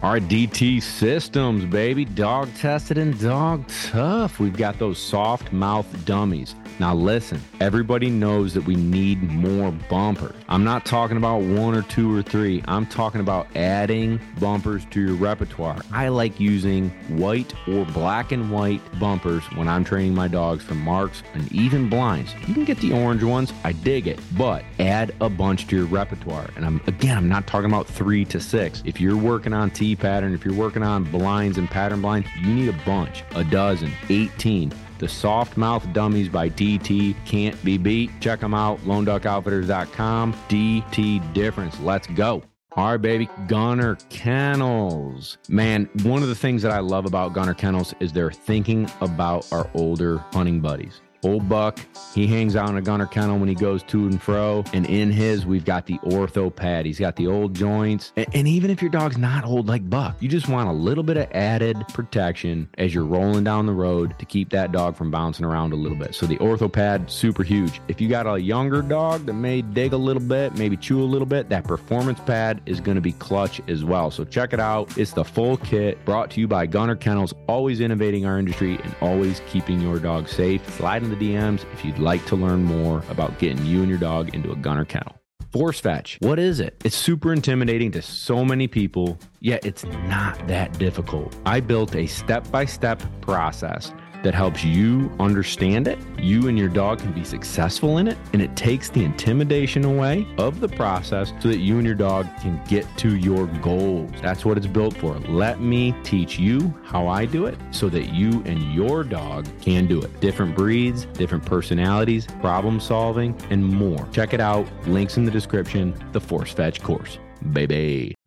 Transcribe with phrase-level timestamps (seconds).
[0.00, 2.04] Our DT systems, baby.
[2.04, 4.38] Dog tested and dog tough.
[4.38, 6.54] We've got those soft mouth dummies.
[6.78, 10.36] Now, listen, everybody knows that we need more bumpers.
[10.48, 12.62] I'm not talking about one or two or three.
[12.68, 15.80] I'm talking about adding bumpers to your repertoire.
[15.92, 20.74] I like using white or black and white bumpers when I'm training my dogs for
[20.74, 22.32] marks and even blinds.
[22.46, 23.52] You can get the orange ones.
[23.64, 26.48] I dig it, but add a bunch to your repertoire.
[26.54, 28.84] And I'm again, I'm not talking about three to six.
[28.86, 32.68] If you're working on Pattern, if you're working on blinds and pattern blinds, you need
[32.68, 34.72] a bunch, a dozen, 18.
[34.98, 38.10] The Soft Mouth Dummies by DT can't be beat.
[38.20, 40.32] Check them out, loneduckoutfitters.com.
[40.48, 41.78] DT difference.
[41.80, 42.42] Let's go.
[42.72, 43.28] All right, baby.
[43.46, 45.38] Gunner Kennels.
[45.48, 49.50] Man, one of the things that I love about Gunner Kennels is they're thinking about
[49.52, 51.00] our older hunting buddies.
[51.24, 51.80] Old Buck,
[52.14, 54.64] he hangs out in a gunner kennel when he goes to and fro.
[54.72, 56.86] And in his, we've got the ortho pad.
[56.86, 58.12] He's got the old joints.
[58.16, 61.02] And, and, even if your dog's not old like Buck, you just want a little
[61.02, 65.10] bit of added protection as you're rolling down the road to keep that dog from
[65.10, 66.14] bouncing around a little bit.
[66.14, 67.80] So the ortho pad, super huge.
[67.88, 71.04] If you got a younger dog that may dig a little bit, maybe chew a
[71.04, 74.10] little bit, that performance pad is going to be clutch as well.
[74.10, 74.96] So check it out.
[74.96, 78.94] It's the full kit brought to you by Gunner Kennels, always innovating our industry and
[79.00, 80.66] always keeping your dog safe.
[80.76, 83.98] Slide in the DMs if you'd like to learn more about getting you and your
[83.98, 85.14] dog into a gunner kennel.
[85.52, 86.18] Force fetch.
[86.20, 86.80] What is it?
[86.84, 91.34] It's super intimidating to so many people, yet it's not that difficult.
[91.46, 93.92] I built a step by step process
[94.22, 95.98] that helps you understand it.
[96.18, 100.26] You and your dog can be successful in it, and it takes the intimidation away
[100.38, 104.10] of the process so that you and your dog can get to your goals.
[104.20, 105.14] That's what it's built for.
[105.20, 109.86] Let me teach you how I do it so that you and your dog can
[109.86, 110.20] do it.
[110.20, 114.06] Different breeds, different personalities, problem solving, and more.
[114.12, 114.66] Check it out.
[114.86, 115.94] Links in the description.
[116.12, 117.18] The Force Fetch course.
[117.52, 118.17] Baby.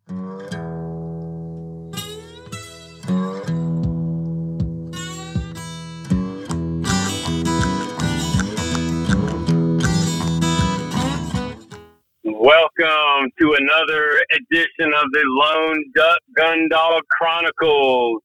[12.44, 18.20] Welcome to another edition of the Lone Duck Gun Dog Chronicles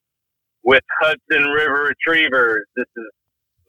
[0.63, 2.65] with Hudson River Retrievers.
[2.75, 3.03] This is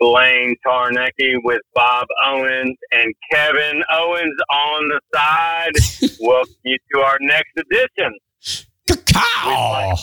[0.00, 6.16] Blaine Tarnecki with Bob Owens and Kevin Owens on the side.
[6.22, 8.19] Welcome you to our next edition.
[8.87, 9.97] Cacao.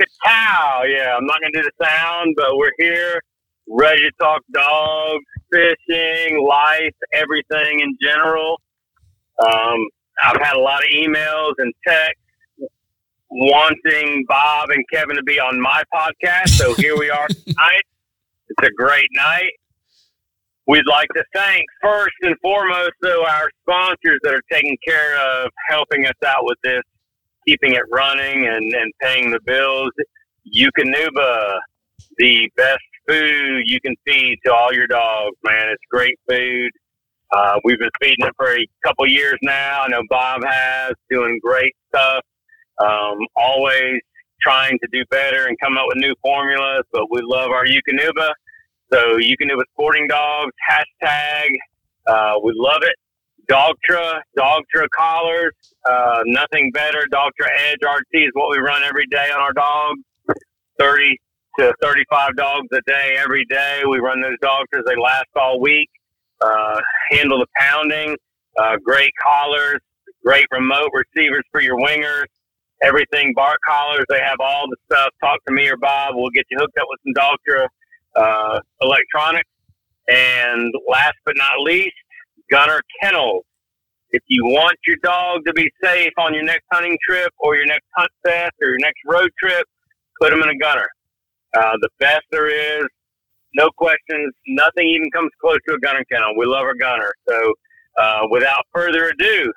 [0.00, 0.84] Cacao.
[0.84, 3.20] Yeah, I'm not going to do the sound, but we're here
[3.68, 8.62] ready to talk dogs, fishing, life, everything in general.
[9.38, 9.88] Um,
[10.22, 12.22] I've had a lot of emails and texts
[13.30, 16.50] wanting Bob and Kevin to be on my podcast.
[16.50, 17.84] So here we are tonight.
[18.48, 19.52] It's a great night.
[20.66, 25.50] We'd like to thank first and foremost, though, our sponsors that are taking care of
[25.68, 26.82] helping us out with this,
[27.46, 29.90] keeping it running and, and paying the bills.
[30.54, 31.58] Eukanuba,
[32.18, 35.70] the best food you can feed to all your dogs, man.
[35.70, 36.70] It's great food.
[37.30, 39.82] Uh, we've been feeding it for a couple years now.
[39.82, 42.22] I know Bob has, doing great stuff.
[42.80, 44.00] Um, always
[44.40, 48.32] trying to do better and come up with new formulas, but we love our Eukanuba.
[48.92, 51.48] So Eukanuba Sporting Dogs, hashtag,
[52.06, 52.94] uh, we love it.
[53.50, 55.54] Dogtra, Dogtra collars,
[55.88, 57.00] uh, nothing better.
[57.12, 60.00] Dogtra Edge RT is what we run every day on our dogs.
[60.78, 61.16] 30
[61.58, 63.82] to 35 dogs a day every day.
[63.88, 64.84] We run those Dogtras.
[64.86, 65.88] They last all week
[66.40, 68.16] uh, handle the pounding,
[68.58, 69.80] uh, great collars,
[70.24, 72.26] great remote receivers for your wingers,
[72.82, 74.04] everything bark collars.
[74.08, 75.10] They have all the stuff.
[75.22, 76.14] Talk to me or Bob.
[76.14, 77.66] We'll get you hooked up with some Dogtra
[78.16, 79.48] uh, electronics.
[80.08, 81.94] And last but not least,
[82.50, 83.44] Gunner Kennels.
[84.10, 87.66] If you want your dog to be safe on your next hunting trip or your
[87.66, 89.66] next hunt fest or your next road trip,
[90.20, 90.88] put them in a gunner.
[91.54, 92.86] Uh, the best there is,
[93.54, 94.34] no questions.
[94.46, 96.34] Nothing even comes close to a gunner kennel.
[96.36, 97.12] We love our gunner.
[97.28, 97.54] So,
[97.98, 99.52] uh, without further ado,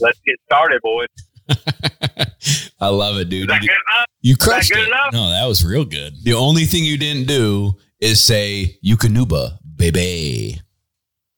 [0.00, 1.08] let's get started, boys.
[2.80, 3.42] I love it, dude.
[3.42, 4.06] Is that You, good enough?
[4.22, 4.86] you Is that crushed good it.
[4.88, 5.12] enough?
[5.12, 6.14] No, that was real good.
[6.24, 10.60] The only thing you didn't do is say Eukanuba, baby.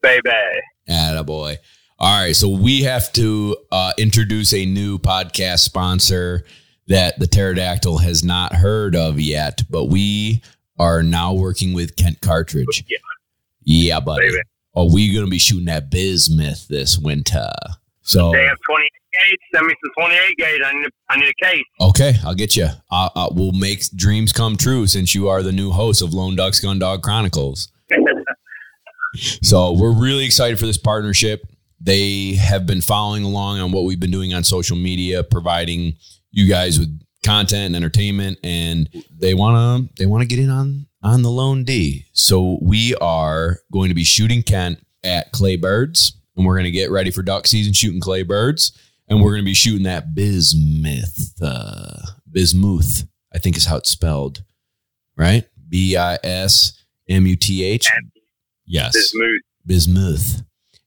[0.02, 0.30] Baby.
[0.88, 1.56] Attaboy.
[1.98, 6.44] All right, so we have to uh, introduce a new podcast sponsor
[6.88, 10.42] that the pterodactyl has not heard of yet, but we
[10.78, 12.84] are now working with Kent Cartridge.
[12.88, 12.98] Yeah.
[13.64, 14.26] Yeah, buddy.
[14.28, 14.38] Baby.
[14.74, 17.48] Oh, we going to be shooting that bismuth this winter.
[18.02, 19.38] So They have 28 gauge.
[19.54, 20.60] Send me some 28 gauge.
[20.66, 21.62] I need a, I need a case.
[21.80, 22.68] okay, I'll get you.
[22.90, 26.34] Uh, uh, we'll make dreams come true since you are the new host of Lone
[26.36, 27.70] Ducks Gun Dog Chronicles.
[29.42, 31.46] So we're really excited for this partnership.
[31.80, 35.94] They have been following along on what we've been doing on social media, providing
[36.32, 40.50] you guys with content and entertainment, and they want to they want to get in
[40.50, 42.06] on on the lone D.
[42.12, 46.70] So we are going to be shooting Kent at Clay Birds, and we're going to
[46.70, 48.78] get ready for duck season shooting Clay Birds,
[49.08, 52.00] and we're going to be shooting that bismuth, uh,
[52.30, 53.06] bismuth.
[53.34, 54.44] I think is how it's spelled,
[55.16, 55.44] right?
[55.68, 57.90] B I S M U T H.
[58.66, 58.92] Yes.
[58.92, 59.40] Bismuth.
[59.66, 60.42] Bismuth.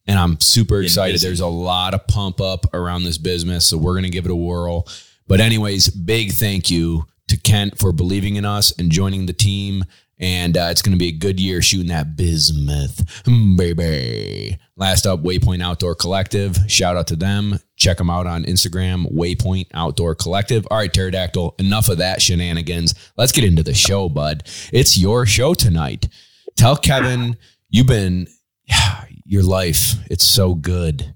[0.08, 1.20] And I'm super excited.
[1.20, 3.66] There's a lot of pump up around this business.
[3.66, 4.88] So we're going to give it a whirl.
[5.28, 9.84] But, anyways, big thank you to Kent for believing in us and joining the team.
[10.20, 14.58] And uh, it's going to be a good year shooting that bismuth, Mm, baby.
[14.76, 16.58] Last up, Waypoint Outdoor Collective.
[16.68, 17.60] Shout out to them.
[17.76, 20.68] Check them out on Instagram, Waypoint Outdoor Collective.
[20.72, 22.96] All right, Pterodactyl, enough of that shenanigans.
[23.16, 24.44] Let's get into the show, bud.
[24.74, 26.08] It's your show tonight.
[26.56, 27.38] Tell Kevin
[27.70, 28.28] you've been
[29.26, 29.94] your life.
[30.10, 31.14] It's so good.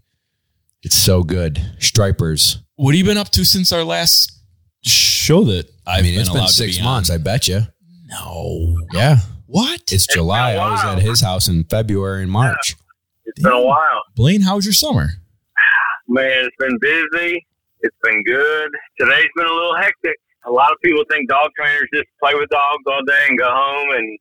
[0.83, 1.59] It's so good.
[1.79, 2.59] Stripers.
[2.81, 4.31] What have you been up to since our last
[4.81, 7.11] show that I've I mean, it's been been allowed to six be months.
[7.11, 7.13] on?
[7.13, 7.61] I bet you.
[8.07, 8.75] No.
[8.91, 9.81] Yeah, What?
[9.91, 10.53] it's July.
[10.53, 12.75] I was at his house in February and March.
[13.25, 14.01] It's been a while.
[14.15, 15.09] Blaine, how was your summer?
[16.07, 17.45] Man, it's been busy.
[17.81, 18.71] It's been good.
[18.99, 20.15] Today's been a little hectic.
[20.47, 23.47] A lot of people think dog trainers just play with dogs all day and go
[23.47, 24.17] home and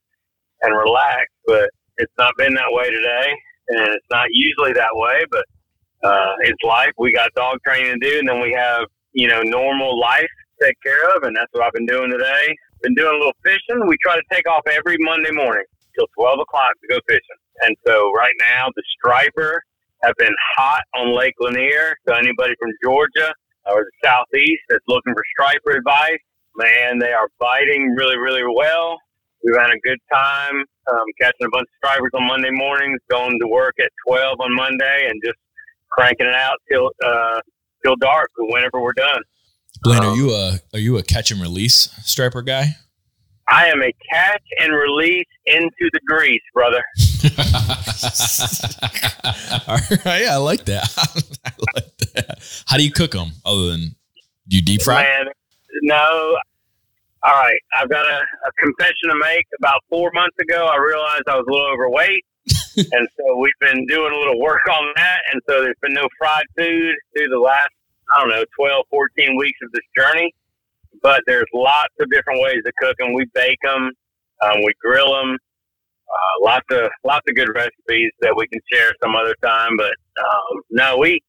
[0.62, 3.32] and relax, but it's not been that way today,
[3.68, 5.24] and it's not usually that way.
[5.30, 5.46] But
[6.02, 6.92] uh, it's life.
[6.98, 10.28] We got dog training to do, and then we have you know normal life
[10.60, 12.56] to take care of, and that's what I've been doing today.
[12.82, 13.86] Been doing a little fishing.
[13.86, 15.64] We try to take off every Monday morning
[15.96, 19.62] till twelve o'clock to go fishing, and so right now the striper
[20.02, 21.94] have been hot on Lake Lanier.
[22.08, 23.32] So anybody from Georgia
[23.66, 26.18] or the southeast that's looking for striper advice,
[26.56, 28.96] man, they are biting really, really well.
[29.44, 33.38] We've had a good time um, catching a bunch of stripers on Monday mornings, going
[33.40, 35.38] to work at twelve on Monday, and just
[35.90, 37.40] cranking it out till uh,
[37.84, 39.22] till dark whenever we're done.
[39.82, 42.76] Blaine, are Um, you a are you a catch and release striper guy?
[43.48, 46.84] I am a catch and release into the grease, brother.
[49.66, 50.88] All right, I like that.
[51.44, 52.38] I like that.
[52.66, 53.32] How do you cook them?
[53.44, 53.96] Other than
[54.48, 55.02] do you deep fry?
[55.02, 55.26] Man,
[55.82, 56.36] no.
[57.22, 59.44] All right, I've got a, a confession to make.
[59.58, 62.24] About four months ago, I realized I was a little overweight,
[62.92, 65.20] and so we've been doing a little work on that.
[65.32, 67.70] And so there's been no fried food through the last,
[68.14, 70.32] I don't know, 12, 14 weeks of this journey.
[71.02, 73.14] But there's lots of different ways to cook them.
[73.14, 73.90] We bake them,
[74.42, 75.36] um, we grill them.
[76.10, 79.76] Uh, lots of lots of good recipes that we can share some other time.
[79.76, 81.20] But um, no, we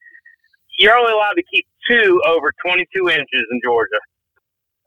[0.79, 3.99] you're only allowed to keep two over 22 inches in Georgia.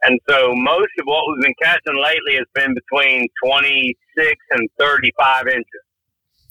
[0.02, 5.46] And so most of what we've been catching lately has been between 26 and 35
[5.46, 5.84] inches.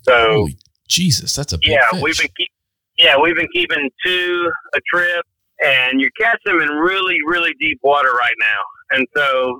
[0.03, 0.57] So Holy
[0.87, 2.01] Jesus, that's a big yeah, fish.
[2.01, 2.51] we've been keep,
[2.97, 5.25] yeah we've been keeping two a trip,
[5.63, 9.59] and you're catching them in really really deep water right now, and so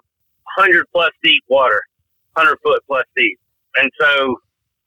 [0.58, 1.82] 100 plus deep water,
[2.34, 3.40] 100 foot plus deep,
[3.78, 4.36] and so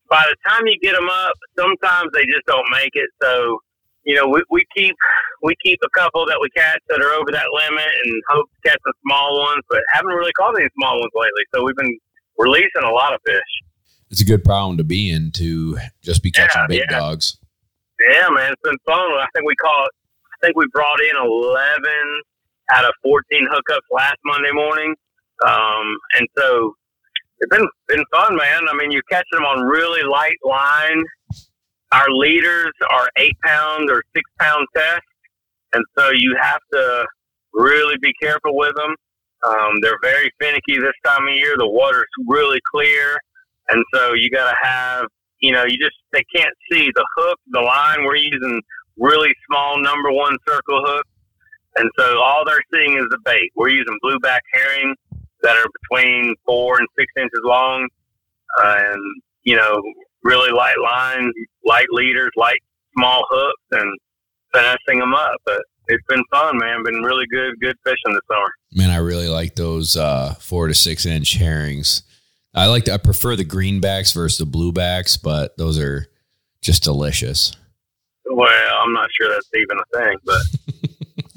[0.08, 3.10] by the time you get them up, sometimes they just don't make it.
[3.22, 3.58] So
[4.04, 4.94] you know we, we keep
[5.42, 8.70] we keep a couple that we catch that are over that limit, and hope to
[8.70, 11.42] catch some small ones, but haven't really caught any small ones lately.
[11.54, 11.98] So we've been
[12.38, 13.52] releasing a lot of fish.
[14.10, 16.98] It's a good problem to be in to just be catching Yeah, big yeah.
[16.98, 17.38] dogs.
[18.10, 18.98] Yeah, man, it's been fun.
[18.98, 19.90] I think we caught.
[20.34, 22.22] I think we brought in eleven
[22.72, 24.94] out of fourteen hookups last Monday morning,
[25.46, 26.74] um, and so
[27.40, 28.62] it's been been fun, man.
[28.70, 31.02] I mean, you're catching them on really light line.
[31.92, 35.02] Our leaders are eight pound or six pound test,
[35.72, 37.06] and so you have to
[37.54, 38.94] really be careful with them.
[39.48, 41.54] Um, they're very finicky this time of year.
[41.56, 43.18] The water's really clear,
[43.68, 45.06] and so you got to have
[45.40, 48.04] you know, you just they can't see the hook, the line.
[48.04, 48.62] We're using
[48.98, 51.10] really small number one circle hooks,
[51.76, 53.50] and so all they're seeing is the bait.
[53.54, 54.94] We're using blueback herring
[55.42, 57.86] that are between four and six inches long,
[58.62, 59.80] uh, and you know,
[60.22, 61.32] really light line,
[61.64, 62.60] light leaders, light
[62.96, 63.98] small hooks, and
[64.52, 65.36] finessing them up.
[65.44, 66.82] But it's been fun, man.
[66.82, 68.52] Been really good, good fishing this summer.
[68.72, 72.02] Man, I really like those uh, four to six inch herrings.
[72.56, 72.88] I like.
[72.88, 76.06] I prefer the greenbacks versus the bluebacks, but those are
[76.62, 77.52] just delicious.
[78.28, 80.40] Well, I'm not sure that's even a thing, but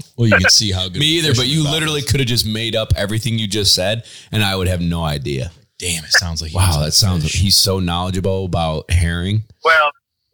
[0.18, 1.00] well, you can see how good.
[1.00, 4.44] Me either, but you literally could have just made up everything you just said, and
[4.44, 5.52] I would have no idea.
[5.78, 7.24] Damn, it sounds like Wow, that sounds.
[7.24, 7.36] fish.
[7.40, 9.44] He's so knowledgeable about herring.
[9.64, 9.92] well,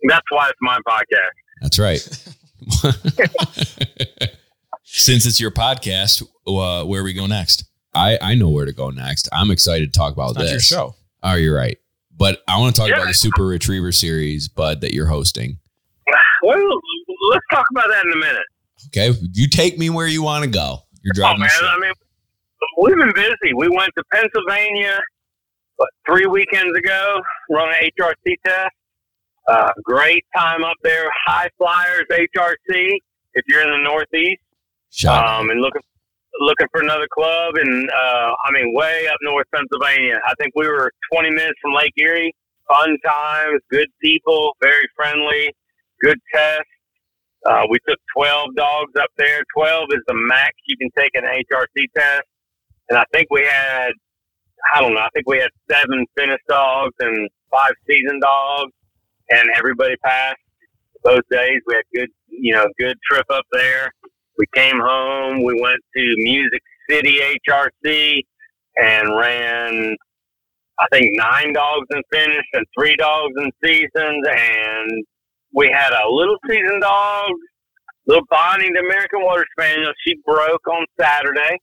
[0.07, 1.35] that's why it's my podcast.
[1.61, 1.99] That's right.
[4.83, 7.65] Since it's your podcast, uh, where we go next?
[7.95, 9.29] I I know where to go next.
[9.31, 10.51] I'm excited to talk about It's not this.
[10.71, 10.95] your show.
[11.23, 11.77] Oh, you're right.
[12.17, 12.95] But I want to talk Yeah.
[12.97, 15.57] about the Super Retriever series, Bud, that you're hosting.
[16.43, 16.57] Well,
[17.31, 18.45] let's talk about that in a minute.
[18.87, 20.79] Okay, you take me where you want to go.
[21.03, 21.39] You're Oh driving.
[21.39, 21.69] man, the ship.
[21.69, 21.93] I mean,
[22.79, 23.53] we've been busy.
[23.55, 24.99] We went to Pennsylvania
[25.77, 28.69] what, three weekends ago, run an HRC test.
[29.47, 31.09] Uh, great time up there.
[31.25, 32.91] High Flyers HRC.
[33.33, 34.41] If you're in the Northeast,
[34.91, 35.27] Shot.
[35.27, 35.81] um, and looking
[36.39, 40.19] looking for another club, and uh, I mean, way up north Pennsylvania.
[40.25, 42.33] I think we were 20 minutes from Lake Erie.
[42.67, 45.53] Fun times, good people, very friendly,
[46.01, 46.65] good test.
[47.45, 49.43] Uh, we took 12 dogs up there.
[49.55, 52.23] 12 is the max you can take an HRC test.
[52.89, 53.91] And I think we had,
[54.73, 58.71] I don't know, I think we had seven finished dogs and five seasoned dogs,
[59.29, 60.37] and everybody passed
[61.03, 61.61] both days.
[61.67, 63.91] We had good, you know, good trip up there.
[64.37, 65.43] We came home.
[65.43, 68.21] We went to Music City HRC
[68.77, 69.95] and ran,
[70.79, 74.27] I think, nine dogs in finish and three dogs in seasons.
[74.29, 75.05] And
[75.53, 77.31] we had a little seasoned dog,
[78.07, 79.93] little Bonnie, the American Water Spaniel.
[80.05, 81.57] She broke on Saturday.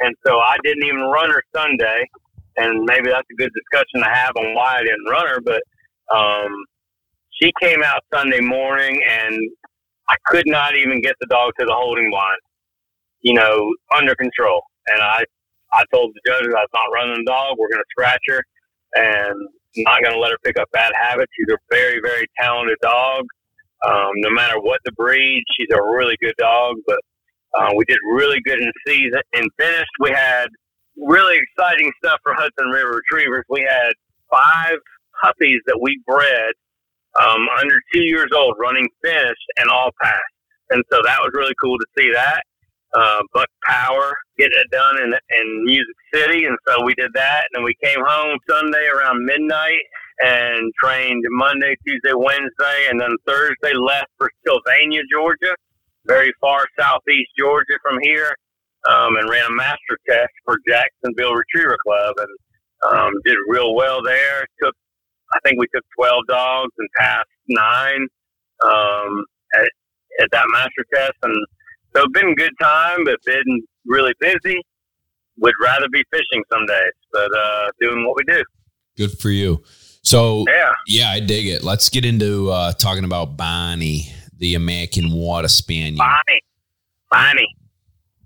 [0.00, 2.04] And so I didn't even run her Sunday.
[2.56, 5.40] And maybe that's a good discussion to have on why I didn't run her.
[5.40, 5.62] But
[6.14, 6.52] um,
[7.40, 9.38] she came out Sunday morning and
[10.08, 12.38] I could not even get the dog to the holding line,
[13.20, 14.62] you know, under control.
[14.88, 15.24] And I,
[15.72, 17.56] I told the judges I was not running the dog.
[17.58, 18.42] We're going to scratch her
[18.94, 21.30] and not going to let her pick up bad habits.
[21.36, 23.24] She's a very, very talented dog.
[23.86, 26.76] Um, no matter what the breed, she's a really good dog.
[26.86, 26.98] But
[27.54, 29.20] uh, we did really good in the season.
[29.34, 30.48] In finished, we had
[30.96, 33.44] really exciting stuff for Hudson River Retrievers.
[33.48, 33.92] We had
[34.30, 34.78] five
[35.22, 36.52] puppies that we bred
[37.20, 40.20] um, under two years old running finished and all passed.
[40.70, 42.42] And so that was really cool to see that.
[42.94, 46.44] Uh, Buck Power getting it done in, in Music City.
[46.44, 47.44] And so we did that.
[47.52, 49.80] And then we came home Sunday around midnight
[50.20, 55.54] and trained Monday, Tuesday, Wednesday, and then Thursday left for Sylvania, Georgia,
[56.06, 58.34] very far southeast Georgia from here,
[58.88, 62.28] um, and ran a master test for Jacksonville Retriever Club and
[62.90, 64.46] um, did real well there.
[64.62, 64.74] Took,
[65.34, 68.06] I think we took 12 dogs and passed nine
[68.64, 69.68] um, at,
[70.22, 71.12] at that master test.
[71.22, 71.34] And
[71.94, 74.60] so it's been a good time, but been really busy.
[75.40, 78.42] Would rather be fishing some days, but uh, doing what we do.
[78.96, 79.62] Good for you.
[80.02, 80.72] So Yeah.
[80.86, 81.62] yeah, I dig it.
[81.62, 85.98] Let's get into uh, talking about Bonnie, the American Water Spaniel.
[85.98, 86.42] Bonnie.
[87.10, 87.54] Bonnie.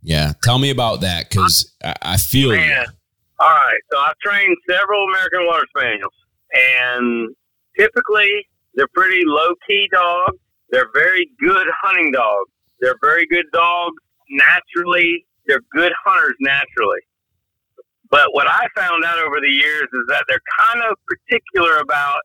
[0.03, 2.85] Yeah, tell me about that because I, I feel you.
[3.39, 3.81] All right.
[3.93, 6.13] So I've trained several American Water Spaniels,
[6.73, 7.35] and
[7.79, 8.31] typically
[8.75, 10.39] they're pretty low key dogs.
[10.71, 12.51] They're very good hunting dogs.
[12.81, 13.97] They're very good dogs
[14.31, 15.27] naturally.
[15.47, 17.01] They're good hunters naturally.
[18.11, 22.21] But what I found out over the years is that they're kind of particular about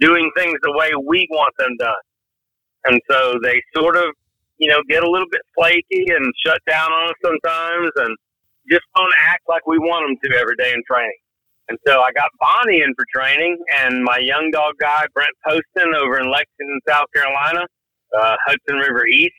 [0.00, 2.04] doing things the way we want them done.
[2.84, 4.12] And so they sort of,
[4.58, 8.16] you know, get a little bit flaky and shut down on us sometimes and
[8.70, 11.21] just don't act like we want them to every day in training.
[11.68, 15.94] And so I got Bonnie in for training, and my young dog guy, Brent Poston,
[15.94, 17.64] over in Lexington, South Carolina,
[18.20, 19.32] uh, Hudson River East,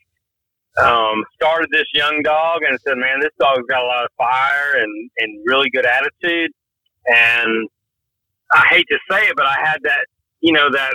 [0.82, 4.76] um, started this young dog and said, Man, this dog's got a lot of fire
[4.82, 6.50] and, and really good attitude.
[7.06, 7.68] And
[8.52, 10.06] I hate to say it, but I had that,
[10.40, 10.94] you know, that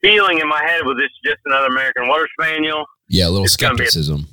[0.00, 2.84] feeling in my head was this just another American Water Spaniel?
[3.08, 4.26] Yeah, a little It's gonna a- skepticism.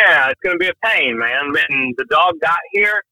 [0.00, 1.54] yeah, it's going to be a pain, man.
[1.70, 3.02] And the dog got here,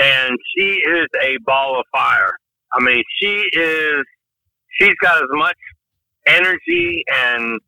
[0.00, 2.32] and she is a ball of fire.
[2.72, 4.04] I mean, she is,
[4.78, 5.56] she's got as much
[6.26, 7.60] energy and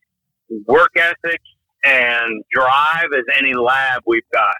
[0.66, 1.40] work ethic
[1.84, 4.54] and drive as any lab we've got.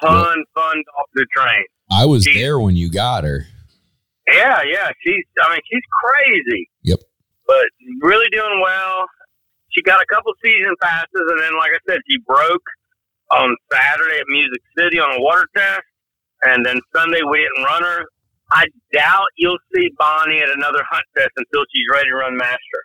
[0.00, 1.64] Fun, fun dog to train.
[1.90, 3.46] I was She- there when you got her.
[4.30, 4.90] Yeah, yeah.
[5.02, 6.68] She's, I mean, she's crazy.
[6.82, 6.98] Yep.
[7.46, 7.64] But
[8.02, 9.06] really doing well.
[9.70, 12.62] She got a couple season passes, and then, like I said, she broke
[13.30, 15.82] on Saturday at Music City on a water test,
[16.42, 18.04] and then Sunday we didn't run her.
[18.50, 22.80] I doubt you'll see Bonnie at another hunt test until she's ready to run master.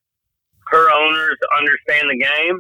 [0.68, 2.60] Her owners understand the game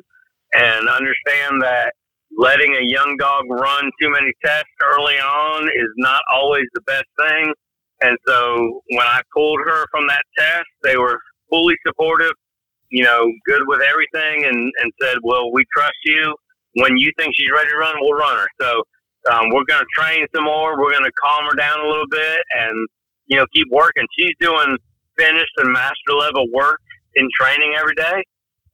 [0.54, 1.94] and understand that
[2.38, 7.06] letting a young dog run too many tests early on is not always the best
[7.20, 7.54] thing.
[8.02, 11.20] And so when I pulled her from that test, they were
[11.50, 12.34] fully supportive,
[12.90, 16.36] you know, good with everything and, and said, well, we trust you.
[16.76, 18.48] When you think she's ready to run, we'll run her.
[18.60, 18.84] So
[19.32, 20.80] um, we're going to train some more.
[20.80, 22.88] We're going to calm her down a little bit and,
[23.28, 24.06] you know, keep working.
[24.18, 24.78] She's doing
[25.18, 26.80] finished and master level work
[27.16, 28.24] in training every day.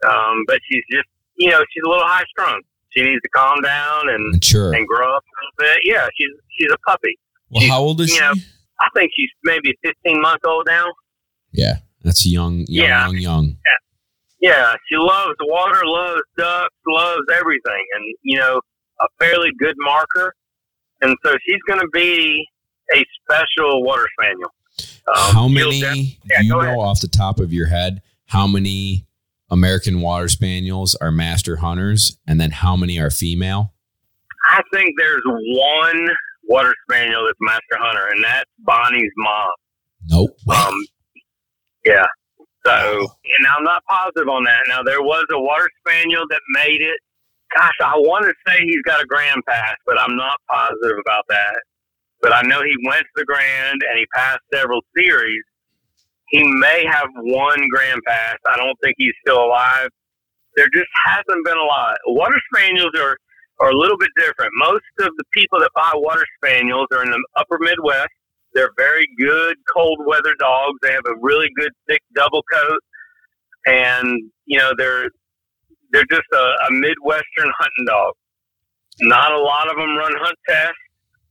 [0.08, 2.62] Um, but she's just, you know, she's a little high strung.
[2.92, 4.74] She needs to calm down and, Mature.
[4.74, 5.34] and grow up a
[5.66, 5.82] little bit.
[5.84, 7.18] Yeah, she's, she's a puppy.
[7.52, 8.20] Well, how old is she?
[8.20, 8.34] know,
[8.80, 10.86] I think she's maybe 15 months old now.
[11.52, 13.06] Yeah, that's young, young, Yeah.
[13.06, 13.58] young, young.
[14.42, 18.62] Yeah, she loves water, loves ducks, loves everything, and you know,
[19.02, 20.34] a fairly good marker.
[21.02, 22.46] And so she's going to be
[22.96, 24.50] a special water spaniel.
[25.08, 26.78] Um, how many def- do yeah, you know ahead.
[26.78, 28.02] off the top of your head?
[28.26, 29.08] How many
[29.50, 33.74] American Water Spaniels are master hunters, and then how many are female?
[34.52, 36.08] I think there's one
[36.48, 39.50] water spaniel that's master hunter, and that's Bonnie's mom.
[40.08, 40.38] Nope.
[40.50, 40.86] Um,
[41.86, 42.06] yeah.
[42.66, 44.64] So, and I'm not positive on that.
[44.68, 47.00] Now, there was a water spaniel that made it.
[47.56, 51.26] Gosh, I want to say he's got a grand pass, but I'm not positive about
[51.30, 51.56] that.
[52.22, 55.42] But I know he went to the grand and he passed several series.
[56.28, 58.38] He may have one grand pass.
[58.48, 59.90] I don't think he's still alive.
[60.56, 61.98] There just hasn't been a lot.
[62.08, 63.18] Water spaniels are,
[63.60, 64.52] are a little bit different.
[64.56, 68.10] Most of the people that buy water spaniels are in the upper Midwest.
[68.54, 70.78] They're very good cold weather dogs.
[70.82, 72.80] They have a really good thick double coat,
[73.68, 74.08] and
[74.46, 75.10] you know they're
[75.92, 78.14] they're just a, a midwestern hunting dog.
[79.02, 80.76] Not a lot of them run hunt tests.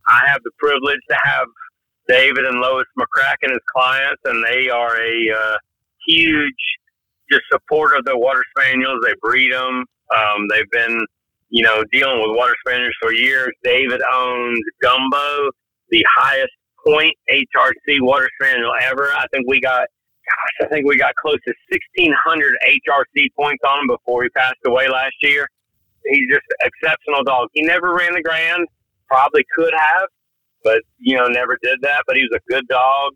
[0.08, 1.46] I have the privilege to have
[2.08, 5.56] David and Lois McCracken as clients, and they are a uh,
[6.06, 6.54] huge
[7.30, 9.00] just supporter of the water spaniels.
[9.04, 9.84] They breed them.
[10.16, 11.04] Um, they've been,
[11.50, 13.52] you know, dealing with water spaniels for years.
[13.62, 15.50] David owns Gumbo,
[15.90, 16.52] the highest
[16.86, 19.10] point HRC water spaniel ever.
[19.12, 19.86] I think we got,
[20.28, 24.56] gosh, I think we got close to 1,600 HRC points on him before he passed
[24.66, 25.47] away last year.
[26.06, 27.49] He's just an exceptional dog.
[27.52, 28.66] He never ran the grand,
[29.08, 30.08] probably could have,
[30.64, 32.02] but, you know, never did that.
[32.06, 33.12] But he was a good dog.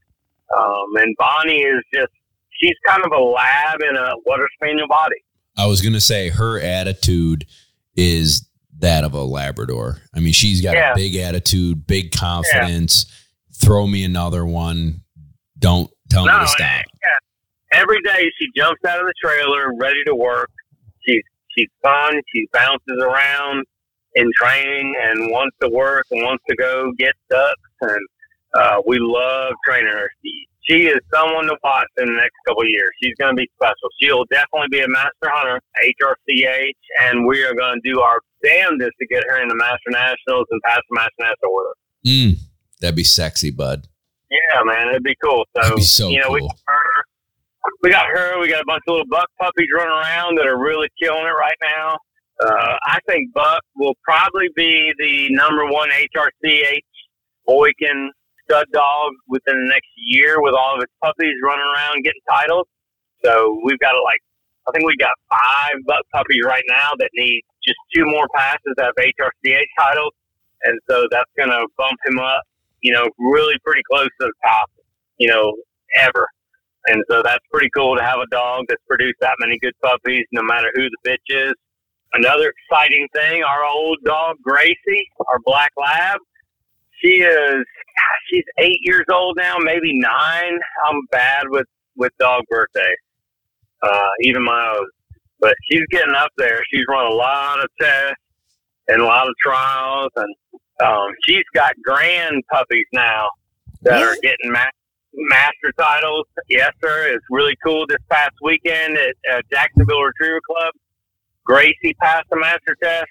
[0.59, 2.12] Um, and Bonnie is just,
[2.61, 5.16] she's kind of a lab in a water spaniel body.
[5.57, 7.45] I was gonna say her attitude
[7.97, 9.99] is that of a Labrador.
[10.14, 10.92] I mean, she's got Yeah.
[10.92, 13.07] a big attitude, big confidence.
[13.54, 15.02] Throw me another one.
[15.59, 16.61] Don't tell me No, to stop.
[17.02, 17.81] Yeah.
[17.81, 20.50] Every day she jumps out of the trailer, ready to work.
[21.07, 21.23] She's
[21.57, 22.21] she's fun.
[22.35, 23.64] She bounces around
[24.14, 27.61] in training and wants to work and wants to go get ducks.
[27.81, 28.07] And
[28.54, 30.11] uh, we love training her.
[30.23, 32.91] She, she is someone to watch in the next couple of years.
[33.02, 33.89] She's going to be special.
[34.00, 38.93] She'll definitely be a master hunter, HRCH, and we are going to do our damnedest
[39.00, 41.75] to get her into master nationals and pass the master national with her.
[42.06, 42.39] Mm,
[42.80, 43.89] that'd be sexy, bud.
[44.32, 45.45] Yeah, man, it'd be cool.
[45.54, 46.49] So, be so you know, we cool.
[46.49, 47.04] got her.
[47.82, 48.40] We got her.
[48.40, 51.36] We got a bunch of little buck puppies running around that are really killing it
[51.36, 51.99] right now.
[52.40, 56.80] Uh, I think Buck will probably be the number one HRCH
[57.47, 58.10] Boykin
[58.45, 62.66] stud dog within the next year with all of his puppies running around getting titles.
[63.25, 64.18] So we've got like,
[64.66, 68.75] I think we got five buck puppies right now that need just two more passes
[68.78, 70.12] to have HRCH titles.
[70.64, 72.42] And so that's going to bump him up
[72.82, 74.71] you know, really pretty close to the top,
[75.18, 75.54] you know,
[75.97, 76.26] ever.
[76.86, 80.26] And so that's pretty cool to have a dog that's produced that many good puppies,
[80.32, 81.54] no matter who the bitch is.
[82.14, 86.18] Another exciting thing, our old dog Gracie, our black lab,
[87.02, 87.64] she is,
[88.28, 90.58] she's eight years old now, maybe nine.
[90.86, 91.66] I'm bad with,
[91.97, 92.97] with dog birthdays,
[93.82, 94.86] uh, even my own.
[95.40, 96.60] But she's getting up there.
[96.73, 98.14] She's run a lot of tests
[98.88, 100.34] and a lot of trials and
[100.82, 103.28] um, she's got grand puppies now
[103.82, 104.64] that are getting ma-
[105.14, 106.26] master titles.
[106.49, 107.08] Yes, sir.
[107.14, 107.86] It's really cool.
[107.86, 110.75] This past weekend at uh, Jacksonville Retriever Club,
[111.45, 113.08] Gracie passed the master test.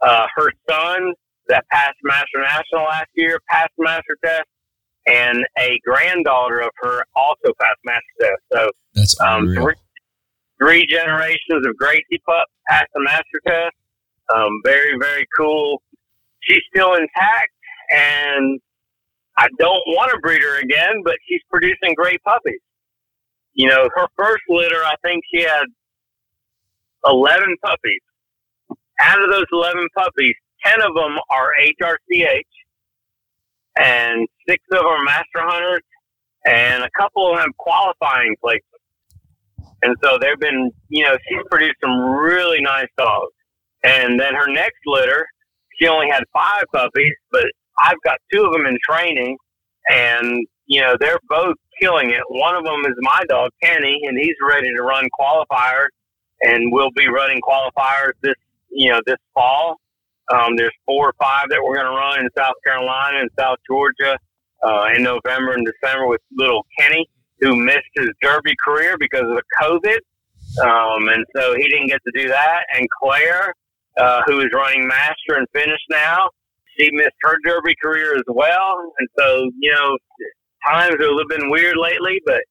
[0.00, 1.14] Uh, her son
[1.48, 4.44] that passed master national last year passed the master test,
[5.06, 8.42] and a granddaughter of her also passed master test.
[8.52, 9.74] So That's um, three,
[10.60, 13.74] three generations of Gracie pup passed the master test.
[14.34, 15.82] Um, very, very cool.
[16.46, 17.52] She's still intact,
[17.90, 18.60] and
[19.36, 22.60] I don't want to breed her again, but she's producing great puppies.
[23.54, 25.64] You know, her first litter, I think she had
[27.06, 28.00] 11 puppies.
[29.00, 32.42] Out of those 11 puppies, 10 of them are HRCH,
[33.78, 35.82] and six of them are master hunters,
[36.46, 38.60] and a couple of them have qualifying placements.
[39.82, 43.32] And so they've been, you know, she's produced some really nice dogs.
[43.82, 45.26] And then her next litter,
[45.84, 47.44] she only had five puppies, but
[47.78, 49.36] I've got two of them in training,
[49.88, 52.22] and you know they're both killing it.
[52.28, 55.88] One of them is my dog Kenny, and he's ready to run qualifiers,
[56.42, 58.34] and we'll be running qualifiers this,
[58.70, 59.76] you know, this fall.
[60.32, 63.58] Um, there's four or five that we're going to run in South Carolina and South
[63.68, 64.16] Georgia
[64.62, 67.06] uh, in November and December with little Kenny,
[67.40, 69.98] who missed his Derby career because of the COVID,
[70.64, 72.62] um, and so he didn't get to do that.
[72.74, 73.52] And Claire,
[73.98, 76.28] uh, who is running master and finish now.
[76.78, 79.96] She missed her derby career as well, and so you know
[80.66, 82.42] times are a little bit weird lately, but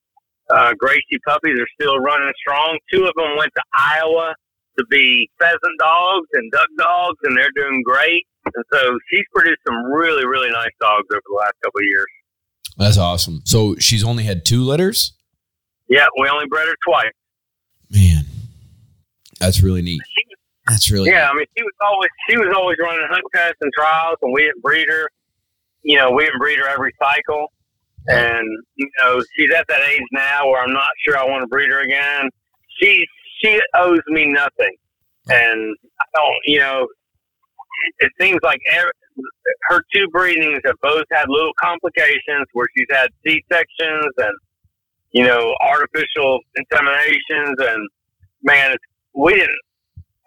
[0.50, 2.78] uh, Gracie puppies are still running strong.
[2.92, 4.34] Two of them went to Iowa
[4.78, 8.26] to be pheasant dogs and duck dogs, and they're doing great.
[8.54, 12.06] And so she's produced some really, really nice dogs over the last couple of years.
[12.76, 13.42] That's awesome.
[13.44, 15.14] So she's only had two litters?
[15.88, 17.12] Yeah, we only bred her twice.
[17.90, 18.24] Man,
[19.38, 20.00] that's really neat.
[20.66, 21.28] That's really yeah.
[21.30, 24.42] I mean, she was always she was always running hunt tests and trials, and we
[24.42, 25.08] didn't breed her.
[25.82, 27.52] You know, we didn't breed her every cycle,
[28.06, 28.46] and
[28.76, 31.68] you know, she's at that age now where I'm not sure I want to breed
[31.70, 32.30] her again.
[32.80, 33.04] She
[33.42, 34.74] she owes me nothing,
[35.28, 36.36] and I don't.
[36.46, 36.86] You know,
[37.98, 38.92] it seems like every,
[39.68, 44.34] her two breedings have both had little complications where she's had C sections and
[45.12, 47.88] you know artificial inseminations, and
[48.42, 49.58] man, it's, we didn't.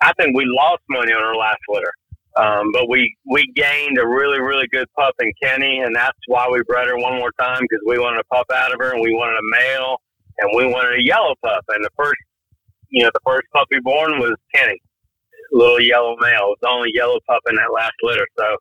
[0.02, 1.94] I think we lost money on our last litter.
[2.38, 6.48] Um, but we, we gained a really, really good pup in Kenny, and that's why
[6.48, 9.02] we bred her one more time because we wanted a pup out of her, and
[9.02, 9.98] we wanted a male,
[10.38, 11.66] and we wanted a yellow pup.
[11.70, 12.20] And the first,
[12.90, 14.80] you know, the first puppy born was Kenny,
[15.52, 16.54] little yellow male.
[16.54, 18.28] It was the only yellow pup in that last litter.
[18.38, 18.58] So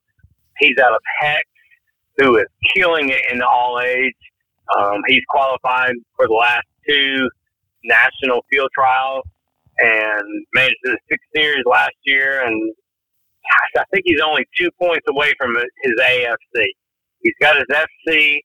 [0.59, 1.45] he's out of Hex,
[2.17, 4.15] who is killing it in all age.
[4.75, 7.29] Um, he's qualified for the last two
[7.85, 9.25] national field trials
[9.79, 10.23] and
[10.55, 12.45] made it to the sixth series last year.
[12.47, 12.73] And
[13.43, 16.65] gosh, I think he's only two points away from his AFC.
[17.21, 18.39] He's got his FC.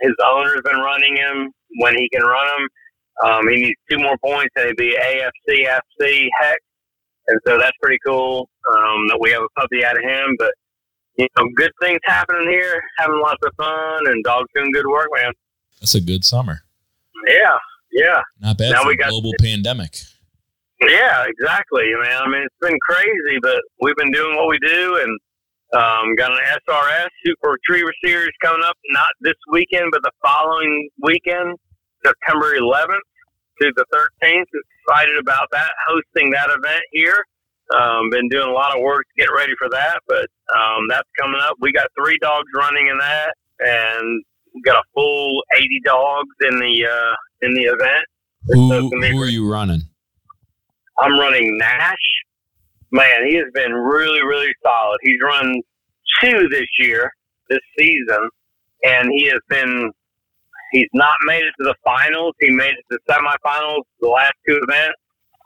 [0.00, 2.68] His owner's been running him when he can run him.
[3.24, 6.58] Um, he needs two more points, and it'd be AFC, FC, heck.
[7.28, 10.36] And so that's pretty cool um, that we have a puppy out of him.
[10.38, 10.52] But,
[11.16, 15.08] you know, good things happening here, having lots of fun, and dogs doing good work,
[15.16, 15.32] man.
[15.80, 16.60] That's a good summer.
[17.26, 17.56] Yeah,
[17.92, 18.20] yeah.
[18.40, 19.96] Not bad Now for we a got- global pandemic.
[20.80, 22.22] Yeah, exactly, man.
[22.22, 25.18] I mean, it's been crazy, but we've been doing what we do, and
[25.72, 28.76] um, got an SRS Super Retriever Series coming up.
[28.90, 31.56] Not this weekend, but the following weekend,
[32.04, 33.00] September 11th
[33.62, 33.84] to the
[34.22, 34.44] 13th.
[34.86, 37.24] Excited about that, hosting that event here.
[37.74, 41.08] Um, been doing a lot of work to get ready for that, but um, that's
[41.18, 41.56] coming up.
[41.58, 44.22] We got three dogs running in that, and
[44.54, 48.04] we got a full 80 dogs in the uh, in the event.
[48.48, 49.80] Who, So it's gonna be who are you running?
[50.98, 51.96] I'm running Nash.
[52.90, 54.98] Man, he has been really, really solid.
[55.02, 55.60] He's run
[56.22, 57.10] two this year,
[57.50, 58.28] this season,
[58.84, 59.90] and he has been.
[60.72, 62.34] He's not made it to the finals.
[62.40, 64.96] He made it to the semifinals, the last two events.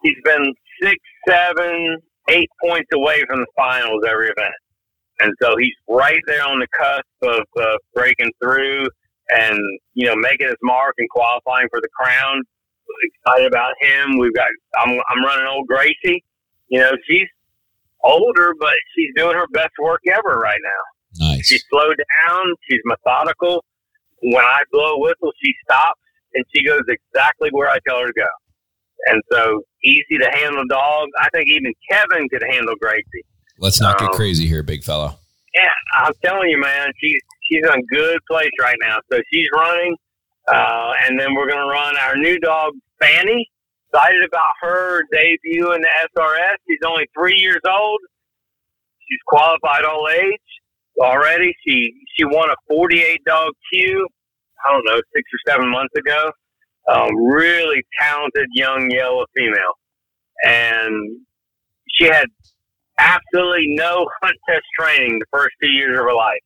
[0.02, 0.96] He's been six,
[1.28, 1.98] seven,
[2.30, 4.54] eight points away from the finals every event,
[5.20, 8.86] and so he's right there on the cusp of uh, breaking through
[9.30, 9.58] and
[9.94, 12.42] you know making his mark and qualifying for the crown
[13.04, 14.18] excited about him.
[14.18, 14.48] We've got
[14.78, 16.24] I'm I'm running old Gracie.
[16.68, 17.26] You know, she's
[18.02, 21.26] older, but she's doing her best work ever right now.
[21.28, 21.46] Nice.
[21.46, 22.44] She's slowed down.
[22.68, 23.64] She's methodical.
[24.22, 26.00] When I blow a whistle, she stops
[26.34, 28.26] and she goes exactly where I tell her to go.
[29.06, 31.08] And so easy to handle dog.
[31.18, 33.24] I think even Kevin could handle Gracie.
[33.58, 35.18] Let's not get Um, crazy here, big fella.
[35.54, 35.68] Yeah,
[36.04, 37.18] I'm telling you, man, she's
[37.50, 38.98] she's in a good place right now.
[39.10, 39.96] So she's running,
[40.48, 43.50] uh, and then we're gonna run our new dog Fanny.
[43.92, 46.56] Excited about her debut in the SRS.
[46.68, 48.00] She's only three years old.
[49.08, 50.40] She's qualified all age
[51.00, 51.54] already.
[51.66, 54.06] She she won a 48 dog Q.
[54.64, 56.30] I don't know, six or seven months ago.
[56.88, 59.74] Um, really talented young yellow female,
[60.44, 61.20] and
[61.88, 62.26] she had
[62.98, 66.40] absolutely no hunt test training the first two years of her life.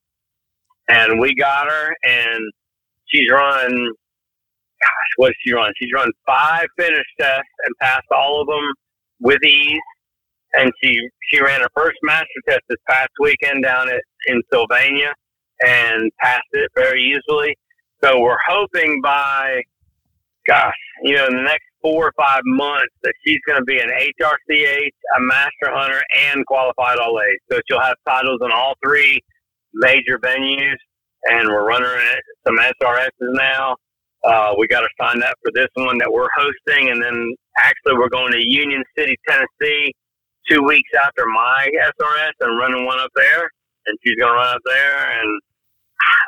[0.89, 2.53] And we got her, and
[3.15, 5.73] she's run, gosh, what did she run?
[5.81, 8.73] She's run five finish tests and passed all of them
[9.21, 9.79] with ease.
[10.55, 10.99] And she,
[11.31, 15.13] she ran her first master test this past weekend down at, in Sylvania
[15.65, 17.57] and passed it very easily.
[18.03, 19.63] So we're hoping by,
[20.47, 23.79] gosh, you know, in the next four or five months that she's going to be
[23.79, 27.39] an HRCH, a master hunter, and qualified all age.
[27.51, 29.21] So she'll have titles in all three
[29.75, 30.77] major venues,
[31.31, 31.89] and we're running
[32.47, 33.77] some SRSs now.
[34.25, 37.95] Uh, we got to sign up for this one that we're hosting, and then actually
[37.95, 39.93] we're going to Union City, Tennessee,
[40.51, 41.69] two weeks after my
[42.01, 43.51] SRS, and running one up there.
[43.87, 45.41] And she's going to run up there, and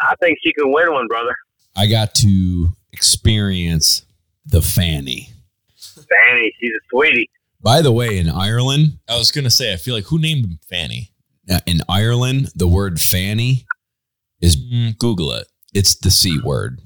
[0.02, 1.34] I think she can win one, brother.
[1.74, 4.04] I got to experience
[4.44, 5.30] the Fanny.
[5.76, 7.30] Fanny, she's a sweetie.
[7.62, 10.58] By the way, in Ireland, I was gonna say, I feel like who named him
[10.68, 11.10] Fanny?
[11.50, 13.66] uh, in Ireland, the word Fanny
[14.40, 15.46] is Mm, Google it.
[15.74, 16.80] it's the C word.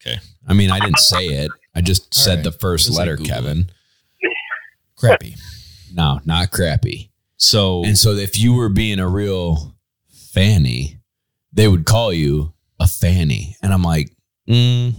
[0.00, 0.18] Okay.
[0.46, 1.50] I mean, I didn't say it.
[1.74, 2.44] I just All said right.
[2.44, 3.70] the first Just say letter, Google Kevin.
[4.96, 5.36] Crappy.
[5.92, 7.10] No, not crappy.
[7.36, 9.74] So And so if you were being a real
[10.32, 10.98] fanny,
[11.52, 13.56] they would call you a fanny.
[13.62, 14.10] And I'm like,
[14.48, 14.94] mm,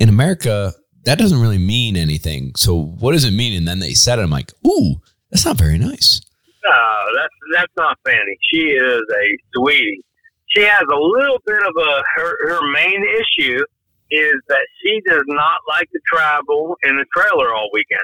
[0.00, 0.72] in America,
[1.04, 2.52] that doesn't really mean anything.
[2.56, 3.56] So what does it mean?
[3.56, 4.22] And then they said it.
[4.22, 4.96] I'm like, ooh,
[5.30, 6.20] that's not very nice.
[6.64, 8.38] No, that's that's not Fanny.
[8.50, 10.02] She is a sweetie.
[10.54, 13.64] She has a little bit of a her her main issue
[14.10, 18.00] is that she does not like to travel in the trailer all weekend.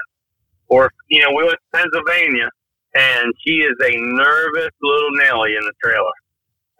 [0.69, 2.49] Or you know, we went to Pennsylvania
[2.95, 6.17] and she is a nervous little Nelly in the trailer.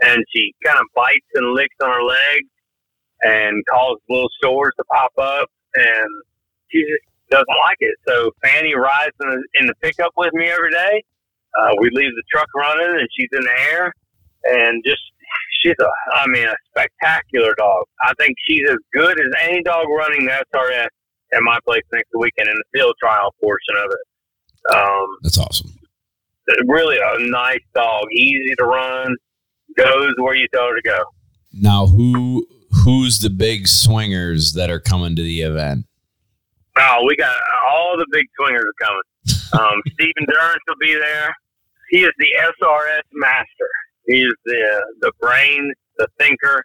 [0.03, 2.49] And she kind of bites and licks on her legs
[3.23, 6.09] and causes little sores to pop up and
[6.71, 7.95] she just doesn't like it.
[8.09, 11.05] So Fanny rides in the, in the pickup with me every day.
[11.61, 13.93] Uh, we leave the truck running and she's in the air
[14.45, 15.03] and just
[15.63, 17.85] she's a I mean a spectacular dog.
[18.03, 20.89] I think she's as good as any dog running the SRS
[21.33, 24.77] at my place next weekend in the field trial portion of it.
[24.77, 25.71] Um, That's awesome.
[26.67, 29.15] really a nice dog, easy to run,
[29.77, 31.03] goes where you tell her to go.
[31.53, 32.47] Now, who
[32.85, 35.87] who's the big swingers that are coming to the event?
[36.79, 37.35] Oh, we got
[37.69, 39.03] all the big swingers are coming.
[39.53, 41.35] Um, Stephen Durrance will be there.
[41.91, 43.69] He is the SRS master.
[44.11, 46.65] He is the the brain, the thinker.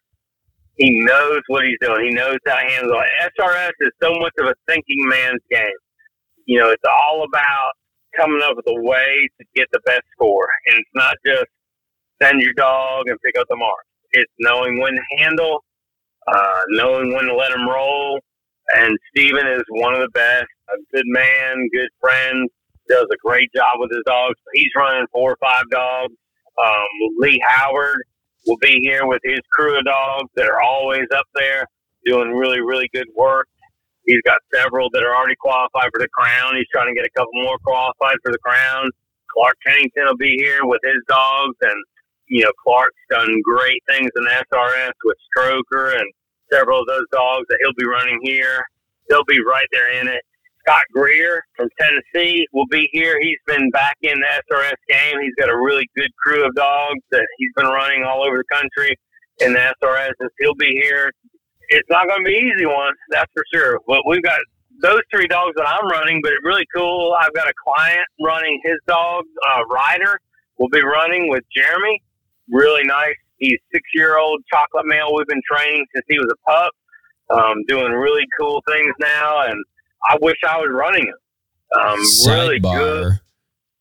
[0.78, 2.08] He knows what he's doing.
[2.08, 3.32] He knows how to handle it.
[3.40, 5.80] SRS is so much of a thinking man's game.
[6.46, 7.72] You know, it's all about
[8.18, 10.48] coming up with a way to get the best score.
[10.68, 11.46] And it's not just
[12.22, 13.86] send your dog and pick up the mark.
[14.12, 15.64] It's knowing when to handle,
[16.28, 18.20] uh, knowing when to let him roll.
[18.76, 20.48] And Steven is one of the best.
[20.70, 22.50] A good man, good friend,
[22.90, 24.36] does a great job with his dogs.
[24.54, 26.14] He's running four or five dogs.
[26.64, 26.88] Um,
[27.20, 28.04] Lee Howard
[28.46, 31.66] will be here with his crew of dogs that are always up there
[32.06, 33.48] doing really, really good work.
[34.06, 36.56] He's got several that are already qualified for the crown.
[36.56, 38.90] He's trying to get a couple more qualified for the crown.
[39.34, 41.84] Clark Kennington will be here with his dogs, and
[42.28, 46.06] you know Clark's done great things in SRS with Stroker and
[46.54, 48.64] several of those dogs that he'll be running here.
[49.10, 50.22] They'll be right there in it.
[50.66, 53.20] Scott Greer from Tennessee will be here.
[53.22, 55.22] He's been back in the SRS game.
[55.22, 58.56] He's got a really good crew of dogs that he's been running all over the
[58.56, 58.98] country
[59.40, 60.14] in the SRS.
[60.40, 61.12] He'll be here.
[61.70, 63.80] It's not going to be easy one, that's for sure.
[63.88, 64.40] But we've got
[64.82, 67.16] those three dogs that I'm running, but really cool.
[67.20, 70.20] I've got a client running his dog, uh, Ryder,
[70.58, 72.02] will be running with Jeremy.
[72.50, 73.16] Really nice.
[73.38, 75.14] He's six year old chocolate male.
[75.16, 76.74] We've been training since he was a pup,
[77.30, 79.42] um, doing really cool things now.
[79.44, 79.64] And
[80.10, 81.80] I wish I was running him.
[81.80, 82.72] Um, really good.
[82.72, 83.20] Sidebar.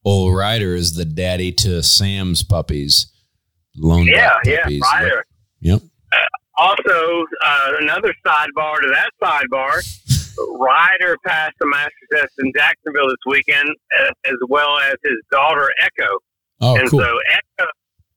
[0.05, 3.11] Old Ryder is the daddy to Sam's puppies.
[3.77, 4.69] Lone Yeah, yeah.
[4.83, 5.25] Ryder.
[5.61, 5.83] Yep.
[6.57, 9.83] Also, uh, another sidebar to that sidebar,
[10.61, 13.69] Ryder passed the master test in Jacksonville this weekend,
[14.01, 16.19] uh, as well as his daughter Echo.
[16.61, 17.01] Oh, and cool.
[17.01, 17.69] so Echo,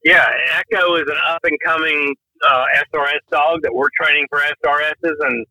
[0.03, 2.15] yeah, Echo is an up and coming
[2.47, 5.45] uh, SRS dog that we're training for SRSs, and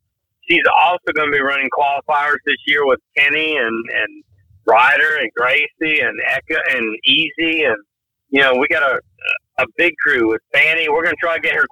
[0.48, 4.24] she's also going to be running qualifiers this year with Kenny and and
[4.66, 7.76] Ryder and Gracie and Echo and Easy, and
[8.30, 9.00] you know we got a
[9.58, 10.88] a big crew with Fanny.
[10.88, 11.66] We're going to try to get her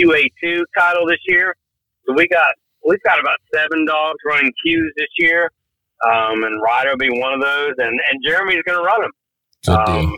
[0.00, 1.54] QA two title this year.
[2.06, 2.54] So we got
[2.84, 5.50] we've got about seven dogs running Qs this year,
[6.04, 9.12] um, and Ryder will be one of those, and and Jeremy's going to run them.
[9.68, 10.16] Um,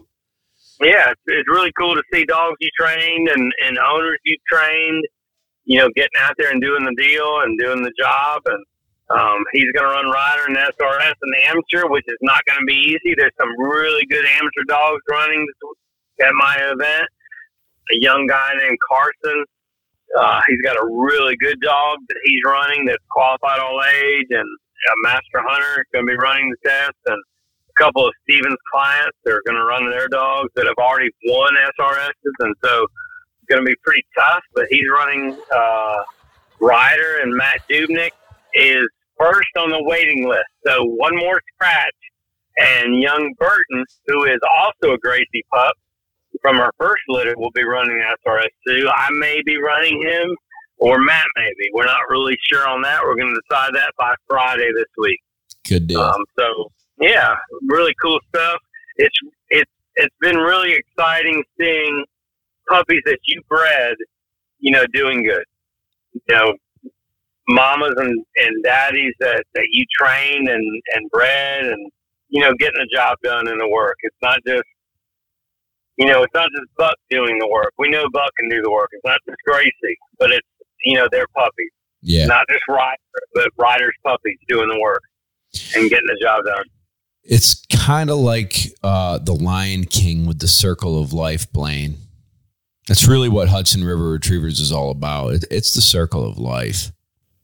[0.80, 5.04] yeah, it's, it's really cool to see dogs you trained and, and owners you trained,
[5.64, 8.42] you know, getting out there and doing the deal and doing the job.
[8.46, 8.64] And
[9.10, 12.60] um, he's going to run Ryder and SRS and the amateur, which is not going
[12.60, 13.14] to be easy.
[13.16, 15.46] There's some really good amateur dogs running
[16.22, 17.08] at my event.
[17.92, 19.44] A young guy named Carson.
[20.18, 24.44] Uh, he's got a really good dog that he's running that's qualified all age, and
[24.44, 26.96] a master hunter going to be running the test.
[27.06, 31.10] And a couple of Stevens clients are going to run their dogs that have already
[31.26, 32.86] won SRSs, and so
[33.48, 34.42] going to be pretty tough.
[34.54, 36.02] But he's running uh,
[36.60, 38.12] Ryder, and Matt Dubnik
[38.54, 40.48] is first on the waiting list.
[40.66, 41.94] So one more scratch,
[42.56, 45.74] and young Burton, who is also a Gracie pup
[46.40, 48.90] from our first litter, will be running SRS2.
[48.94, 50.36] I may be running him,
[50.78, 51.70] or Matt maybe.
[51.72, 53.00] We're not really sure on that.
[53.04, 55.20] We're going to decide that by Friday this week.
[55.66, 56.00] Good deal.
[56.00, 57.34] Um, so yeah,
[57.68, 58.58] really cool stuff.
[58.96, 59.16] It's
[59.50, 62.04] it's it's been really exciting seeing
[62.72, 63.94] puppies that you bred,
[64.58, 65.44] you know, doing good.
[66.12, 66.54] You know,
[67.48, 71.90] mamas and, and daddies that, that you trained and, and bred and,
[72.28, 73.96] you know, getting the job done in the work.
[74.02, 74.64] It's not just
[75.98, 77.74] you know, it's not just Buck doing the work.
[77.78, 78.88] We know Buck can do the work.
[78.92, 80.46] It's not just Gracie, but it's
[80.84, 81.70] you know, they're puppies.
[82.00, 82.26] yeah.
[82.26, 82.96] Not just Ryder,
[83.34, 85.02] but Ryder's puppies doing the work
[85.76, 86.64] and getting the job done.
[87.22, 91.98] It's kind of like uh, the Lion King with the circle of life, Blaine.
[92.92, 95.32] That's really what Hudson River Retrievers is all about.
[95.32, 96.92] It, it's the circle of life.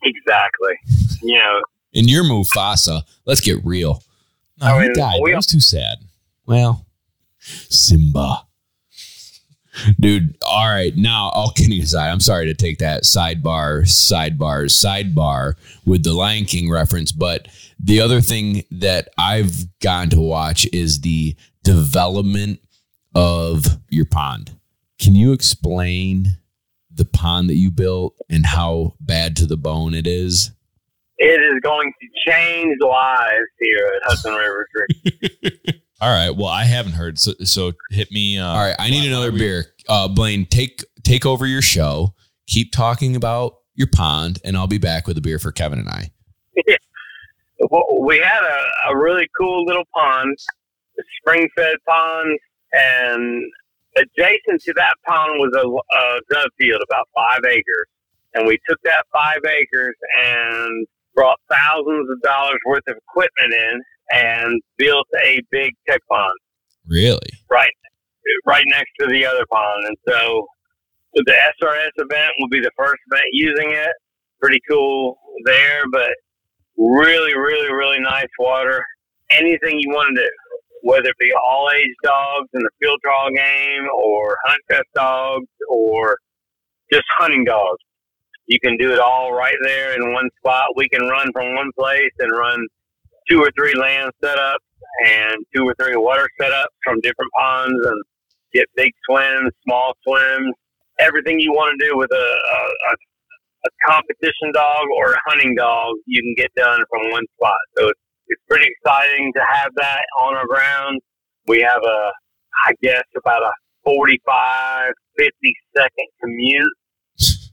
[0.02, 0.74] Exactly.
[1.22, 1.62] You know,
[1.94, 3.00] And you're Mufasa.
[3.24, 4.02] Let's get real.
[4.60, 5.20] No, I he died.
[5.22, 6.00] we- That was too sad.
[6.44, 6.84] Well,
[7.38, 8.42] Simba.
[9.98, 10.94] Dude, all right.
[10.94, 15.54] Now, all kidding aside, I'm sorry to take that sidebar, sidebar, sidebar
[15.86, 17.48] with the Lion King reference, but
[17.82, 22.60] the other thing that I've gone to watch is the development
[23.14, 24.50] of your pond.
[25.00, 26.38] Can you explain
[26.92, 30.52] the pond that you built and how bad to the bone it is?
[31.18, 35.82] It is going to change lives here at Hudson River Creek.
[36.00, 36.30] All right.
[36.30, 37.18] Well, I haven't heard.
[37.18, 38.38] So, so hit me.
[38.38, 39.66] Uh, All right, I need another beer.
[39.88, 42.14] Uh, Blaine, take take over your show.
[42.46, 45.88] Keep talking about your pond, and I'll be back with a beer for Kevin and
[45.88, 46.10] I.
[47.70, 50.36] Well, we had a, a really cool little pond,
[50.96, 52.38] a spring fed pond,
[52.72, 53.42] and
[53.98, 57.86] adjacent to that pond was a, a dove field about five acres.
[58.34, 63.80] And we took that five acres and brought thousands of dollars worth of equipment in
[64.10, 66.38] and built a big tech pond
[66.86, 67.28] Really?
[67.50, 67.72] right
[68.46, 69.84] right next to the other pond.
[69.86, 70.46] And so
[71.14, 73.90] the SRS event will be the first event using it.
[74.40, 76.10] Pretty cool there, but
[76.76, 78.84] really, really, really nice water.
[79.30, 80.30] Anything you want to do,
[80.82, 85.48] whether it be all age dogs in the field trial game or hunt fest dogs
[85.68, 86.18] or
[86.92, 87.78] just hunting dogs.
[88.46, 90.68] You can do it all right there in one spot.
[90.76, 92.66] We can run from one place and run
[93.28, 94.64] two or three land setups
[95.04, 98.02] and two or three water setups from different ponds and
[98.54, 100.54] get big swims, small swims,
[100.98, 102.96] everything you want to do with a, a, a,
[103.86, 107.58] competition dog or a hunting dog, you can get done from one spot.
[107.76, 111.00] So it's, it's pretty exciting to have that on our grounds.
[111.46, 112.10] We have a,
[112.66, 113.52] I guess, about a
[113.84, 116.72] 45, 50 second commute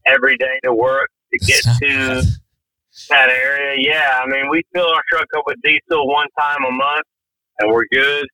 [0.05, 2.23] every day to work to get to
[3.09, 3.75] that area.
[3.79, 7.05] Yeah, I mean, we fill our truck up with diesel one time a month,
[7.59, 8.27] and we're good.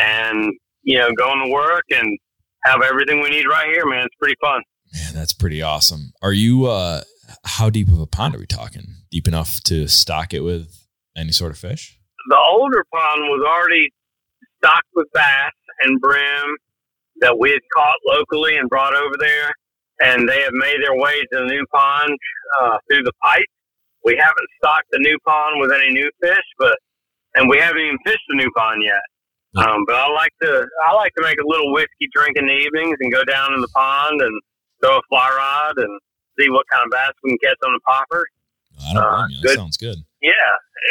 [0.00, 0.52] And
[0.82, 2.18] you know, going to work and
[2.64, 4.06] have everything we need right here, man.
[4.06, 4.62] It's pretty fun.
[4.92, 6.12] Man, that's pretty awesome.
[6.22, 6.66] Are you?
[6.66, 7.02] uh
[7.44, 8.86] How deep of a pond are we talking?
[9.10, 10.79] Deep enough to stock it with
[11.16, 11.98] any sort of fish?
[12.28, 13.90] The older pond was already
[14.58, 16.46] stocked with bass and brim
[17.20, 19.50] that we had caught locally and brought over there,
[20.00, 22.16] and they have made their way to the new pond
[22.60, 23.44] uh, through the pipe.
[24.04, 26.76] We haven't stocked the new pond with any new fish, but
[27.36, 29.02] and we haven't even fished the new pond yet.
[29.56, 32.52] Um, but I like to I like to make a little whiskey drink in the
[32.52, 34.40] evenings and go down in the pond and
[34.80, 36.00] throw a fly rod and
[36.38, 38.24] see what kind of bass we can catch on the popper.
[38.88, 39.36] I don't Uh, blame you.
[39.42, 39.56] That good.
[39.56, 39.98] sounds good.
[40.22, 40.32] Yeah,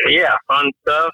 [0.10, 1.12] yeah, fun stuff.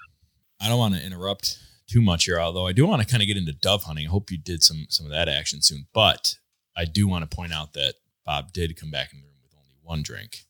[0.60, 3.26] I don't want to interrupt too much here, although I do want to kind of
[3.26, 4.06] get into dove hunting.
[4.06, 5.86] I hope you did some some of that action soon.
[5.92, 6.36] But
[6.76, 9.52] I do want to point out that Bob did come back in the room with
[9.54, 10.44] only one drink.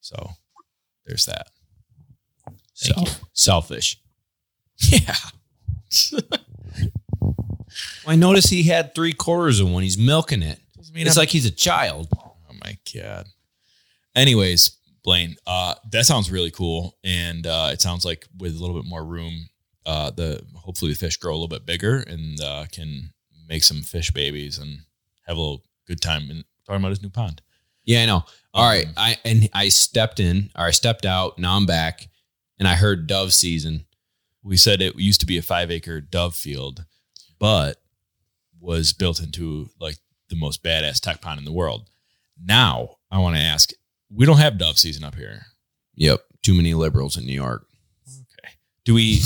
[0.00, 0.30] So
[1.06, 1.48] there's that.
[2.46, 3.06] Thank you.
[3.06, 4.00] Self, selfish.
[4.88, 5.14] Yeah.
[8.06, 9.82] I noticed he had three quarters of one.
[9.82, 10.58] He's milking it.
[10.94, 12.08] It's like he's a child.
[12.16, 12.32] Oh
[12.64, 13.26] my god.
[14.16, 18.76] Anyways, Blaine, uh, that sounds really cool, and uh, it sounds like with a little
[18.80, 19.48] bit more room,
[19.86, 23.10] uh, the hopefully the fish grow a little bit bigger and uh, can
[23.48, 24.80] make some fish babies and
[25.26, 27.40] have a little good time in talking about his new pond.
[27.84, 28.24] Yeah, I know.
[28.52, 31.38] All right, Um, I and I stepped in or I stepped out.
[31.38, 32.08] Now I'm back,
[32.58, 33.86] and I heard dove season.
[34.42, 36.84] We said it used to be a five acre dove field,
[37.38, 37.80] but
[38.60, 39.96] was built into like
[40.28, 41.88] the most badass tech pond in the world.
[42.42, 43.72] Now I want to ask,
[44.14, 45.42] we don't have dove season up here.
[45.94, 47.66] Yep, too many liberals in New York.
[48.06, 48.54] Okay.
[48.84, 49.20] Do we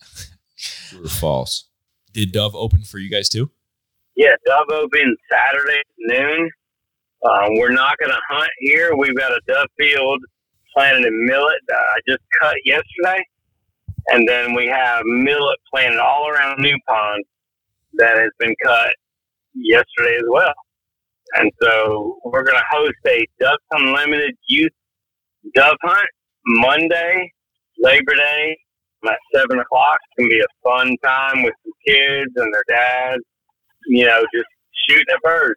[0.58, 1.66] True or false?
[2.12, 3.50] did Dove open for you guys too?
[4.16, 6.50] Yeah, dove open Saturday noon.
[7.24, 8.96] Um, we're not going to hunt here.
[8.96, 10.20] We've got a dove field
[10.74, 13.24] planted in millet that I just cut yesterday.
[14.08, 17.24] And then we have millet planted all around New Pond
[17.94, 18.94] that has been cut
[19.54, 20.54] yesterday as well.
[21.34, 24.72] And so we're going to host a Ducks Unlimited Youth
[25.54, 26.08] Dove Hunt
[26.46, 27.32] Monday,
[27.78, 28.56] Labor Day,
[29.08, 29.98] at 7 o'clock.
[30.02, 33.22] It's going to be a fun time with some kids and their dads
[33.86, 34.48] you know, just
[34.88, 35.56] shooting at birds,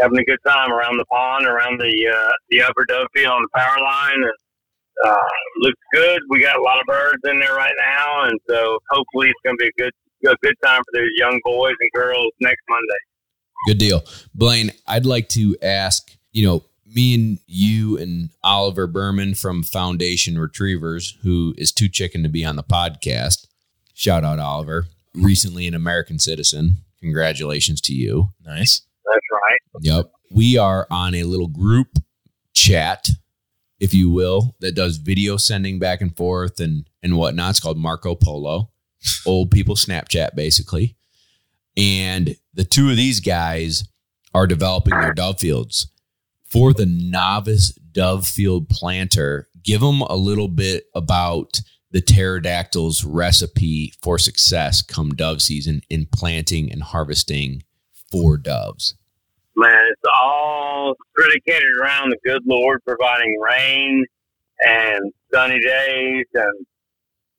[0.00, 3.42] having a good time around the pond, around the uh, the upper dove field on
[3.42, 4.32] the power line, and
[5.06, 5.28] uh,
[5.60, 6.20] looks good.
[6.30, 9.58] We got a lot of birds in there right now, and so hopefully it's going
[9.58, 9.92] to be a good
[10.26, 13.02] a good time for those young boys and girls next Monday.
[13.66, 14.02] Good deal.
[14.34, 20.38] Blaine, I'd like to ask, you know, me and you and Oliver Berman from Foundation
[20.38, 23.46] Retrievers, who is too chicken to be on the podcast.
[23.94, 24.86] Shout out, Oliver.
[25.14, 26.78] Recently an American citizen.
[27.00, 28.28] Congratulations to you.
[28.44, 28.82] Nice.
[29.04, 29.82] That's right.
[29.82, 30.12] Yep.
[30.30, 31.98] We are on a little group
[32.54, 33.08] chat,
[33.80, 37.50] if you will, that does video sending back and forth and and whatnot.
[37.50, 38.70] It's called Marco Polo.
[39.24, 40.96] Old people Snapchat, basically.
[41.78, 43.84] And the two of these guys
[44.34, 45.88] are developing their dove fields.
[46.44, 51.60] For the novice dove field planter, give them a little bit about
[51.90, 57.62] the pterodactyl's recipe for success come dove season in planting and harvesting
[58.10, 58.94] for doves.
[59.56, 64.04] Man, it's all predicated around the good Lord providing rain
[64.60, 66.66] and sunny days and,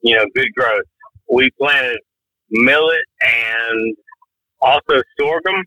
[0.02, 0.84] you know, good growth.
[1.32, 2.00] We planted
[2.50, 3.96] millet and
[4.62, 5.64] also sorghum.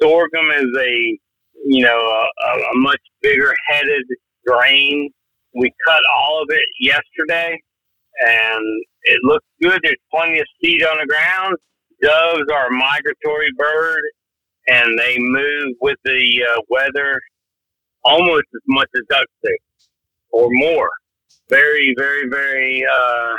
[0.00, 1.18] Sorghum is a,
[1.66, 4.04] you know, a, a much bigger headed
[4.46, 5.10] grain.
[5.54, 7.58] We cut all of it yesterday
[8.26, 9.80] and it looks good.
[9.82, 11.56] There's plenty of seed on the ground.
[12.02, 14.02] Doves are a migratory bird
[14.68, 17.20] and they move with the uh, weather
[18.04, 19.56] almost as much as ducks do
[20.32, 20.90] or more.
[21.48, 23.34] Very, very, very, uh,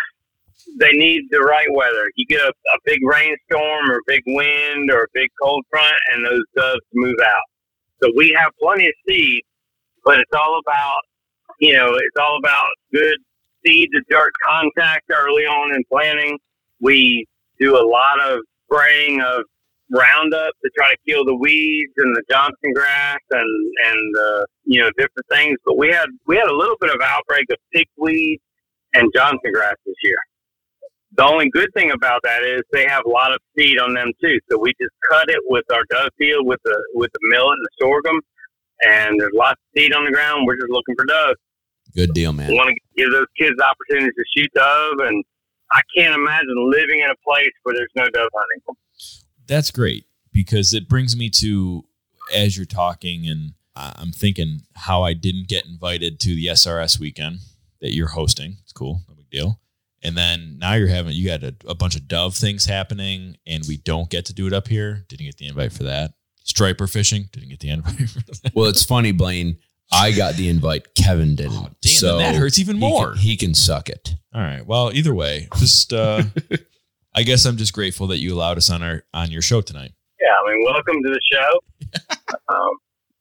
[0.79, 2.11] they need the right weather.
[2.15, 6.25] You get a, a big rainstorm or big wind or a big cold front, and
[6.25, 7.43] those doves move out.
[8.03, 9.43] So we have plenty of seed,
[10.03, 11.01] but it's all about,
[11.59, 13.17] you know, it's all about good
[13.65, 16.37] seed to dirt contact early on in planting.
[16.79, 17.25] We
[17.59, 19.43] do a lot of spraying of
[19.93, 24.79] Roundup to try to kill the weeds and the Johnson grass and and uh, you
[24.81, 25.57] know different things.
[25.65, 28.39] But we had we had a little bit of outbreak of pigweed
[28.93, 30.17] and Johnson grass this year.
[31.13, 34.11] The only good thing about that is they have a lot of seed on them
[34.21, 34.39] too.
[34.49, 37.65] So we just cut it with our dove field with the with the millet and
[37.65, 38.21] the sorghum,
[38.87, 40.45] and there's lots of seed on the ground.
[40.47, 41.35] We're just looking for dove.
[41.93, 42.47] Good deal, man.
[42.47, 45.23] We want to give those kids opportunities to shoot dove, and
[45.71, 48.77] I can't imagine living in a place where there's no dove hunting.
[49.47, 51.83] That's great because it brings me to
[52.33, 57.39] as you're talking, and I'm thinking how I didn't get invited to the SRS weekend
[57.81, 58.57] that you're hosting.
[58.63, 59.59] It's cool, no big deal.
[60.03, 63.63] And then now you're having you got a, a bunch of dove things happening, and
[63.67, 65.05] we don't get to do it up here.
[65.07, 66.13] Didn't get the invite for that.
[66.43, 68.51] Striper fishing didn't get the invite for that.
[68.55, 69.57] Well, it's funny, Blaine.
[69.93, 70.95] I got the invite.
[70.95, 71.53] Kevin didn't.
[71.53, 73.09] Oh, damn, then that hurts even he more.
[73.11, 74.15] can- He can, suck it.
[74.33, 74.65] All right.
[74.65, 76.23] Well, either way, just uh
[77.13, 79.91] I guess I'm just grateful that you allowed us on our on your show tonight.
[80.21, 82.15] Yeah, I mean, welcome to the show.
[82.47, 82.69] um,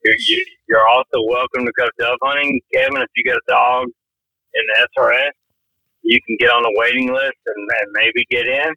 [0.05, 3.01] you're, you, you're also welcome to go dove hunting, Kevin.
[3.01, 3.87] If you got a dog
[4.53, 5.31] in the SRS,
[6.03, 8.73] you can get on the waiting list and, and maybe get in.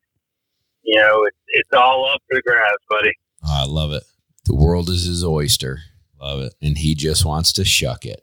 [0.83, 3.13] You know, it's it's all up to the grass, buddy.
[3.47, 4.03] Oh, I love it.
[4.45, 5.81] The world is his oyster,
[6.21, 6.55] Love it.
[6.61, 8.21] and he just wants to shuck it.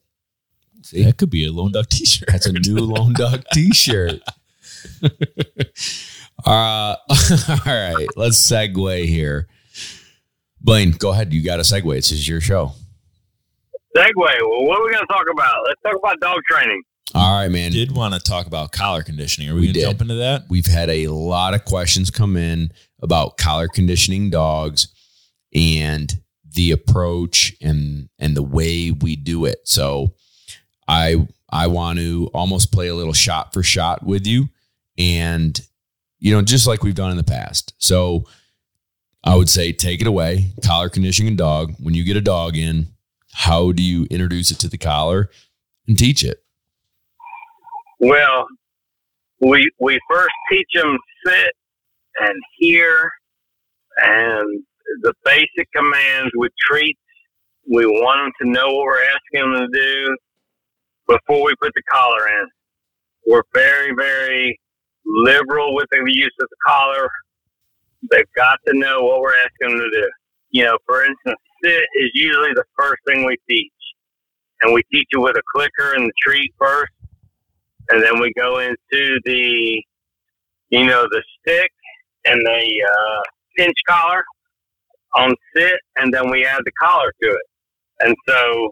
[0.84, 2.28] See, That could be a lone duck t-shirt.
[2.30, 4.20] that's a new Lone Dog T-shirt.
[6.46, 6.96] uh, all
[7.66, 9.48] right, let's segue here.
[10.60, 11.34] Blaine, go ahead.
[11.34, 11.94] You got a segue.
[11.96, 12.74] This is your show.
[13.98, 14.36] Segway.
[14.42, 15.56] Well, what are we going to talk about?
[15.68, 16.82] Let's talk about dog training.
[17.14, 17.72] All right, man.
[17.72, 19.50] did want to talk about collar conditioning.
[19.50, 20.44] Are we, We going to jump into that?
[20.50, 24.88] We've had a lot of questions come in about collar conditioning dogs
[25.54, 26.14] and
[26.54, 29.60] the approach and and the way we do it.
[29.66, 30.14] So
[30.88, 34.50] I I want to almost play a little shot for shot with you
[34.98, 35.60] and
[36.20, 37.74] you know just like we've done in the past.
[37.78, 38.26] So
[39.24, 40.54] I would say take it away.
[40.64, 41.76] Collar conditioning a dog.
[41.80, 42.88] When you get a dog in,
[43.34, 45.30] how do you introduce it to the collar
[45.88, 46.44] and teach it?
[48.02, 48.48] Well,
[49.42, 51.54] we we first teach them sit
[52.20, 53.12] and hear,
[53.98, 54.64] and
[55.04, 57.00] the basic commands with treats.
[57.72, 60.18] We want them to know what we're asking them to do
[61.08, 62.48] before we put the collar in.
[63.28, 64.60] We're very very
[65.06, 67.08] liberal with the use of the collar.
[68.10, 70.10] They've got to know what we're asking them to do.
[70.50, 73.72] You know, for instance, sit is usually the first thing we teach,
[74.64, 76.92] and we teach it with a clicker and the treat first
[77.92, 79.84] and then we go into the,
[80.70, 81.72] you know, the stick
[82.26, 83.22] and the uh,
[83.58, 84.24] pinch collar
[85.16, 87.46] on sit, and then we add the collar to it.
[88.00, 88.72] And so,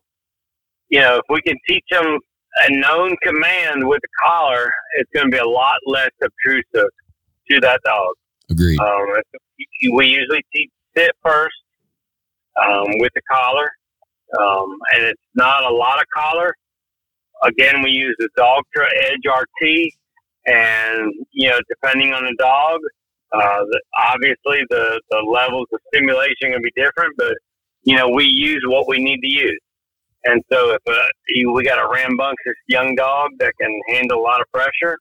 [0.89, 2.17] you know, if we can teach them
[2.67, 6.89] a known command with the collar, it's going to be a lot less obtrusive
[7.49, 8.13] to that dog.
[8.49, 8.79] Agreed.
[8.79, 9.05] Um,
[9.93, 11.55] we usually teach sit first
[12.61, 13.69] um, with the collar,
[14.39, 16.55] um, and it's not a lot of collar.
[17.43, 19.91] Again, we use the Dogtra Edge RT,
[20.47, 22.79] and you know, depending on the dog,
[23.33, 27.33] uh, the, obviously the the levels of stimulation can be different, but
[27.83, 29.59] you know, we use what we need to use.
[30.25, 30.95] And so, if uh,
[31.29, 34.97] you, we got a rambunctious young dog that can handle a lot of pressure,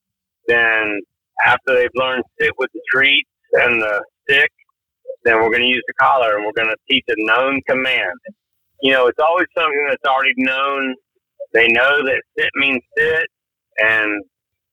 [0.47, 1.01] then
[1.45, 4.51] after they've learned sit with the treats and the stick,
[5.24, 8.18] then we're going to use the collar and we're going to teach a known command.
[8.80, 10.95] You know, it's always something that's already known.
[11.55, 13.26] They know that sit means sit,
[13.78, 14.22] and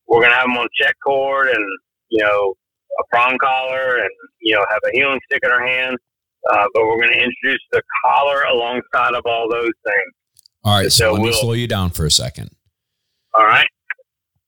[0.07, 1.65] we're going to have them on check cord and,
[2.09, 2.53] you know,
[2.99, 4.09] a prong collar and,
[4.41, 5.97] you know, have a heeling stick in our hand.
[6.51, 10.45] Uh, but we're going to introduce the collar alongside of all those things.
[10.63, 10.91] All right.
[10.91, 12.51] So, So let me we'll- slow you down for a second.
[13.34, 13.67] All right.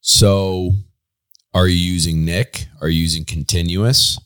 [0.01, 0.71] So,
[1.53, 2.67] are you using Nick?
[2.82, 4.19] Are you using continuous?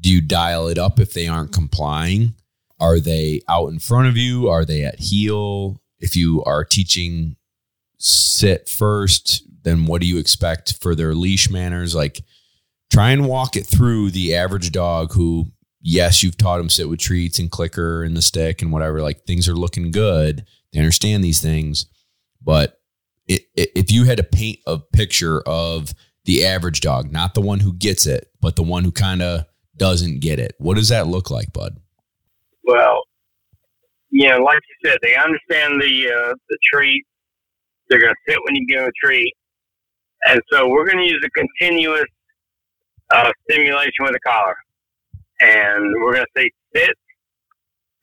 [0.00, 2.34] Do you dial it up if they aren't complying?
[2.80, 4.48] Are they out in front of you?
[4.48, 5.82] Are they at heel?
[5.98, 7.36] If you are teaching
[8.00, 11.94] sit first, then what do you expect for their leash manners?
[11.94, 12.22] Like,
[12.90, 15.46] try and walk it through the average dog who,
[15.80, 19.02] yes, you've taught them sit with treats and clicker and the stick and whatever.
[19.02, 20.44] Like, things are looking good.
[20.72, 21.86] They understand these things.
[22.42, 22.80] But
[23.28, 25.94] it, it, if you had to paint a picture of
[26.24, 29.44] the average dog, not the one who gets it, but the one who kind of
[29.76, 31.76] doesn't get it, what does that look like, bud?
[32.64, 33.02] Well,
[34.30, 37.04] know, like you said, they understand the uh, the treat.
[37.90, 39.34] They're going to sit when you give them a treat,
[40.26, 42.06] and so we're going to use a continuous
[43.12, 44.56] uh, stimulation with a collar,
[45.40, 46.90] and we're going to say sit.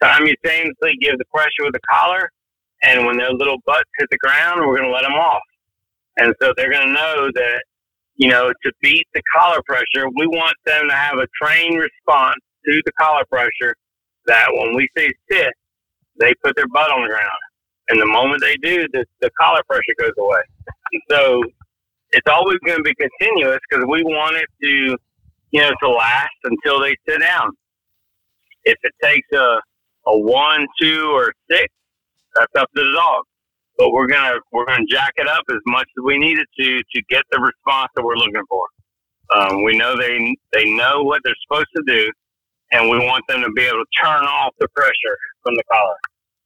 [0.03, 2.29] Simultaneously, give the pressure with the collar,
[2.83, 5.41] and when their little butts hit the ground, we're going to let them off,
[6.17, 7.63] and so they're going to know that
[8.17, 12.37] you know to beat the collar pressure, we want them to have a trained response
[12.65, 13.75] to the collar pressure
[14.27, 15.53] that when we say sit,
[16.19, 17.31] they put their butt on the ground.
[17.89, 20.41] And the moment they do, the, the collar pressure goes away.
[20.91, 21.43] And so
[22.11, 24.97] it's always going to be continuous because we want it to,
[25.51, 27.51] you know, to last until they sit down.
[28.65, 29.59] If it takes a,
[30.07, 31.67] a one, two, or six,
[32.35, 33.23] that's up to the dog.
[33.77, 36.81] But we're gonna we're gonna jack it up as much as we need it to
[36.81, 38.65] to get the response that we're looking for.
[39.35, 42.11] Um, we know they they know what they're supposed to do,
[42.71, 45.95] and we want them to be able to turn off the pressure from the collar.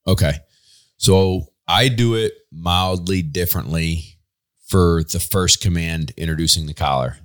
[0.08, 0.34] Okay.
[1.02, 4.20] So I do it mildly differently
[4.68, 7.18] for the first command introducing the collar.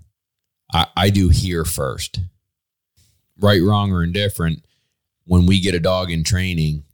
[0.72, 2.20] I, I do here first.
[3.38, 4.64] Right, wrong, or indifferent.
[5.26, 6.84] When we get a dog in training,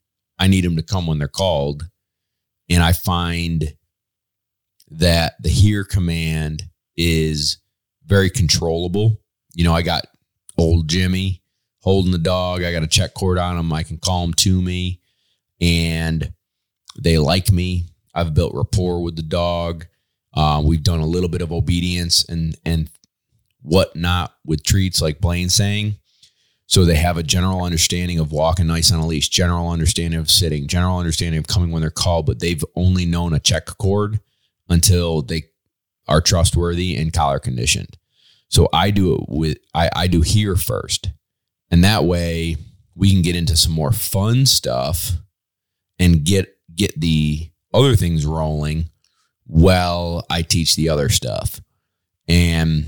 [0.40, 1.84] I need them to come when they're called.
[2.68, 3.76] And I find
[4.90, 6.64] that the here command
[6.96, 7.58] is
[8.04, 9.20] very controllable.
[9.54, 10.06] You know, I got
[10.58, 11.44] old Jimmy
[11.78, 12.64] holding the dog.
[12.64, 13.72] I got a check cord on him.
[13.72, 15.00] I can call him to me
[15.60, 16.32] and
[16.98, 17.86] they like me.
[18.14, 19.86] I've built rapport with the dog.
[20.34, 22.90] Uh, we've done a little bit of obedience and and
[23.62, 25.96] whatnot with treats, like Blaine saying.
[26.66, 30.30] So they have a general understanding of walking nice on a leash, general understanding of
[30.30, 34.20] sitting, general understanding of coming when they're called, but they've only known a check cord
[34.70, 35.44] until they
[36.08, 37.98] are trustworthy and collar conditioned.
[38.48, 41.10] So I do it with I, I do here first.
[41.70, 42.56] And that way
[42.94, 45.12] we can get into some more fun stuff
[45.98, 48.90] and get get the other things rolling
[49.46, 51.60] while I teach the other stuff.
[52.28, 52.86] And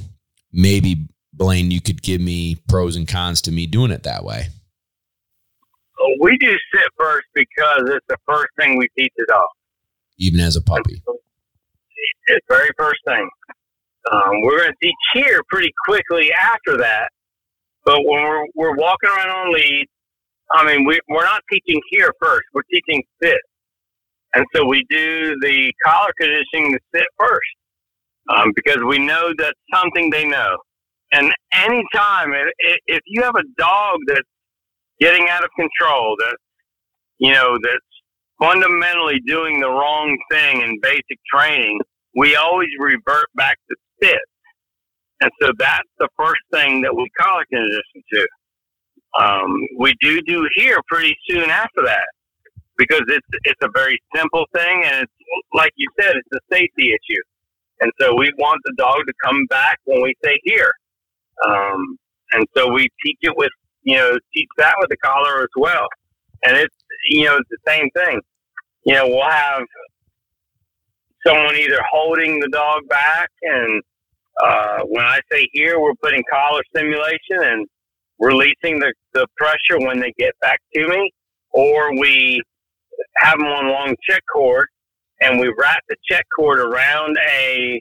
[0.53, 4.49] maybe Blaine, you could give me pros and cons to me doing it that way.
[6.20, 9.47] We do sit first because it's the first thing we teach the dog.
[10.18, 11.03] Even as a puppy.
[12.26, 13.28] It's the very first thing.
[14.12, 17.09] Um, we're going to teach here pretty quickly after that.
[17.85, 19.87] But when we're, we're walking around on lead,
[20.53, 22.45] I mean, we, we're not teaching here first.
[22.53, 23.39] We're teaching sit.
[24.35, 27.41] And so we do the collar conditioning to sit first
[28.35, 30.57] um, because we know that's something they know.
[31.12, 32.32] And anytime,
[32.87, 34.28] if you have a dog that's
[35.01, 36.37] getting out of control, that
[37.18, 37.78] you know, that's
[38.41, 41.80] fundamentally doing the wrong thing in basic training,
[42.16, 44.18] we always revert back to sit.
[45.20, 48.26] And so that's the first thing that we collar condition to.
[49.16, 52.09] Um, we do do here pretty soon after that
[52.76, 55.12] because it's it's a very simple thing and it's
[55.52, 57.22] like you said, it's a safety issue.
[57.80, 60.72] And so we want the dog to come back when we say here.
[61.46, 61.96] Um,
[62.32, 63.50] and so we teach it with,
[63.82, 65.86] you know, teach that with the collar as well.
[66.44, 66.74] And it's,
[67.10, 68.20] you know, it's the same thing.
[68.84, 69.62] You know, we'll have
[71.26, 73.82] someone either holding the dog back and,
[74.42, 77.66] uh, when I say here, we're putting collar stimulation and
[78.18, 81.12] releasing the, the pressure when they get back to me,
[81.52, 82.42] or we
[83.16, 84.68] have them on long check cord
[85.20, 87.80] and we wrap the check cord around a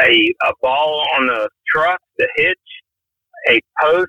[0.00, 2.58] a, a ball on the truck, the hitch,
[3.48, 4.08] a post.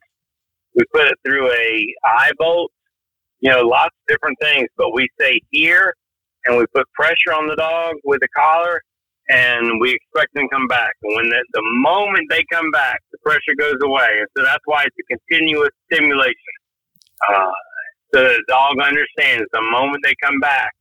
[0.75, 2.71] We put it through a eye bolt,
[3.39, 4.67] you know, lots of different things.
[4.77, 5.93] But we say here,
[6.45, 8.81] and we put pressure on the dog with the collar,
[9.29, 10.91] and we expect them to come back.
[11.03, 14.19] And when the, the moment they come back, the pressure goes away.
[14.19, 16.35] And so that's why it's a continuous stimulation.
[17.29, 17.51] Uh,
[18.13, 20.71] so the dog understands the moment they come back,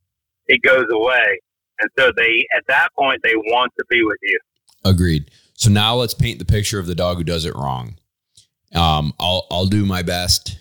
[0.47, 1.41] it goes away.
[1.81, 4.39] And so they, at that point, they want to be with you.
[4.85, 5.31] Agreed.
[5.55, 7.97] So now let's paint the picture of the dog who does it wrong.
[8.75, 10.59] Um, I'll I'll do my best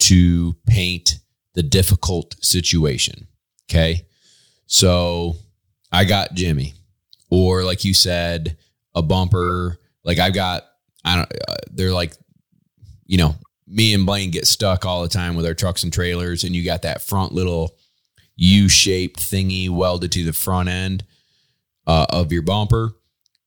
[0.00, 1.16] to paint
[1.54, 3.26] the difficult situation.
[3.70, 4.06] Okay.
[4.66, 5.36] So
[5.90, 6.74] I got Jimmy,
[7.30, 8.56] or like you said,
[8.94, 9.78] a bumper.
[10.04, 10.64] Like I've got,
[11.04, 12.14] I don't, uh, they're like,
[13.06, 13.34] you know,
[13.68, 16.64] me and Blaine get stuck all the time with our trucks and trailers, and you
[16.64, 17.76] got that front little
[18.36, 21.04] U shaped thingy welded to the front end
[21.86, 22.92] uh, of your bumper.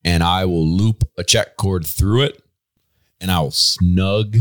[0.04, 2.42] And I will loop a check cord through it
[3.22, 4.38] and I will snug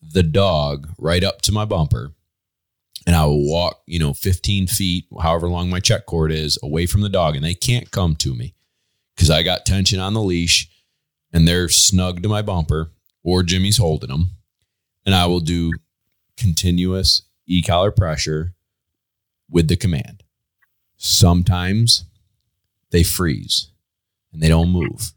[0.00, 2.12] the dog right up to my bumper
[3.06, 6.86] and I will walk, you know, 15 feet, however long my check cord is, away
[6.86, 8.54] from the dog, and they can't come to me
[9.16, 10.70] because I got tension on the leash
[11.32, 12.92] and they're snug to my bumper
[13.24, 14.30] or Jimmy's holding them.
[15.06, 15.72] And I will do
[16.36, 18.54] continuous e collar pressure
[19.48, 20.22] with the command.
[20.96, 22.04] Sometimes
[22.90, 23.70] they freeze
[24.32, 25.12] and they don't move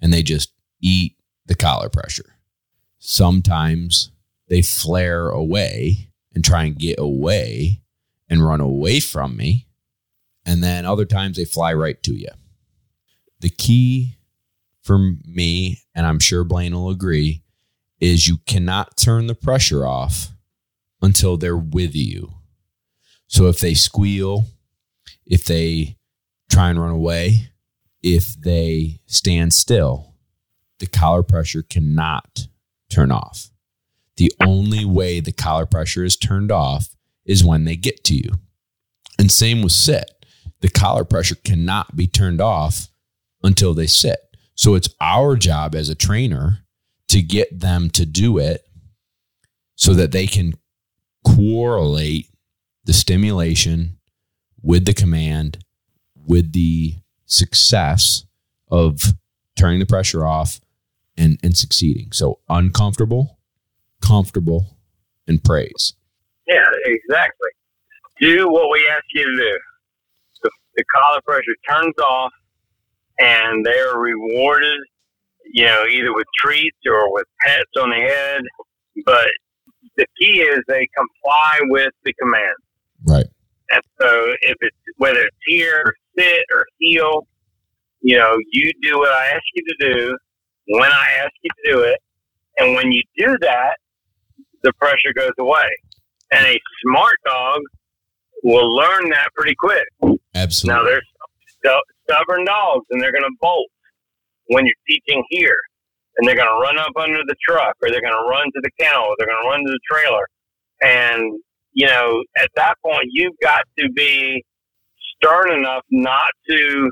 [0.00, 1.16] and they just eat
[1.46, 2.36] the collar pressure.
[2.98, 4.10] Sometimes
[4.48, 7.80] they flare away and try and get away
[8.28, 9.66] and run away from me.
[10.44, 12.28] And then other times they fly right to you.
[13.40, 14.18] The key
[14.82, 17.42] for me, and I'm sure Blaine will agree,
[18.00, 20.28] is you cannot turn the pressure off
[21.02, 22.32] until they're with you.
[23.26, 24.46] So if they squeal,
[25.26, 25.96] if they
[26.50, 27.50] try and run away,
[28.02, 30.14] if they stand still,
[30.78, 32.46] the collar pressure cannot
[32.90, 33.50] turn off.
[34.16, 38.32] The only way the collar pressure is turned off is when they get to you.
[39.18, 40.10] And same with sit.
[40.60, 42.88] The collar pressure cannot be turned off
[43.42, 44.18] until they sit.
[44.54, 46.64] So it's our job as a trainer
[47.08, 48.66] to get them to do it
[49.74, 50.54] so that they can
[51.24, 52.28] correlate
[52.84, 53.98] the stimulation
[54.62, 55.64] with the command,
[56.26, 56.94] with the
[57.26, 58.24] success
[58.70, 59.14] of
[59.56, 60.60] turning the pressure off
[61.16, 62.12] and, and succeeding.
[62.12, 63.38] So uncomfortable,
[64.00, 64.76] comfortable,
[65.26, 65.94] and praise.
[66.46, 67.50] Yeah, exactly.
[68.20, 69.58] Do what we ask you to do.
[70.42, 72.32] The, the collar pressure turns off,
[73.18, 74.78] and they are rewarded,
[75.52, 78.42] you know, either with treats or with pets on the head.
[79.04, 79.28] But
[79.96, 82.56] the key is they comply with the command.
[83.06, 83.26] Right.
[83.70, 87.26] And so if it's whether it's here or sit or heel,
[88.00, 90.18] you know, you do what I ask you to do
[90.68, 91.98] when I ask you to do it.
[92.58, 93.76] And when you do that,
[94.62, 95.68] the pressure goes away.
[96.30, 97.60] And a smart dog
[98.42, 99.86] will learn that pretty quick.
[100.34, 100.78] Absolutely.
[100.78, 101.06] Now, there's
[101.58, 103.68] stu- stubborn dogs, and they're going to bolt
[104.48, 105.56] when you're teaching here.
[106.16, 108.60] And they're going to run up under the truck, or they're going to run to
[108.62, 110.26] the kennel, or they're going to run to the trailer.
[110.82, 111.40] And,
[111.72, 114.44] you know, at that point, you've got to be
[115.16, 116.90] stern enough not to,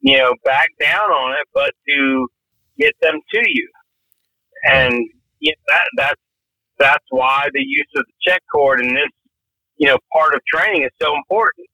[0.00, 2.28] you know, back down on it, but to
[2.80, 3.68] get them to you.
[4.64, 4.94] And
[5.38, 6.20] you know, that that's
[6.78, 9.10] that's why the use of the check cord in this
[9.76, 11.66] you know part of training is so important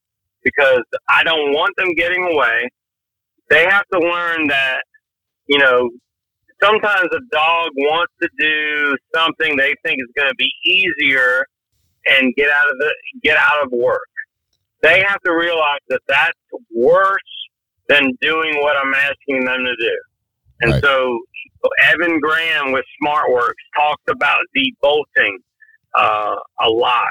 [0.43, 2.69] because I don't want them getting away.
[3.51, 4.83] They have to learn that
[5.47, 5.91] you know
[6.63, 11.45] sometimes a dog wants to do something they think is going to be easier
[12.07, 14.09] and get out of the get out of work.
[14.83, 16.39] They have to realize that that's
[16.75, 17.17] worse
[17.89, 19.97] than doing what I'm asking them to do.
[20.61, 20.83] And Right.
[20.83, 21.21] so
[21.83, 25.37] Evan Graham with SmartWorks talked about debolting
[25.95, 27.11] uh, a lot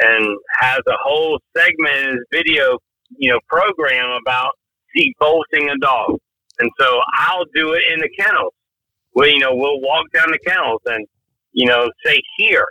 [0.00, 0.26] and
[0.60, 2.78] has a whole segment in his video,
[3.16, 4.52] you know, program about
[4.96, 6.18] debolting a dog.
[6.58, 8.52] And so I'll do it in the kennels.
[9.14, 11.06] Well, you know, we'll walk down the kennels and,
[11.52, 12.66] you know, say here,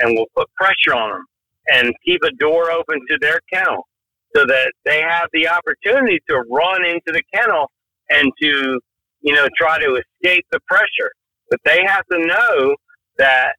[0.00, 1.24] and we'll put pressure on them
[1.70, 3.86] and keep a door open to their kennel
[4.34, 7.70] so that they have the opportunity to run into the kennel
[8.10, 8.80] and to,
[9.20, 11.12] you know, try to escape the pressure.
[11.50, 12.76] But they have to know
[13.16, 13.52] that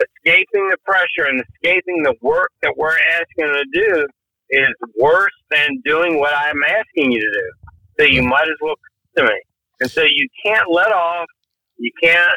[0.00, 4.06] escaping the pressure and escaping the work that we're asking them to do
[4.50, 4.68] is
[4.98, 7.50] worse than doing what I'm asking you to do.
[7.98, 8.74] So you might as well
[9.16, 9.40] to me.
[9.80, 11.26] And so you can't let off.
[11.78, 12.36] You can't,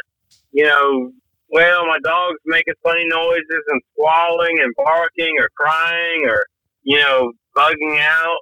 [0.52, 1.12] you know,
[1.50, 6.46] well, my dog's making funny noises and squalling and barking or crying or,
[6.84, 8.38] you know, bugging out.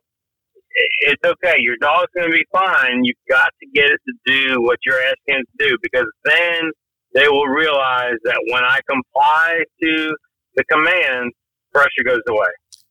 [1.01, 1.55] It's okay.
[1.59, 3.03] Your dog's going to be fine.
[3.03, 6.71] You've got to get it to do what you're asking it to do because then
[7.13, 10.15] they will realize that when I comply to
[10.55, 11.33] the command,
[11.73, 12.47] pressure goes away.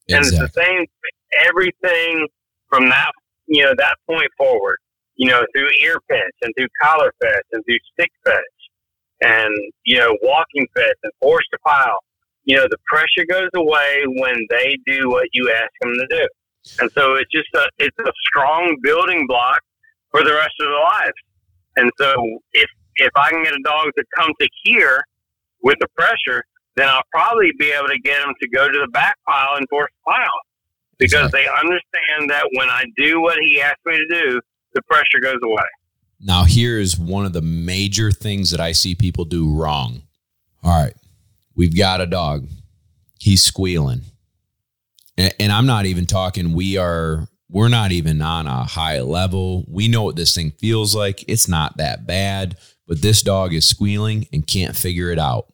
[0.08, 0.16] Exactly.
[0.16, 0.84] And it's the same
[1.46, 2.26] everything
[2.68, 3.10] from that
[3.50, 4.78] you know that point forward.
[5.20, 8.60] You know through ear pinch and through collar fetch and through stick fetch
[9.20, 9.52] and
[9.84, 11.98] you know walking fetch and force to pile.
[12.44, 16.28] You know the pressure goes away when they do what you ask them to do,
[16.80, 19.60] and so it's just a it's a strong building block
[20.10, 21.20] for the rest of their lives.
[21.76, 22.14] And so
[22.54, 25.04] if if I can get a dog to come to here
[25.62, 26.42] with the pressure,
[26.76, 29.66] then I'll probably be able to get them to go to the back pile and
[29.68, 30.40] force pile
[30.98, 31.42] because Exactly.
[31.42, 34.40] they understand that when I do what he asked me to do,
[34.74, 35.66] the pressure goes away.
[36.20, 40.02] Now, here is one of the major things that I see people do wrong.
[40.62, 40.94] All right,
[41.56, 42.46] we've got a dog.
[43.18, 44.02] He's squealing.
[45.16, 49.64] And, and I'm not even talking, we are, we're not even on a high level.
[49.66, 51.24] We know what this thing feels like.
[51.26, 52.56] It's not that bad,
[52.86, 55.46] but this dog is squealing and can't figure it out.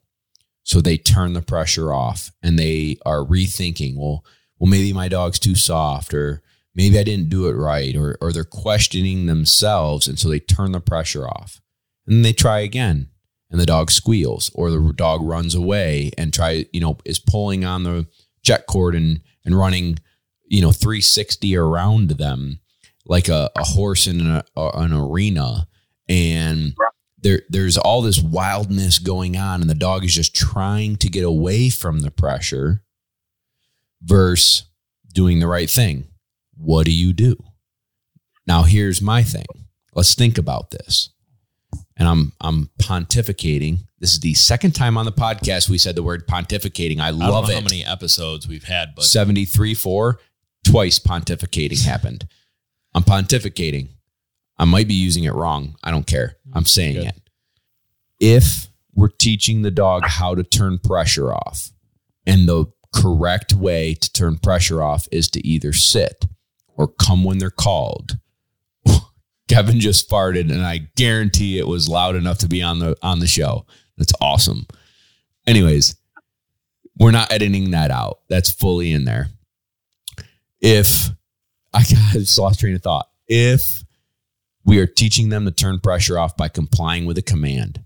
[0.63, 4.25] So they turn the pressure off and they are rethinking, well,
[4.59, 6.41] well, maybe my dog's too soft or
[6.77, 10.71] maybe I didn't do it right, or or they're questioning themselves, and so they turn
[10.71, 11.59] the pressure off,
[12.05, 13.09] and they try again,
[13.49, 17.65] and the dog squeals, or the dog runs away and try, you know, is pulling
[17.65, 18.07] on the
[18.43, 19.97] check cord and and running,
[20.45, 22.59] you know, 360 around them
[23.05, 25.67] like a, a horse in a, an arena,
[26.07, 26.75] and
[27.17, 31.23] there there's all this wildness going on, and the dog is just trying to get
[31.23, 32.83] away from the pressure
[34.03, 34.65] versus
[35.11, 36.07] doing the right thing
[36.57, 37.35] what do you do?
[38.45, 39.45] Now here's my thing.
[39.93, 41.09] Let's think about this.
[41.97, 43.79] And I'm I'm pontificating.
[43.99, 46.99] This is the second time on the podcast we said the word pontificating.
[46.99, 47.55] I I don't love know it.
[47.55, 50.19] how many episodes we've had, but 73 4
[50.65, 52.27] twice pontificating happened.
[52.93, 53.89] I'm pontificating.
[54.57, 55.75] I might be using it wrong.
[55.83, 56.37] I don't care.
[56.47, 57.05] Mm, I'm saying Good.
[57.07, 57.21] it.
[58.19, 61.71] If we're teaching the dog how to turn pressure off,
[62.25, 66.25] and the correct way to turn pressure off is to either sit
[66.77, 68.17] or come when they're called.
[69.49, 73.19] Kevin just farted, and I guarantee it was loud enough to be on the on
[73.19, 73.65] the show.
[73.97, 74.67] That's awesome.
[75.45, 75.95] Anyways,
[76.99, 78.19] we're not editing that out.
[78.29, 79.29] That's fully in there.
[80.61, 81.09] If
[81.73, 83.09] I just lost train of thought.
[83.27, 83.83] If
[84.65, 87.83] we are teaching them to turn pressure off by complying with a command,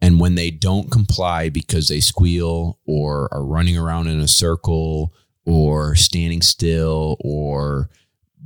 [0.00, 5.14] and when they don't comply because they squeal or are running around in a circle
[5.46, 7.88] or standing still or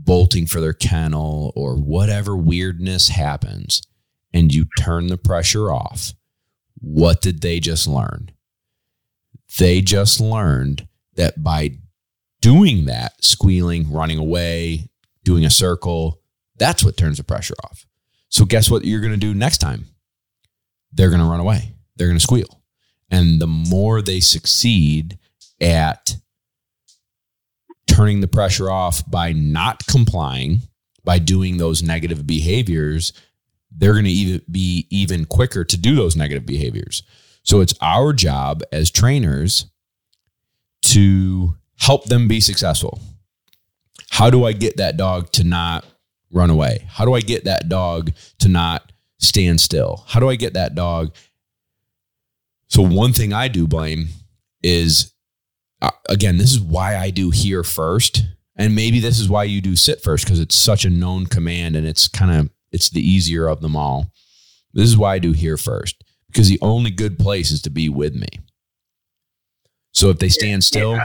[0.05, 3.83] bolting for their kennel or whatever weirdness happens,
[4.33, 6.13] and you turn the pressure off,
[6.81, 8.31] what did they just learn?
[9.59, 10.87] They just learned
[11.17, 11.79] that by
[12.41, 14.91] doing that, squealing, running away,
[15.25, 16.21] doing a circle,
[16.57, 17.87] that's what turns the pressure off.
[18.29, 19.87] So, guess what you're going to do next time?
[20.93, 22.63] They're going to run away, they're going to squeal.
[23.11, 25.19] And the more they succeed
[25.61, 26.17] at
[27.99, 30.61] turning the pressure off by not complying,
[31.03, 33.13] by doing those negative behaviors,
[33.77, 37.03] they're going to even be even quicker to do those negative behaviors.
[37.43, 39.67] So it's our job as trainers
[40.83, 43.01] to help them be successful.
[44.11, 45.85] How do I get that dog to not
[46.31, 46.87] run away?
[46.89, 50.05] How do I get that dog to not stand still?
[50.07, 51.17] How do I get that dog?
[52.69, 54.07] So, one thing I do blame
[54.63, 55.13] is
[55.81, 58.25] uh, again, this is why I do here first.
[58.57, 61.77] And maybe this is why you do sit first because it's such a known command
[61.77, 64.13] and it's kind of it's the easier of them all.
[64.75, 67.89] This is why I do here first because the only good place is to be
[67.89, 68.27] with me.
[69.93, 71.05] So if they stand still, Yeah.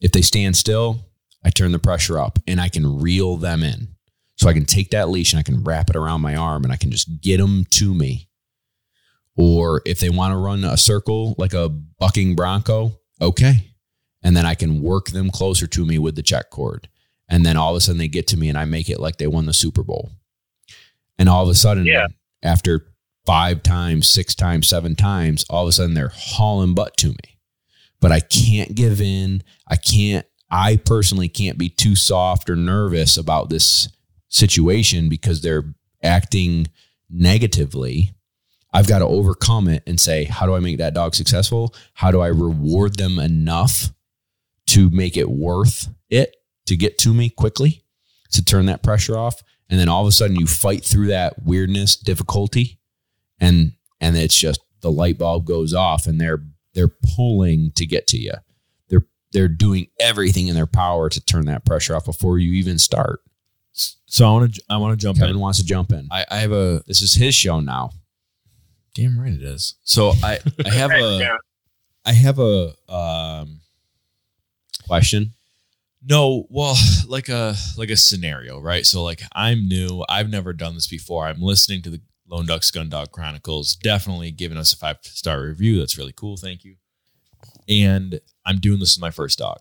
[0.00, 1.04] if they stand still,
[1.44, 3.88] I turn the pressure up and I can reel them in.
[4.36, 6.72] So I can take that leash and I can wrap it around my arm and
[6.72, 8.28] I can just get them to me.
[9.36, 13.72] Or if they want to run a circle like a bucking bronco, okay.
[14.26, 16.88] And then I can work them closer to me with the check cord.
[17.28, 19.18] And then all of a sudden they get to me and I make it like
[19.18, 20.10] they won the Super Bowl.
[21.16, 22.08] And all of a sudden, Yeah.
[22.42, 22.88] after
[23.24, 27.38] five times, six times, seven times, all of a sudden they're hauling butt to me.
[28.00, 29.44] But I can't give in.
[29.68, 33.88] I can't, I personally can't be too soft or nervous about this
[34.28, 35.72] situation because they're
[36.02, 36.66] acting
[37.08, 38.12] negatively.
[38.72, 41.72] I've got to overcome it and say, how do I make that dog successful?
[41.94, 43.92] How do I reward them enough
[44.68, 46.36] to make it worth it
[46.66, 47.84] to get to me quickly,
[48.32, 49.42] to turn that pressure off?
[49.68, 52.78] And then all of a sudden you fight through that weirdness, difficulty,
[53.40, 56.42] and and it's just the light bulb goes off and they're
[56.74, 58.32] they're pulling to get to you.
[58.88, 62.78] They're they're doing everything in their power to turn that pressure off before you even
[62.78, 63.20] start.
[63.72, 65.40] so I want to I want to jump Kevin in.
[65.40, 66.06] wants to jump in.
[66.12, 67.90] I, I have a This is his show now.
[68.94, 69.74] damn right it is.
[69.82, 71.36] So I I have a
[72.04, 73.60] I have a um
[74.86, 75.32] Question.
[76.02, 76.76] No, well,
[77.08, 78.86] like a like a scenario, right?
[78.86, 81.26] So like I'm new, I've never done this before.
[81.26, 85.42] I'm listening to the Lone Ducks Gun Dog Chronicles, definitely giving us a five star
[85.42, 85.78] review.
[85.78, 86.36] That's really cool.
[86.36, 86.76] Thank you.
[87.68, 89.58] And I'm doing this with my first dog.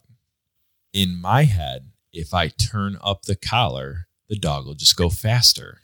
[0.94, 5.82] In my head, if I turn up the collar, the dog will just go faster,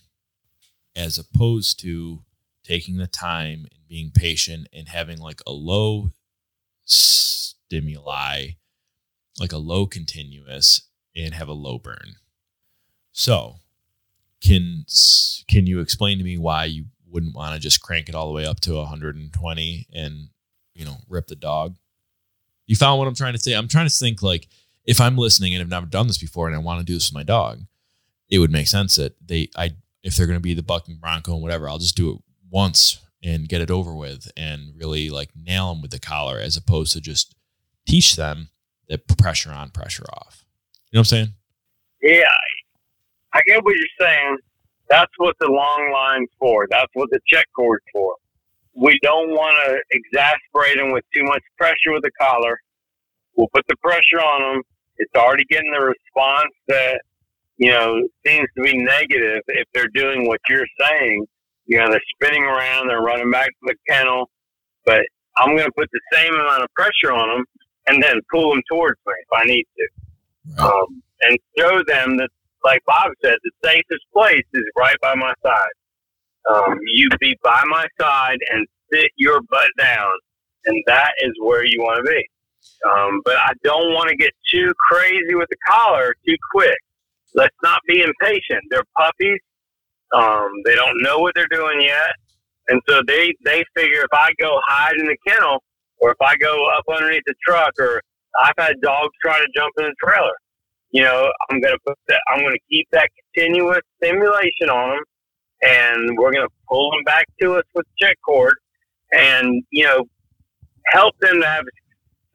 [0.96, 2.24] as opposed to
[2.64, 6.12] taking the time and being patient and having like a low
[6.86, 8.52] stimuli,
[9.40, 12.16] like a low continuous, and have a low burn.
[13.12, 13.56] So,
[14.42, 14.86] can
[15.48, 18.34] can you explain to me why you wouldn't want to just crank it all the
[18.34, 20.30] way up to 120 and
[20.74, 21.76] you know rip the dog?
[22.66, 23.54] You found what I'm trying to say.
[23.54, 24.48] I'm trying to think like
[24.86, 27.10] if I'm listening and I've never done this before and I want to do this
[27.10, 27.62] with my dog,
[28.30, 29.72] it would make sense that they I
[30.04, 32.18] if they're going to be the bucking bronco and whatever, I'll just do it
[32.50, 36.58] once and get it over with and really like nail them with the collar as
[36.58, 37.36] opposed to just
[37.86, 38.50] teach them
[38.92, 40.46] that pressure on, pressure off.
[40.92, 41.34] You know what I'm saying?
[42.02, 42.24] Yeah,
[43.34, 44.38] I get what you're saying.
[44.90, 46.68] That's what the long line's for.
[46.70, 48.16] That's what the check cord's for.
[48.76, 52.60] We don't want to exasperate them with too much pressure with the collar.
[53.36, 54.64] We'll put the pressure on them.
[54.98, 57.02] It's already getting the response that
[57.62, 61.28] you know, seems to be negative if they're doing what you're saying.
[61.68, 64.32] You know, they're spinning around, they're running back to the kennel,
[64.84, 65.02] but
[65.38, 67.46] I'm going to put the same amount of pressure on them
[67.88, 69.88] and then pull them towards me if I need to.
[70.58, 70.72] Right.
[70.72, 72.30] Um, and show them that,
[72.64, 75.76] like Bob said, the safest place is right by my side.
[76.50, 80.12] Um, you be by my side and sit your butt down,
[80.66, 82.28] and that is where you want to be.
[82.92, 86.78] Um, but I don't want to get too crazy with the collar too quick
[87.34, 88.64] let's not be impatient.
[88.70, 89.40] They're puppies.
[90.14, 92.14] Um, they don't know what they're doing yet.
[92.68, 95.64] And so they, they figure if I go hide in the kennel
[96.02, 98.02] or if I go up underneath the truck or
[98.44, 100.34] I've had dogs try to jump in the trailer,
[100.92, 104.90] you know, I'm going to put that, I'm going to keep that continuous stimulation on
[104.90, 105.04] them
[105.62, 108.56] and we're going to pull them back to us with check cord
[109.12, 110.04] and, you know,
[110.88, 111.64] help them to have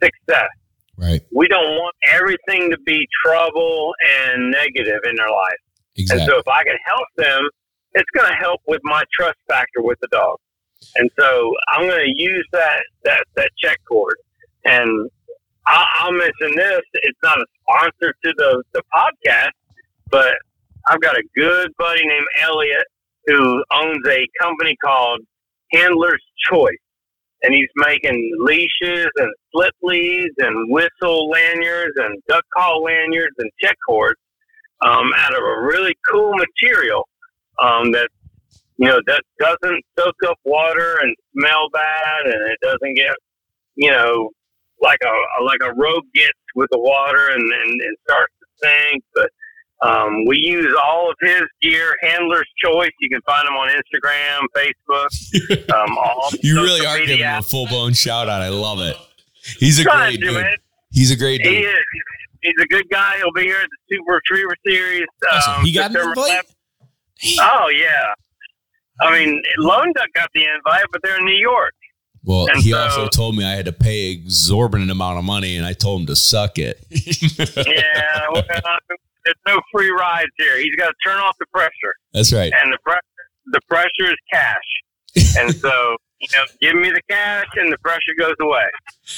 [0.03, 0.49] success.
[0.97, 1.21] Right.
[1.35, 3.93] We don't want everything to be trouble
[4.25, 5.61] and negative in their life.
[5.97, 6.23] Exactly.
[6.23, 7.49] And so if I can help them,
[7.95, 10.39] it's going to help with my trust factor with the dog.
[10.97, 14.17] And so I'm going to use that, that, that check cord.
[14.65, 15.11] And
[15.67, 16.81] I'll, I'll mention this.
[16.95, 19.51] It's not a sponsor to the, the podcast,
[20.11, 20.35] but
[20.87, 22.87] I've got a good buddy named Elliot
[23.27, 25.21] who owns a company called
[25.73, 26.79] Handler's Choice
[27.43, 33.51] and he's making leashes and slip leads and whistle lanyards and duck call lanyards and
[33.61, 34.21] check cords
[34.81, 37.09] um, out of a really cool material
[37.59, 38.09] um, that
[38.79, 43.15] you know that doesn't soak up water and smell bad, and it doesn't get
[43.75, 44.31] you know
[44.83, 49.05] like a like a rope gets with the water and, and, and starts to sink,
[49.15, 49.31] but
[49.83, 52.91] um, we use all of his gear, Handler's Choice.
[53.01, 55.09] You can find him on Instagram, Facebook.
[55.77, 58.41] Um, all you really are giving him a full blown shout out.
[58.41, 58.97] I love it.
[59.59, 60.45] He's a great dude.
[60.91, 61.53] He's a great dude.
[61.53, 61.79] He is.
[62.41, 63.17] He's a good guy.
[63.19, 65.07] He'll be here at the Super Retriever Series.
[65.49, 66.45] Um, he got an invite.
[67.41, 68.15] Oh yeah.
[69.01, 71.75] I mean, Lone Duck got the invite, but they're in New York.
[72.25, 75.57] Well, and he so, also told me I had to pay exorbitant amount of money,
[75.57, 76.85] and I told him to suck it.
[76.91, 78.43] yeah, well,
[79.25, 80.59] there's no free rides here.
[80.59, 81.95] He's got to turn off the pressure.
[82.13, 82.53] That's right.
[82.61, 83.01] And the pressure,
[83.53, 84.59] the pressure is cash.
[85.39, 88.67] and so, you know, give me the cash and the pressure goes away.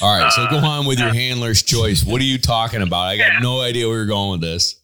[0.03, 0.33] All right.
[0.33, 2.05] So uh, go on with your handler's choice.
[2.05, 3.07] What are you talking about?
[3.07, 3.39] I got yeah.
[3.41, 4.81] no idea where you're going with this.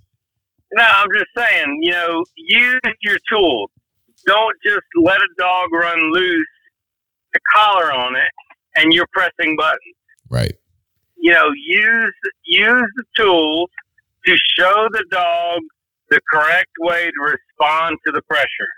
[0.72, 3.70] No, I'm just saying, you know, use your tools.
[4.26, 6.46] Don't just let a dog run loose,
[7.34, 8.30] a collar on it,
[8.76, 9.96] and you're pressing buttons.
[10.30, 10.54] Right.
[11.16, 12.12] You know, use
[12.44, 13.70] use the tools
[14.26, 15.60] to show the dog
[16.10, 18.72] the correct way to respond to the pressure.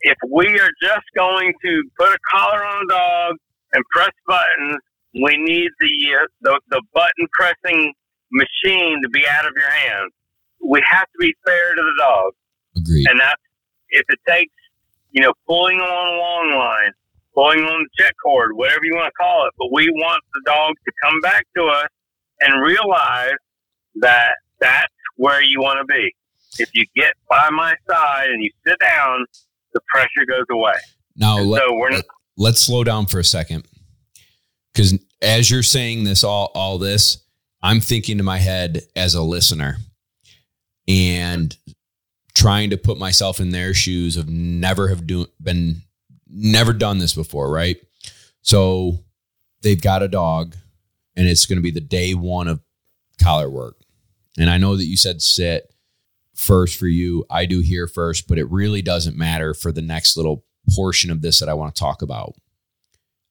[0.00, 3.36] If we are just going to put a collar on a dog
[3.72, 4.76] and press buttons,
[5.14, 7.92] we need the, uh, the, the button pressing
[8.32, 10.12] machine to be out of your hands.
[10.60, 12.32] We have to be fair to the dog.
[12.76, 13.06] Agreed.
[13.08, 13.40] And that's
[13.94, 14.52] if it takes,
[15.12, 16.92] you know, pulling on a long line,
[17.34, 19.52] pulling on the check cord, whatever you want to call it.
[19.58, 21.88] But we want the dog to come back to us
[22.40, 23.38] and realize
[23.96, 26.14] that that's where you want to be.
[26.58, 29.24] If you get by my side and you sit down,
[29.72, 30.74] the pressure goes away.
[31.16, 32.04] Now, let, so we're not,
[32.36, 33.66] let's slow down for a second.
[34.72, 37.24] Because as you're saying this, all, all this,
[37.62, 39.78] I'm thinking to my head as a listener
[40.86, 41.56] and
[42.44, 45.80] trying to put myself in their shoes of never have do, been
[46.28, 47.78] never done this before, right?
[48.42, 48.98] So
[49.62, 50.54] they've got a dog
[51.16, 52.60] and it's going to be the day one of
[53.18, 53.76] collar work.
[54.36, 55.72] And I know that you said sit
[56.34, 57.24] first for you.
[57.30, 61.22] I do here first, but it really doesn't matter for the next little portion of
[61.22, 62.34] this that I want to talk about.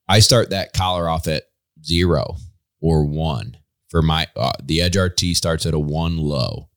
[0.07, 1.43] I start that collar off at
[1.85, 2.37] zero
[2.81, 3.57] or one
[3.89, 6.69] for my uh, the Edge RT starts at a one low.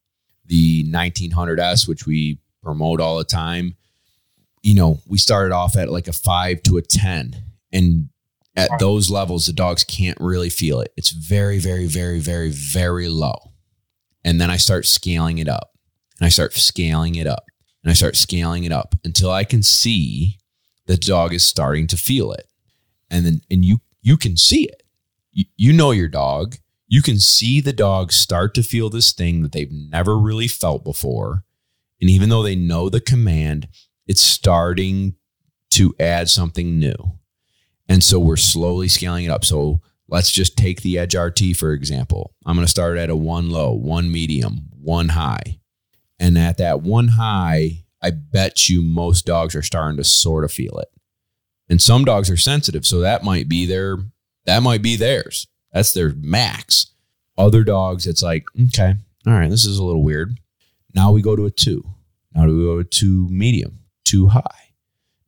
[0.47, 3.77] The 1900S, which we promote all the time,
[4.63, 7.37] you know, we started off at like a five to a 10.
[7.73, 8.09] And
[8.57, 10.93] at those levels, the dogs can't really feel it.
[10.97, 13.53] It's very, very, very, very, very low.
[14.25, 15.71] And then I start scaling it up
[16.19, 17.45] and I start scaling it up
[17.85, 20.39] and I start scaling it up until I can see
[20.87, 22.49] the dog is starting to feel it.
[23.11, 24.83] And then, and you, you can see it.
[25.33, 26.57] You, you know your dog.
[26.89, 30.85] You can see the dog start to feel this thing that they've never really felt
[30.85, 31.45] before.
[32.01, 33.69] And even though they know the command,
[34.07, 35.17] it's starting
[35.71, 37.19] to add something new.
[37.89, 39.45] And so we're slowly scaling it up.
[39.45, 42.35] So let's just take the Edge RT, for example.
[42.45, 45.61] I'm going to start at a one low, one medium, one high.
[46.19, 50.53] And at that one high, I bet you most dogs are starting to sort of
[50.53, 50.89] feel it.
[51.69, 52.87] And some dogs are sensitive.
[52.87, 53.99] So that might be their,
[54.45, 55.49] that might be theirs.
[55.77, 56.87] That's their max.
[57.37, 58.95] Other dogs, it's like, okay,
[59.27, 60.39] all right, this is a little weird.
[60.95, 61.85] Now we go to a two.
[62.35, 64.73] Now we go to two medium, two high.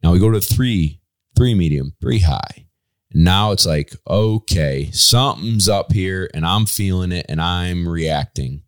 [0.03, 1.03] Now we go to three,
[1.36, 2.64] three medium, three high.
[3.12, 8.62] Now it's like, okay, something's up here and I'm feeling it and I'm reacting.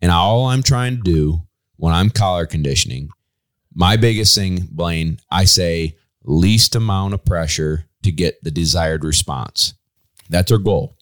[0.00, 1.40] And all I'm trying to do
[1.76, 3.08] when I'm collar conditioning,
[3.74, 9.74] my biggest thing, Blaine, I say least amount of pressure to get the desired response.
[10.28, 10.96] That's our goal.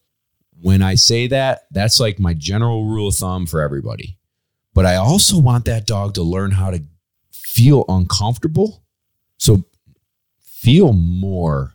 [0.60, 4.18] When I say that, that's like my general rule of thumb for everybody.
[4.74, 6.82] But I also want that dog to learn how to
[7.32, 8.84] feel uncomfortable.
[9.36, 9.64] So
[10.40, 11.74] feel more,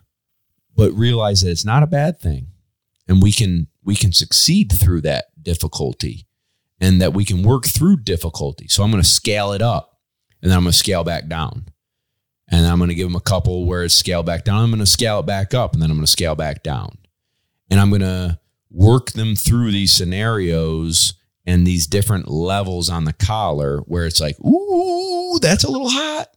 [0.76, 2.48] but realize that it's not a bad thing.
[3.08, 6.26] And we can we can succeed through that difficulty
[6.80, 8.68] and that we can work through difficulty.
[8.68, 9.98] So I'm going to scale it up
[10.42, 11.66] and then I'm going to scale back down.
[12.48, 14.62] And I'm going to give them a couple where it's scaled back down.
[14.62, 16.98] I'm going to scale it back up and then I'm going to scale back down.
[17.70, 18.38] And I'm going to
[18.74, 21.14] work them through these scenarios
[21.46, 26.28] and these different levels on the collar where it's like, ooh, that's a little hot.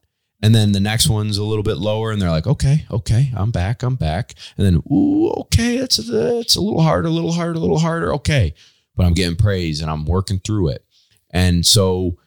[0.43, 3.49] And then the next one's a little bit lower, and they're like, okay, okay, I'm
[3.49, 4.35] back, I'm back.
[4.55, 7.79] And then, ooh, okay, it's a, it's a little harder, a little harder, a little
[7.79, 8.13] harder.
[8.13, 8.53] Okay.
[8.95, 10.85] But I'm getting praise and I'm working through it.
[11.31, 12.17] And so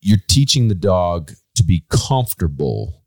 [0.00, 2.99] you're teaching the dog to be comfortable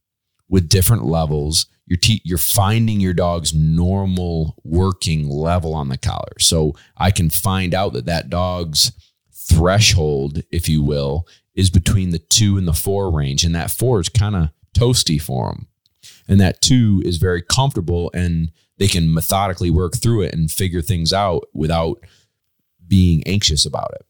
[0.53, 1.65] with different levels.
[1.87, 6.37] You're, te- you're finding your dog's normal working level on the collar.
[6.37, 8.91] So I can find out that that dog's
[9.33, 13.43] threshold, if you will, is between the two and the four range.
[13.43, 15.67] And that four is kind of toasty for them.
[16.27, 20.83] And that two is very comfortable and they can methodically work through it and figure
[20.83, 21.97] things out without
[22.87, 24.05] being anxious about it.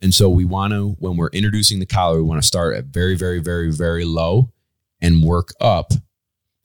[0.00, 2.84] And so we want to, when we're introducing the collar, we want to start at
[2.84, 4.52] very, very, very, very low
[5.02, 5.92] and work up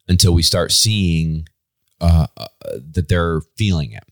[0.08, 1.48] until we start seeing
[2.02, 2.48] uh, uh,
[2.92, 4.04] that they're feeling it.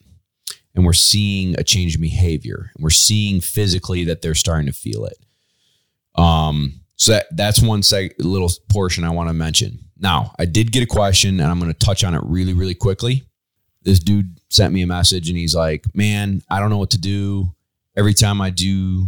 [0.76, 2.72] And we're seeing a change in behavior.
[2.76, 5.18] And we're seeing physically that they're starting to feel it.
[6.16, 9.80] Um, so that, that's one seg- little portion I want to mention.
[9.98, 12.76] Now, I did get a question and I'm going to touch on it really, really
[12.76, 13.24] quickly.
[13.84, 16.98] This dude sent me a message and he's like, Man, I don't know what to
[16.98, 17.54] do.
[17.96, 19.08] Every time I do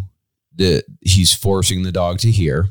[0.55, 2.69] the, he's forcing the dog to here,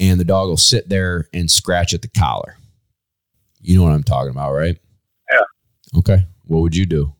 [0.00, 2.56] and the dog will sit there and scratch at the collar.
[3.60, 4.78] You know what I'm talking about, right?
[5.30, 5.98] Yeah.
[5.98, 6.26] Okay.
[6.46, 7.14] What would you do?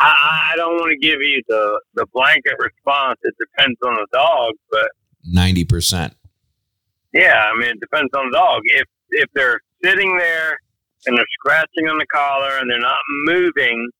[0.00, 3.18] I, I don't want to give you the, the blanket response.
[3.22, 4.88] It depends on the dog, but
[5.32, 6.14] 90%.
[7.12, 8.62] yeah, I mean, it depends on the dog.
[8.66, 10.58] If if they're sitting there
[11.06, 13.90] and they're scratching on the collar and they're not moving,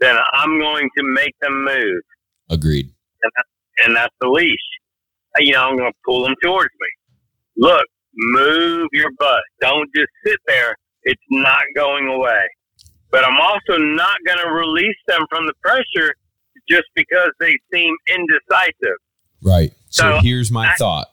[0.00, 2.02] then I'm going to make them move,
[2.50, 2.92] Agreed.
[3.22, 3.48] and that's,
[3.86, 4.58] and that's the leash.
[5.38, 6.88] You know, I'm going to pull them towards me.
[7.60, 7.84] Look,
[8.14, 9.42] move your butt.
[9.60, 10.74] Don't just sit there.
[11.04, 12.42] It's not going away.
[13.10, 16.14] But I'm also not going to release them from the pressure
[16.68, 18.96] just because they seem indecisive.
[19.42, 19.72] Right.
[19.90, 21.06] So, So, here's my I- thought.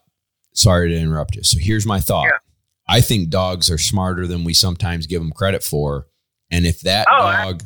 [0.53, 1.43] Sorry to interrupt you.
[1.43, 2.25] So here's my thought.
[2.25, 2.37] Yeah.
[2.89, 6.07] I think dogs are smarter than we sometimes give them credit for.
[6.49, 7.63] And if that Oh, dog,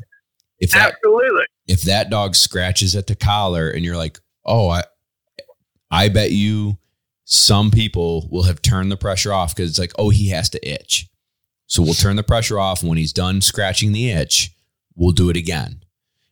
[0.60, 1.46] if that Absolutely.
[1.68, 4.84] if that dog scratches at the collar and you're like, oh, I,
[5.90, 6.78] I bet you
[7.32, 10.70] some people will have turned the pressure off because it's like, oh, he has to
[10.70, 11.08] itch.
[11.68, 12.82] So we'll turn the pressure off.
[12.82, 14.52] And when he's done scratching the itch,
[14.96, 15.82] we'll do it again.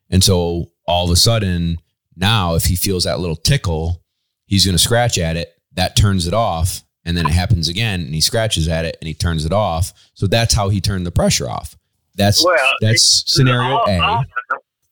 [0.10, 1.78] And so all of a sudden,
[2.18, 4.04] now if he feels that little tickle,
[4.46, 5.54] he's going to scratch at it.
[5.74, 6.84] That turns it off.
[7.06, 9.94] And then it happens again and he scratches at it and he turns it off.
[10.16, 11.78] So that's how he turned the pressure off.
[12.16, 14.00] That's Well, that's scenario all, A.
[14.00, 14.26] all-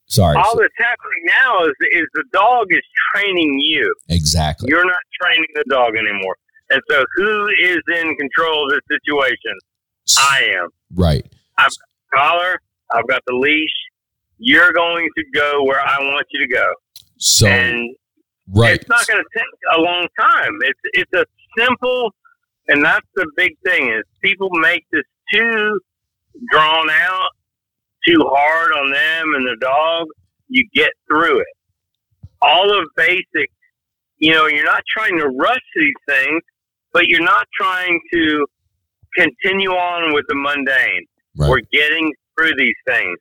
[0.08, 0.36] Sorry.
[0.36, 2.80] all that's happening now is is the dog is
[3.12, 3.94] training you.
[4.08, 4.68] Exactly.
[4.70, 6.36] You're not training the dog anymore.
[6.70, 9.52] And so, who is in control of this situation?
[10.18, 10.68] I am.
[10.94, 11.26] Right.
[11.58, 11.72] I've
[12.14, 12.60] collar.
[12.92, 13.70] I've got the leash.
[14.38, 16.66] You're going to go where I want you to go,
[17.18, 17.94] So and
[18.54, 18.76] right.
[18.80, 19.46] it's not going to take
[19.76, 20.58] a long time.
[20.62, 21.24] It's it's a
[21.58, 22.14] simple
[22.68, 25.80] And that's the big thing is people make this too
[26.50, 27.28] drawn out,
[28.06, 30.06] too hard on them and the dog.
[30.48, 31.46] You get through it.
[32.40, 33.50] All of basic,
[34.18, 36.42] you know, you're not trying to rush these things,
[36.92, 38.46] but you're not trying to
[39.16, 41.06] continue on with the mundane.
[41.36, 41.50] Right.
[41.50, 43.18] We're getting through these things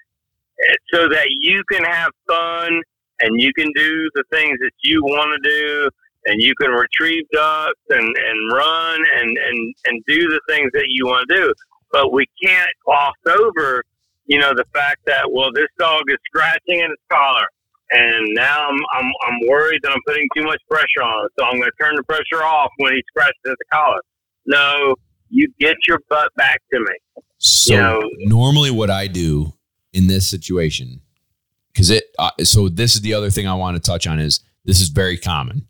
[0.70, 2.82] eh, so that you can have fun
[3.20, 5.90] and you can do the things that you want to do
[6.26, 10.86] and you can retrieve ducks and, and run and, and, and do the things that
[10.88, 11.54] you want to do.
[11.92, 13.84] But we can't gloss over,
[14.28, 17.48] you know, the fact that, well, this dog is scratching at its collar.
[17.90, 21.32] And now I'm, I'm, I'm worried that I'm putting too much pressure on it.
[21.40, 24.02] So I'm going to turn the pressure off when he scratches at the collar.
[24.46, 24.96] No,
[25.30, 27.24] you get your butt back to me.
[27.38, 29.54] So You know- normally, what I do
[29.94, 31.02] in this situation,
[31.72, 34.42] because it, uh, so this is the other thing I want to touch on is
[34.66, 35.68] this is very common.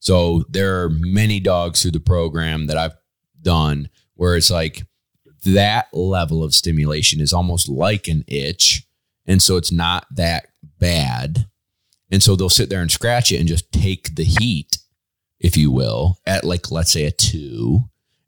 [0.00, 2.96] So there are many dogs through the program that I've
[3.42, 4.82] done where it's like
[5.44, 8.84] that level of stimulation is almost like an itch,
[9.26, 11.46] and so it's not that bad,
[12.10, 14.78] and so they'll sit there and scratch it and just take the heat,
[15.38, 17.80] if you will, at like let's say a two,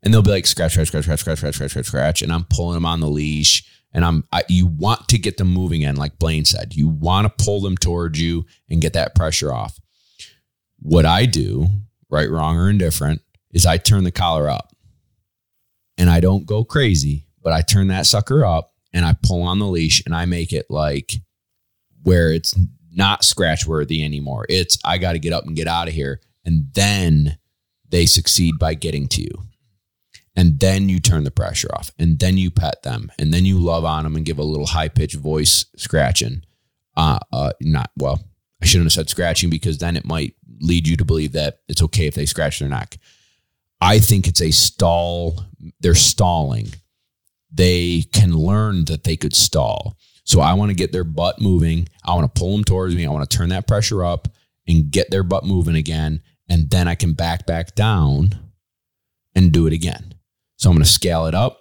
[0.02, 2.74] and they'll be like scratch, scratch, scratch, scratch, scratch, scratch, scratch, scratch, and I'm pulling
[2.74, 6.18] them on the leash, and I'm I, you want to get them moving in, like
[6.18, 9.78] Blaine said, you want to pull them towards you and get that pressure off.
[10.80, 11.66] What I do,
[12.10, 13.20] right, wrong, or indifferent,
[13.52, 14.71] is I turn the collar up,
[15.98, 19.58] and I don't go crazy, but I turn that sucker up and I pull on
[19.58, 21.12] the leash and I make it like
[22.02, 22.58] where it's
[22.90, 24.46] not scratch worthy anymore.
[24.48, 27.38] It's I got to get up and get out of here, and then
[27.88, 29.42] they succeed by getting to you.
[30.34, 33.58] And then you turn the pressure off and then you pet them and then you
[33.58, 36.42] love on them and give a little high pitched voice scratching.
[36.96, 38.20] Uh uh not well
[38.60, 41.82] i shouldn't have said scratching because then it might lead you to believe that it's
[41.82, 42.98] okay if they scratch their neck
[43.82, 45.44] i think it's a stall
[45.80, 46.68] they're stalling
[47.52, 51.86] they can learn that they could stall so i want to get their butt moving
[52.04, 54.28] i want to pull them towards me i want to turn that pressure up
[54.66, 58.30] and get their butt moving again and then i can back back down
[59.34, 60.14] and do it again
[60.62, 61.58] so I'm going to scale it up,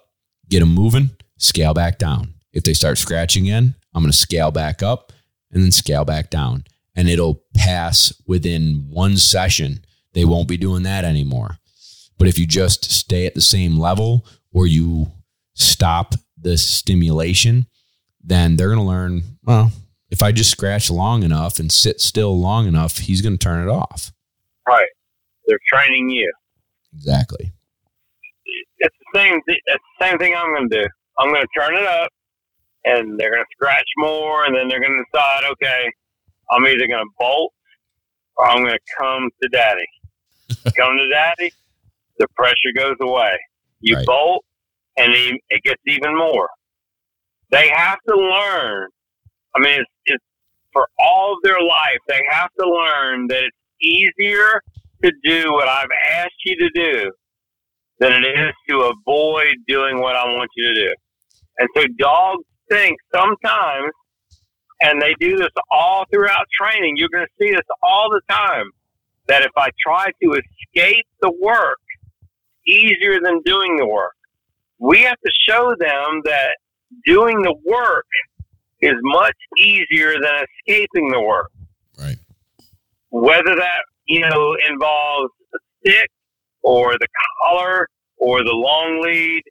[0.48, 2.34] get them moving, scale back down.
[2.52, 5.12] If they start scratching again, I'm going to scale back up
[5.50, 6.62] and then scale back down.
[6.94, 9.84] And it'll pass within one session.
[10.12, 11.58] They won't be doing that anymore.
[12.22, 15.10] But if you just stay at the same level or you
[15.54, 17.66] stop the stimulation,
[18.22, 19.72] then they're going to learn, well,
[20.08, 23.68] if I just scratch long enough and sit still long enough, he's going to turn
[23.68, 24.12] it off.
[24.68, 24.86] Right.
[25.48, 26.32] They're training you.
[26.94, 27.52] Exactly.
[28.78, 29.40] it's the same.
[29.48, 30.88] It's the same thing I'm going to do.
[31.18, 32.12] I'm going to turn it up,
[32.84, 35.90] and they're going to scratch more, and then they're going to decide, okay,
[36.52, 37.52] I'm either going to bolt
[38.36, 39.86] or I'm going to come to daddy.
[40.76, 41.52] come to daddy,
[42.18, 43.36] the pressure goes away.
[43.80, 44.06] You Right.
[44.06, 44.44] bolt,
[44.96, 46.48] and it, gets even more.
[47.50, 48.88] They have to learn.
[49.54, 50.24] I mean, it's, it's
[50.72, 51.98] for all of their life.
[52.08, 54.60] They have to learn that it's easier
[55.02, 57.12] to do what I've asked you to do
[57.98, 60.94] than it is to avoid doing what I want you to do.
[61.58, 63.92] And so dogs think sometimes,
[64.80, 68.66] and they do this all throughout training, you're going to see this all the time,
[69.28, 71.78] that if I try to escape the work,
[72.66, 74.14] easier than doing the work.
[74.78, 76.56] We have to show them that
[77.06, 78.06] doing the work
[78.80, 81.50] is much easier than escaping the work
[81.98, 82.16] Right.
[83.10, 86.10] whether that you know involves the stick
[86.62, 87.06] or the
[87.46, 89.42] collar or the long lead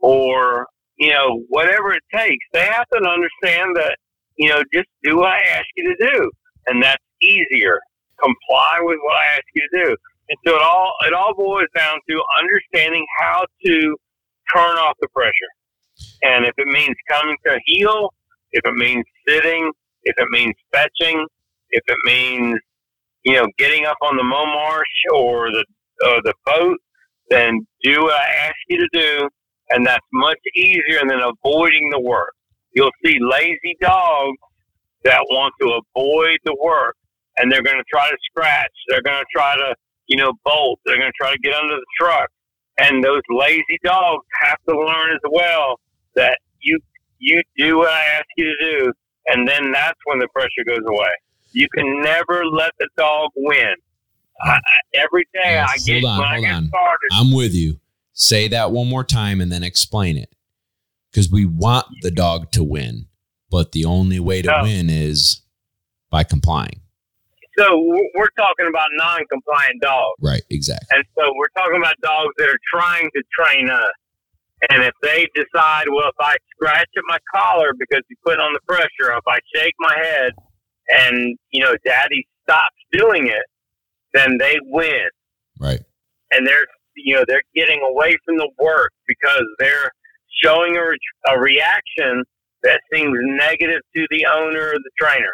[0.00, 0.66] or
[0.98, 3.96] you know whatever it takes they have to understand that
[4.36, 6.30] you know just do what i ask you to do
[6.66, 7.78] and that's easier
[8.20, 9.96] comply with what i ask you to do
[10.30, 13.96] and so it all it all boils down to understanding how to
[14.54, 15.32] turn off the pressure
[16.24, 18.10] and if it means coming to heel
[18.52, 19.72] if it means sitting
[20.04, 21.26] if it means fetching
[21.72, 22.58] if it means
[23.24, 25.64] you know, getting up on the Momarsh or the
[26.04, 26.78] uh, the boat,
[27.28, 29.28] then do what I ask you to do,
[29.70, 32.32] and that's much easier than avoiding the work.
[32.74, 34.38] You'll see lazy dogs
[35.04, 36.96] that want to avoid the work,
[37.36, 38.72] and they're going to try to scratch.
[38.88, 39.74] They're going to try to,
[40.10, 40.80] you know, bolt.
[40.84, 42.28] They're going to try to get under the truck,
[42.78, 45.78] and those lazy dogs have to learn as well
[46.16, 46.78] that you
[47.18, 48.92] you do what I ask you to do,
[49.28, 51.12] and then that's when the pressure goes away.
[51.52, 53.74] You can never let the dog win.
[54.42, 54.60] I, I,
[54.94, 56.68] every day Yeah, I get hold on, hold on.
[56.68, 57.08] started.
[57.12, 57.78] I'm with you.
[58.14, 60.34] Say that one more time and then explain it.
[61.10, 63.06] Because we want the dog to win,
[63.50, 64.62] but the only way to No.
[64.62, 65.42] win is
[66.08, 66.80] by complying.
[67.58, 67.76] So
[68.14, 70.42] we're talking about non-compliant dogs, Right.
[70.50, 70.86] Exactly.
[70.92, 73.90] and so we're talking about dogs that are trying to train us.
[74.70, 78.52] And if they decide, well, if I scratch at my collar because you put on
[78.52, 80.32] the pressure, if I shake my head,
[80.88, 83.44] and you know, Daddy stops doing it,
[84.12, 85.08] then they win.
[85.58, 85.80] Right.
[86.32, 86.66] and they're
[86.96, 89.90] you know they're getting away from the work because they're
[90.42, 90.98] showing a, re-
[91.28, 92.24] a reaction
[92.62, 95.32] that seems negative to the owner or the trainer.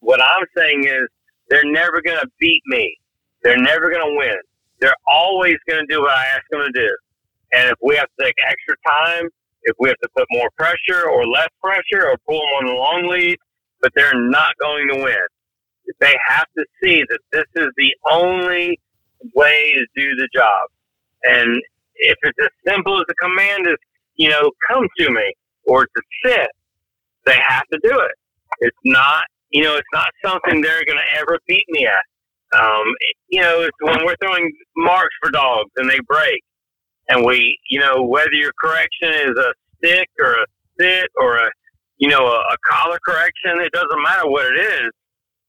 [0.00, 1.08] What I'm saying is
[1.48, 2.96] they're never going to beat me.
[3.42, 4.36] They're never going to win.
[4.80, 6.96] They're always going to do what I ask them to do.
[7.52, 9.28] And if we have to take extra time,
[9.62, 12.72] if we have to put more pressure or less pressure or pull them on the
[12.72, 13.38] long lead,
[13.80, 15.26] but they're not going to win.
[16.00, 18.78] They have to see that this is the only
[19.34, 20.68] way to do the job.
[21.24, 21.60] And
[21.96, 23.76] if it's as simple as the command is,
[24.16, 25.34] you know, come to me
[25.64, 26.48] or to sit,
[27.26, 28.14] they have to do it.
[28.60, 32.58] It's not, you know, it's not something they're going to ever beat me at.
[32.58, 32.84] Um,
[33.28, 36.42] you know, it's when we're throwing marks for dogs and they break,
[37.08, 40.46] and we, you know, whether your correction is a stick or a
[40.80, 41.50] sit or a,
[41.98, 44.90] you know, a, a collar correction, it doesn't matter what it is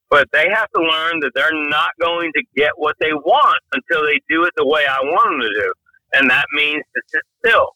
[0.10, 4.06] but they have to learn that they're not going to get what they want until
[4.06, 5.74] they do it the way I want them to do.
[6.14, 7.70] And that means to sit still.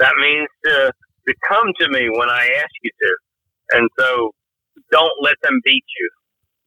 [0.00, 0.92] That means to,
[1.28, 3.16] to come to me when I ask you to.
[3.78, 4.32] And so
[4.90, 6.10] don't let them beat you.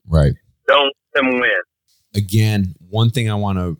[0.07, 0.33] Right.
[0.67, 1.51] Don't let them win.
[2.15, 3.77] Again, one thing I want to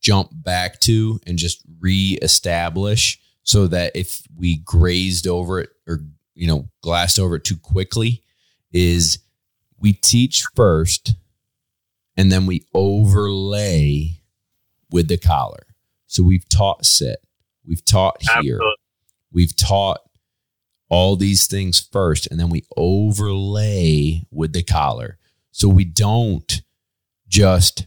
[0.00, 6.00] jump back to and just reestablish so that if we grazed over it or
[6.34, 8.22] you know glassed over it too quickly
[8.72, 9.18] is
[9.78, 11.14] we teach first
[12.16, 14.20] and then we overlay
[14.90, 15.66] with the collar.
[16.06, 17.18] So we've taught sit,
[17.66, 18.74] we've taught here, Absolutely.
[19.32, 20.00] we've taught
[20.92, 25.16] all these things first and then we overlay with the collar.
[25.50, 26.60] So we don't
[27.26, 27.86] just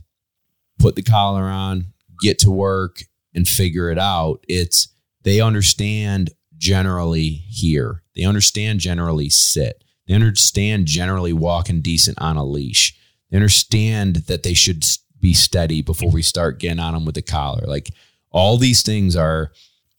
[0.80, 3.04] put the collar on, get to work
[3.36, 4.44] and figure it out.
[4.50, 4.88] It's
[5.22, 8.02] they understand generally here.
[8.16, 9.84] They understand generally sit.
[10.08, 12.98] They understand generally walking decent on a leash.
[13.30, 14.84] They understand that they should
[15.20, 17.68] be steady before we start getting on them with the collar.
[17.68, 17.92] Like
[18.32, 19.52] all these things are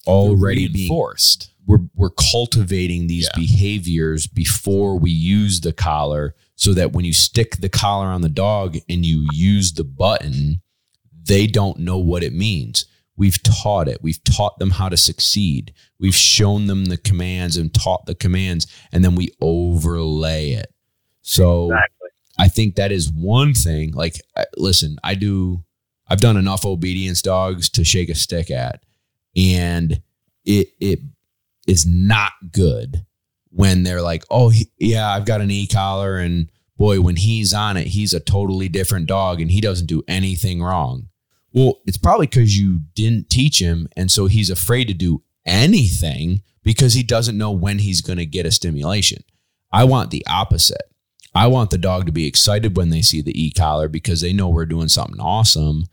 [0.09, 1.53] already being reinforced.
[1.67, 3.41] We're we're cultivating these Yeah.
[3.41, 8.29] behaviors before we use the collar so that when you stick the collar on the
[8.29, 10.61] dog and you use the button
[11.25, 12.87] they don't know what it means
[13.17, 17.75] we've taught it we've taught them how to succeed we've shown them the commands and
[17.75, 20.73] taught the commands and then we overlay it
[21.23, 22.09] so Exactly.
[22.39, 23.93] I think that is one thing.
[23.93, 24.21] Like,
[24.59, 25.65] listen, I do,
[26.07, 28.85] I've done enough obedience dogs to shake a stick at,
[29.35, 30.03] and
[30.45, 30.99] it it
[31.67, 33.05] is not good
[33.51, 37.55] when they're like, oh he, yeah, I've got an e collar, and boy, when he's
[37.55, 41.09] on it, he's a totally different dog, and he doesn't do anything wrong.
[41.53, 46.43] Well, it's probably because you didn't teach him, and so he's afraid to do anything
[46.63, 49.23] because he doesn't know when he's going to get a stimulation.
[49.73, 50.83] I want the opposite.
[51.35, 54.33] I want the dog to be excited when they see the e collar because they
[54.33, 55.85] know we're doing something awesome.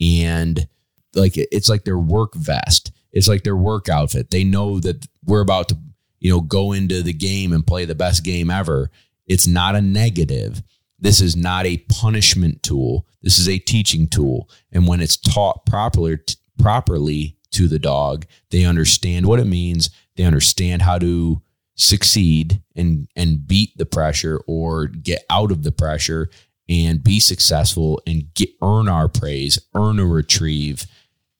[0.00, 0.68] And
[1.14, 2.92] like it's like their work vest.
[3.12, 4.30] It's like their work outfit.
[4.30, 5.78] They know that we're about to,
[6.20, 8.90] you know, go into the game and play the best game ever.
[9.26, 10.62] It's not a negative.
[10.98, 13.06] This is not a punishment tool.
[13.22, 14.48] This is a teaching tool.
[14.70, 16.18] And when it's taught properly
[16.58, 19.90] properly to the dog, they understand what it means.
[20.16, 21.42] They understand how to
[21.74, 26.28] succeed and and beat the pressure or get out of the pressure
[26.68, 30.86] and be successful and get earn our praise, earn a retrieve,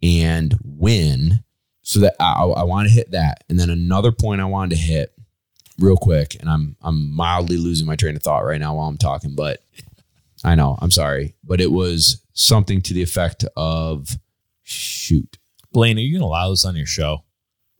[0.03, 1.45] and win.
[1.83, 4.81] So that I, I want to hit that, and then another point I wanted to
[4.81, 5.13] hit
[5.79, 8.99] real quick, and I'm I'm mildly losing my train of thought right now while I'm
[8.99, 9.63] talking, but
[10.45, 14.19] I know I'm sorry, but it was something to the effect of
[14.63, 15.39] shoot.
[15.73, 17.25] Blaine, are you going to allow this on your show?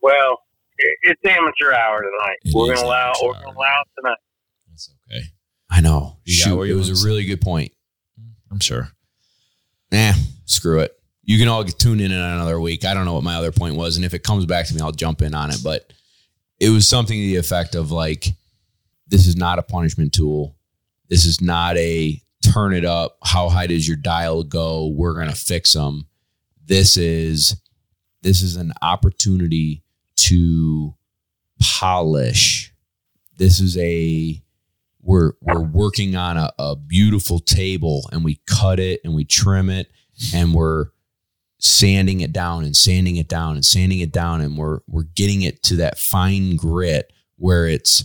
[0.01, 0.39] Well,
[0.77, 2.37] it's amateur hour tonight.
[2.43, 3.07] It we're gonna allow.
[3.09, 4.17] amateur We're gonna allow it tonight.
[4.69, 5.23] That's okay.
[5.69, 6.17] I know.
[6.25, 7.71] You Shoot, it was a really good point.
[8.49, 8.89] I'm sure.
[9.91, 10.13] Nah,
[10.45, 10.97] screw it.
[11.31, 12.83] You can all tune in in another week.
[12.83, 14.81] I don't know what my other point was, and if it comes back to me,
[14.81, 15.59] I'll jump in on it.
[15.63, 15.93] But
[16.59, 18.27] it was something to the effect of like,
[19.07, 20.57] this is not a punishment tool.
[21.07, 23.17] This is not a turn it up.
[23.23, 24.87] How high does your dial go?
[24.87, 26.05] We're gonna fix them.
[26.65, 27.55] This is
[28.21, 29.83] this is an opportunity
[30.17, 30.95] to
[31.61, 32.73] polish.
[33.37, 34.43] This is a
[35.01, 39.69] we're we're working on a, a beautiful table and we cut it and we trim
[39.69, 39.89] it
[40.35, 40.87] and we're
[41.63, 45.43] sanding it down and sanding it down and sanding it down and we're we're getting
[45.43, 48.03] it to that fine grit where it's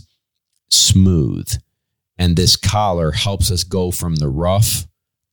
[0.69, 1.47] smooth
[2.17, 4.85] and this collar helps us go from the rough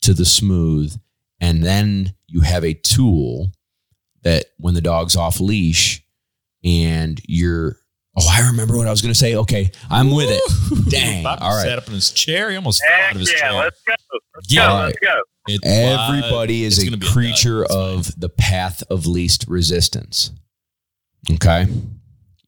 [0.03, 0.95] to the smooth.
[1.41, 3.53] And then you have a tool
[4.23, 6.05] that when the dog's off leash
[6.63, 7.77] and you're,
[8.17, 9.35] oh, I remember what I was going to say.
[9.37, 10.91] Okay, I'm with it.
[10.91, 11.23] Dang.
[11.25, 11.63] Bobby All right.
[11.63, 12.51] sat up in his chair.
[12.51, 13.53] He almost fell out of his yeah, chair.
[13.55, 13.95] let's go.
[14.35, 14.69] Let's Yeah.
[14.69, 14.75] go.
[14.85, 15.23] Let's go.
[15.47, 17.13] It- Everybody uh, is a gonna be dud.
[17.15, 17.77] creature fine.
[17.79, 20.31] of the path of least resistance.
[21.31, 21.67] Okay.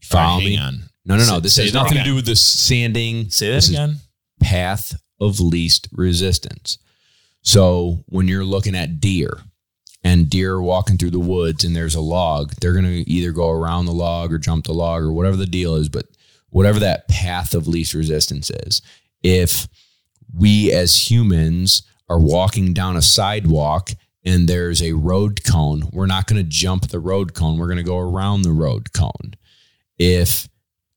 [0.02, 0.56] Follow hang me?
[0.58, 0.82] on.
[1.04, 1.40] No, no, no.
[1.40, 3.30] This say has nothing to do with the sanding.
[3.30, 3.96] Say that This is again.
[4.40, 6.78] path of least resistance.
[7.42, 9.38] So when you're looking at deer
[10.02, 13.32] and deer are walking through the woods and there's a log, they're going to either
[13.32, 16.06] go around the log or jump the log or whatever the deal is, but
[16.50, 18.82] whatever that path of least resistance is.
[19.22, 19.68] If
[20.34, 23.90] we as humans are walking down a sidewalk
[24.24, 27.58] and there's a road cone, we're not going to jump the road cone.
[27.58, 29.34] We're going to go around the road cone.
[29.98, 30.48] If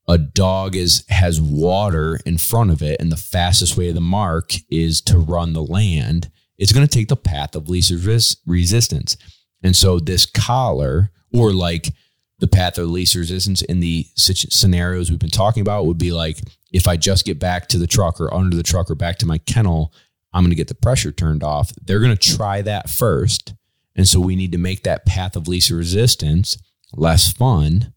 [0.10, 4.02] a dog is has water in front of it and the fastest way to the
[4.02, 8.36] mark is to run the land it's going to take the path of least res-
[8.46, 9.16] resistance
[9.62, 11.94] and so this collar or like
[12.40, 16.40] the path of least resistance in the scenarios we've been talking about would be like
[16.72, 19.28] if i just get back to the truck or under the truck or back to
[19.28, 19.94] my kennel
[20.34, 23.54] i'm going to get the pressure turned off they're going to try that first
[23.96, 26.58] and so we need to make that path of least resistance
[26.94, 27.94] less fun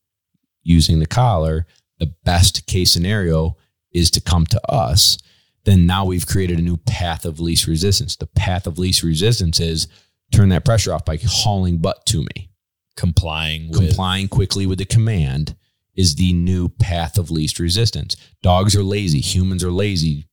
[0.62, 1.66] using the collar
[2.02, 3.56] the best case scenario
[3.92, 5.18] is to come to us,
[5.64, 8.16] then now we've created a new path of least resistance.
[8.16, 9.86] The path of least resistance is
[10.32, 12.50] turn that pressure off by hauling butt to me.
[12.96, 15.54] Complying with Complying quickly with the command
[15.94, 18.16] is the new path of least resistance.
[18.42, 20.26] Dogs are lazy, humans are lazy,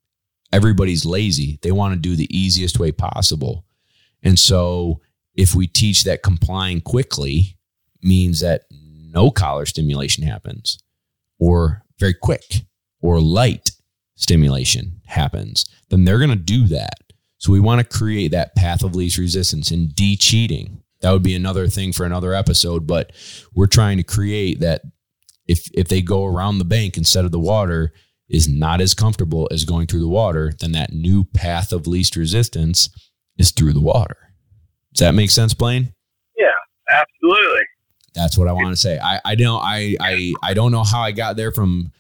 [0.52, 1.60] everybody's lazy.
[1.62, 3.66] They want to do the easiest way possible.
[4.24, 5.02] And so
[5.36, 7.58] if we teach that complying quickly
[8.02, 10.80] means that no collar stimulation happens
[11.40, 12.66] or very quick
[13.02, 13.72] or light
[14.16, 17.00] stimulation happens, then they're going to do that.
[17.38, 20.84] So we want to create that path of least resistance and de cheating.
[21.02, 23.14] That would be another thing for another episode, but
[23.56, 24.82] we're trying to create that
[25.48, 27.94] if if they go around the bank instead of the water
[28.30, 32.16] is not as comfortable as going through the water, then that new path of least
[32.16, 32.90] resistance
[33.38, 34.18] is through the water.
[34.94, 35.94] Does that make sense, Blaine?
[36.38, 36.48] Yeah,
[36.92, 37.62] absolutely.
[38.16, 39.00] That's what I want to say.
[39.00, 41.92] I, I don't I, I I don't know how I got there from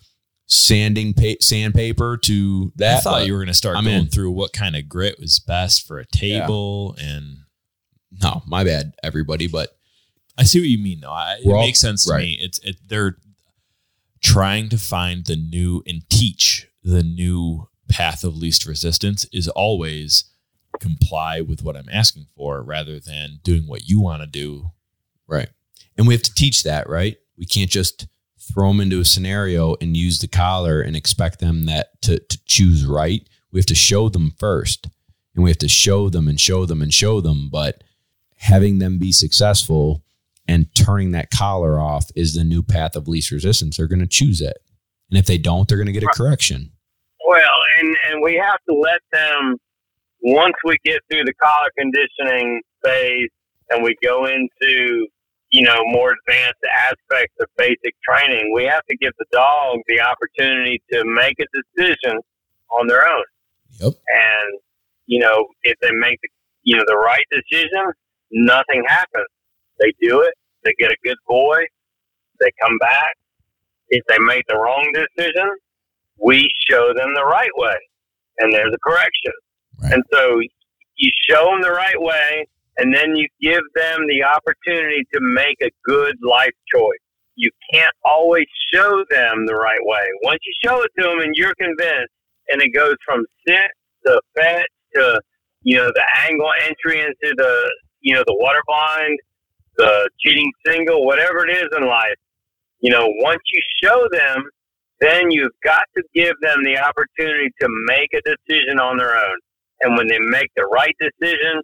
[0.47, 2.97] sanding pa- sandpaper to that.
[2.97, 4.07] I thought you were going to start I'm going in.
[4.07, 7.37] through what kind of grit was best for a table, and
[8.21, 9.47] no, my bad, everybody.
[9.47, 9.69] But
[10.37, 11.01] I see what you mean.
[11.01, 11.11] though.
[11.11, 12.21] I, it all- makes sense to right.
[12.21, 12.37] me.
[12.41, 13.17] It's it, they're
[14.21, 20.25] trying to find the new and teach the new path of least resistance is always
[20.79, 24.71] comply with what I'm asking for rather than doing what you want to do.
[25.27, 25.49] right,
[25.97, 27.17] and we have to teach that, right?
[27.37, 28.07] We can't just
[28.39, 32.39] throw them into a scenario and use the collar and expect them that to to
[32.45, 33.27] choose right.
[33.51, 34.87] We have to show them first,
[35.35, 37.49] and we have to show them and show them and show them.
[37.51, 37.83] But
[38.35, 40.03] having them be successful
[40.49, 43.77] and turning that collar off is the new path of least resistance.
[43.77, 44.57] They're going to choose it.
[45.11, 46.71] And if they don't, they're going to get a correction.
[47.27, 49.57] Well, and and we have to let them
[50.23, 53.29] once we get through the collar conditioning phase
[53.69, 55.07] and we go into
[55.51, 60.01] you know more advanced aspects of basic training, we have to give the dog the
[60.01, 61.45] opportunity to make a
[61.77, 62.19] decision
[62.71, 63.23] on their own.
[63.81, 63.93] Yep.
[63.93, 64.59] And
[65.05, 66.29] you know, if they make the
[66.63, 67.91] you know the right decision,
[68.31, 69.27] nothing happens.
[69.79, 70.33] They do it.
[70.63, 71.57] They get a good boy.
[72.39, 73.15] They come back.
[73.89, 75.49] If they make the wrong decision,
[76.21, 77.77] we show them the right way,
[78.39, 79.33] and there's a correction.
[79.81, 79.93] Right.
[79.93, 80.39] And so
[80.97, 82.45] you show them the right way,
[82.77, 86.99] and then you give them the opportunity to make a good life choice.
[87.35, 90.05] You can't always show them the right way.
[90.23, 92.13] Once you show it to them and you're convinced,
[92.49, 93.71] and it goes from sit
[94.05, 95.21] to fetch to
[95.63, 99.17] you know the angle entry into the you know the water blind,
[99.79, 102.19] the cheating single, whatever it is in life.
[102.81, 104.43] You know, once you show them
[104.99, 109.37] then you've got to give them the opportunity to make a decision on their own.
[109.81, 111.61] And when they make the right decision,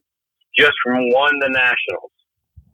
[0.57, 2.11] just from one the nationals.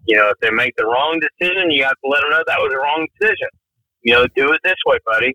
[0.06, 2.60] You know, if they make the wrong decision, you have to let them know that
[2.60, 3.50] was the wrong decision.
[4.04, 5.34] You know, do it this way, buddy.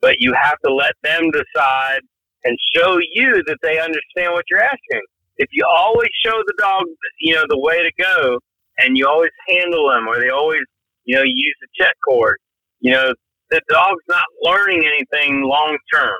[0.00, 2.00] But you have to let them decide
[2.44, 5.02] and show you that they understand what you're asking.
[5.38, 6.84] If you always show the dog,
[7.20, 8.38] you know, the way to go,
[8.78, 10.62] and you always handle them, or they always,
[11.04, 12.38] you know, use the check cord,
[12.80, 13.12] you know,
[13.50, 16.16] the dog's not learning anything long term.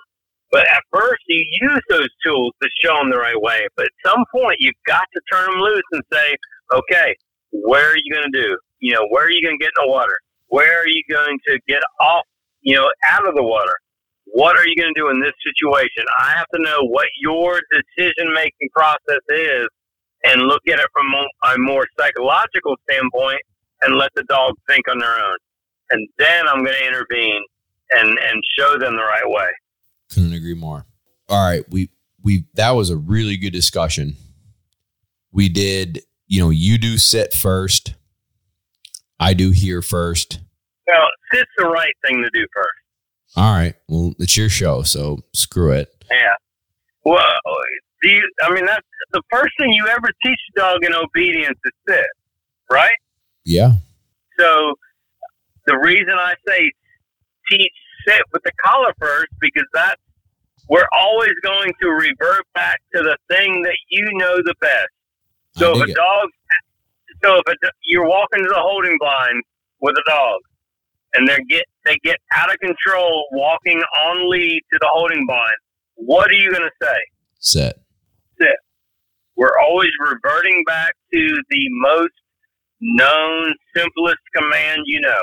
[0.51, 3.67] But at first, you use those tools to show them the right way.
[3.77, 6.37] But at some point, you've got to turn them loose and say,
[6.73, 7.15] okay,
[7.53, 8.59] where are you going to do?
[8.81, 10.19] You know, where are you going to get in the water?
[10.47, 12.25] Where are you going to get off,
[12.63, 13.75] you know, out of the water?
[14.25, 16.05] What are you going to do in this situation?
[16.19, 19.69] I have to know what your decision making process is
[20.29, 23.41] and look at it from a more psychological standpoint
[23.81, 25.37] and let the dog think on their own.
[25.91, 27.43] And then I'm going to intervene
[27.91, 29.49] and, and show them the right way.
[30.13, 30.85] Couldn't agree more.
[31.29, 31.65] All right.
[31.71, 31.91] We,
[32.23, 34.17] we, that was a really good discussion.
[35.33, 37.95] We did, you know, you do sit first.
[39.21, 40.41] I do hear first.
[40.87, 43.37] Well, sit's the right thing to do first.
[43.37, 43.75] All right.
[43.89, 45.89] Well, it's your show, so screw it.
[46.11, 46.35] Yeah.
[47.05, 47.23] Well,
[48.03, 51.59] do you, I mean, that's the first thing you ever teach a dog in obedience
[51.65, 52.07] is sit,
[52.71, 52.95] right?
[53.45, 53.73] Yeah.
[54.39, 54.75] So
[55.67, 56.71] the reason I say
[57.51, 57.73] teach
[58.07, 60.01] sit with the collar first because that's
[60.69, 64.89] we're always going to revert back to the thing that you know the best.
[65.57, 65.97] So if a it.
[65.97, 66.29] dog,
[67.25, 69.43] so if a, you're walking to the holding blind
[69.81, 70.41] with a dog,
[71.15, 75.57] and they get they get out of control walking on lead to the holding blind,
[75.95, 76.99] what are you going to say?
[77.39, 77.79] Set.
[78.41, 78.57] Sit.
[79.37, 82.13] We're always reverting back to the most
[82.81, 85.23] known, simplest command you know,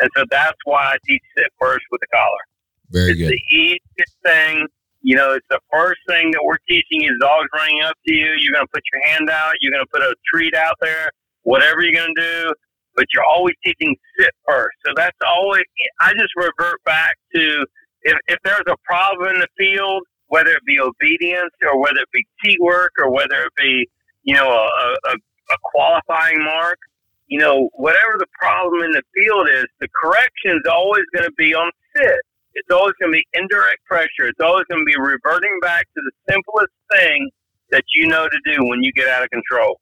[0.00, 2.44] and so that's why I teach sit first with the collar.
[2.90, 3.32] Very it's good.
[3.32, 4.66] the easiest thing.
[5.02, 8.32] You know, it's the first thing that we're teaching is dogs running up to you.
[8.40, 9.52] You're going to put your hand out.
[9.60, 11.10] You're going to put a treat out there,
[11.42, 12.54] whatever you're going to do.
[12.96, 14.76] But you're always teaching sit first.
[14.86, 15.62] So that's always,
[16.00, 17.66] I just revert back to
[18.02, 22.08] if, if there's a problem in the field, whether it be obedience or whether it
[22.12, 23.88] be T work or whether it be,
[24.22, 26.78] you know, a, a, a qualifying mark,
[27.26, 31.32] you know, whatever the problem in the field is, the correction is always going to
[31.36, 32.20] be on sit.
[32.54, 34.28] It's always going to be indirect pressure.
[34.28, 37.30] It's always going to be reverting back to the simplest thing
[37.70, 39.80] that you know to do when you get out of control.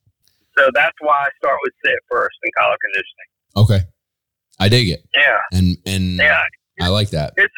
[0.57, 3.29] So that's why I start with sit first in collar conditioning.
[3.57, 3.87] Okay.
[4.59, 5.01] I dig it.
[5.15, 6.43] Yeah, And and yeah,
[6.81, 7.33] I like that.
[7.37, 7.53] it's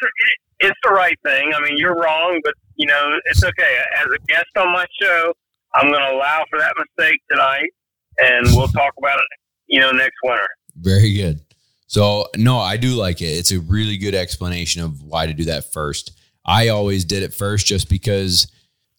[0.59, 1.53] it's the right thing.
[1.55, 3.77] I mean, you're wrong, but you know it's okay.
[3.99, 5.33] As a guest on my show,
[5.73, 7.69] I'm going to allow for that mistake tonight,
[8.17, 9.25] and we'll talk about it.
[9.67, 10.47] You know, next winter.
[10.75, 11.41] Very good.
[11.87, 13.25] So no, I do like it.
[13.25, 16.11] It's a really good explanation of why to do that first.
[16.45, 18.47] I always did it first just because,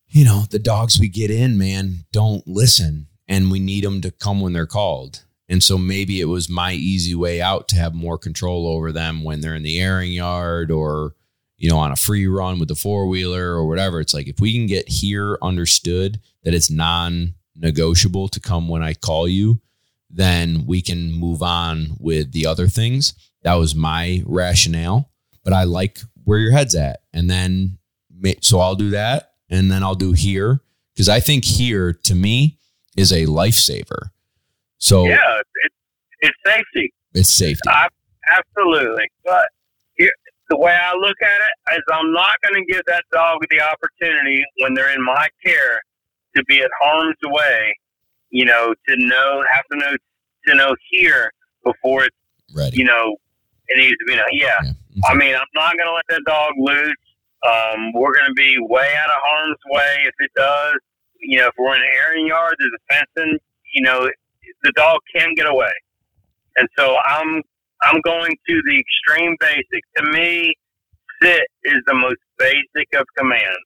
[0.09, 4.11] you know, the dogs we get in, man, don't listen and we need them to
[4.11, 5.25] come when they're called.
[5.49, 9.23] And so maybe it was my easy way out to have more control over them
[9.23, 11.15] when they're in the airing yard or,
[11.59, 14.01] you know, on a free run with the four wheeler or whatever.
[14.01, 18.83] It's like if we can get here understood that it's non negotiable to come when
[18.83, 19.61] I call you,
[20.11, 23.15] then we can move on with the other things.
[23.43, 25.11] That was my rationale,
[25.45, 27.01] but I like where your head's at.
[27.13, 27.79] And then,
[28.41, 29.33] so I'll do that.
[29.49, 30.61] And then I'll do here
[30.95, 32.59] because I think here to me
[32.97, 34.11] is a lifesaver.
[34.79, 35.75] So Yeah, it's
[36.21, 36.93] it's safety.
[37.15, 37.69] it's safety.
[37.69, 37.89] I,
[38.29, 39.05] absolutely.
[39.25, 39.47] But
[40.49, 43.61] the way I look at it is I'm not going to give that dog the
[43.61, 45.81] opportunity when they're in my care
[46.37, 47.77] to be at harm's way,
[48.31, 49.93] you know, to know, have to know,
[50.47, 51.33] to know here
[51.65, 52.17] before it's,
[52.55, 52.77] Ready.
[52.77, 53.17] you know,
[53.69, 54.27] it needs to be known.
[54.33, 54.55] Yeah.
[54.63, 55.01] Yeah.
[55.09, 56.95] I mean, I'm not going to let that dog loose.
[57.47, 60.77] Um, we're going to be way out of harm's way if it does.
[61.21, 63.39] You know, if we're in an airing yard, there's a fencing,
[63.75, 64.09] you know,
[64.63, 65.73] the dog can get away.
[66.57, 67.43] And so I'm
[67.83, 69.83] I'm going to the extreme basic.
[69.99, 70.55] To me,
[71.23, 73.59] sit is the most basic of commands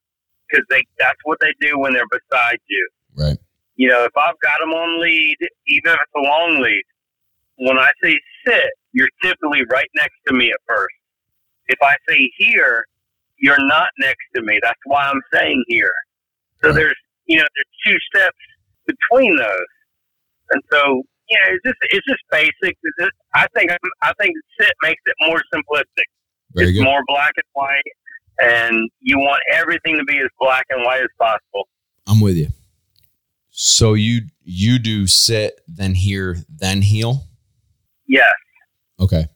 [0.49, 2.89] because they that's what they do when they're beside you.
[3.16, 3.39] Right.
[3.77, 5.37] You know, if I've got them on lead,
[5.69, 6.82] even if it's a long lead,
[7.57, 10.95] when I say sit, you're typically right next to me at first.
[11.69, 12.85] If I say here,
[13.39, 14.59] you're not next to me.
[14.62, 15.93] That's why I'm saying here.
[16.62, 16.77] So Right.
[16.77, 16.97] there's
[17.27, 18.37] you know there's two steps
[18.87, 19.66] between those,
[20.51, 22.77] and so you know it's just it's just basic.
[22.82, 23.70] It's just, I think
[24.02, 26.05] I think sit makes it more simplistic.
[26.55, 26.85] Very it's good.
[26.85, 27.82] more black and white,
[28.40, 31.69] and you want everything to be as black and white as possible.
[32.07, 32.48] I'm with you.
[33.51, 37.24] So you you do sit, then here, then heel.
[38.09, 38.32] Yes.
[38.98, 39.28] Okay.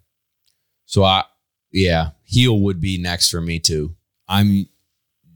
[0.87, 1.25] So I
[1.71, 3.95] yeah, heel would be next for me too.
[4.29, 4.67] I'm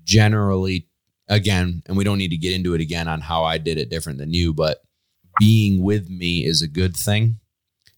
[0.04, 0.88] generally
[1.28, 3.90] again, and we don't need to get into it again on how I did it
[3.90, 4.78] different than you, but
[5.38, 7.36] being with me is a good thing.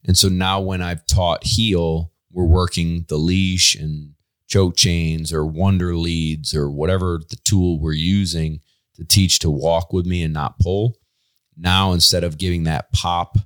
[0.04, 4.14] And so now when I've taught heel, we're working the leash and
[4.46, 8.60] choke chains or wonder leads or whatever the tool we're using
[8.96, 10.96] to teach to walk with me and not pull.
[11.56, 13.36] Now instead of giving that pop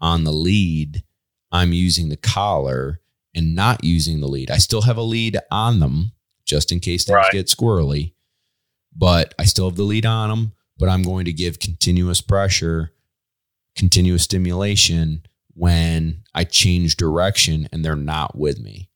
[0.00, 1.02] on the lead,
[1.50, 3.00] I'm using the collar
[3.34, 4.50] and not using the lead.
[4.50, 6.12] I still have a lead on them
[6.44, 7.32] just in case things Right.
[7.32, 8.12] get squirrely,
[8.94, 10.52] but I still have the lead on them.
[10.76, 12.92] But I'm going to give continuous pressure,
[13.76, 15.22] continuous stimulation
[15.54, 18.90] when I change direction and they're not with me.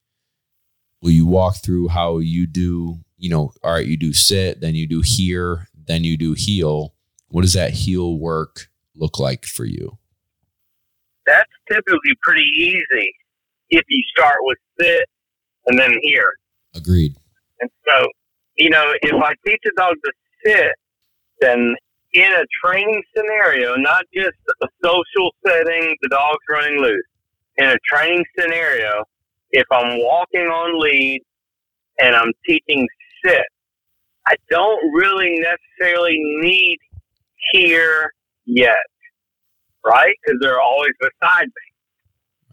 [1.01, 4.75] Will you walk through how you do, you know, all right, you do sit, then
[4.75, 6.93] you do here, then you do heel.
[7.29, 9.97] What does that heel work look like for you?
[11.25, 13.13] That's typically pretty easy
[13.69, 15.05] if you start with sit
[15.67, 16.33] and then here.
[16.75, 17.15] Agreed.
[17.61, 18.07] And so,
[18.57, 20.11] you know, if I teach a dog to
[20.45, 20.71] sit,
[21.39, 21.75] then
[22.13, 27.03] in a training scenario, not just a social setting, the dog's running loose.
[27.57, 29.03] In a training scenario,
[29.51, 31.21] if I'm walking on lead
[31.99, 32.87] and I'm teaching
[33.25, 33.45] sit,
[34.27, 36.77] I don't really necessarily need
[37.51, 38.11] here
[38.45, 38.77] yet,
[39.85, 40.15] right?
[40.23, 41.67] Because they're always beside me.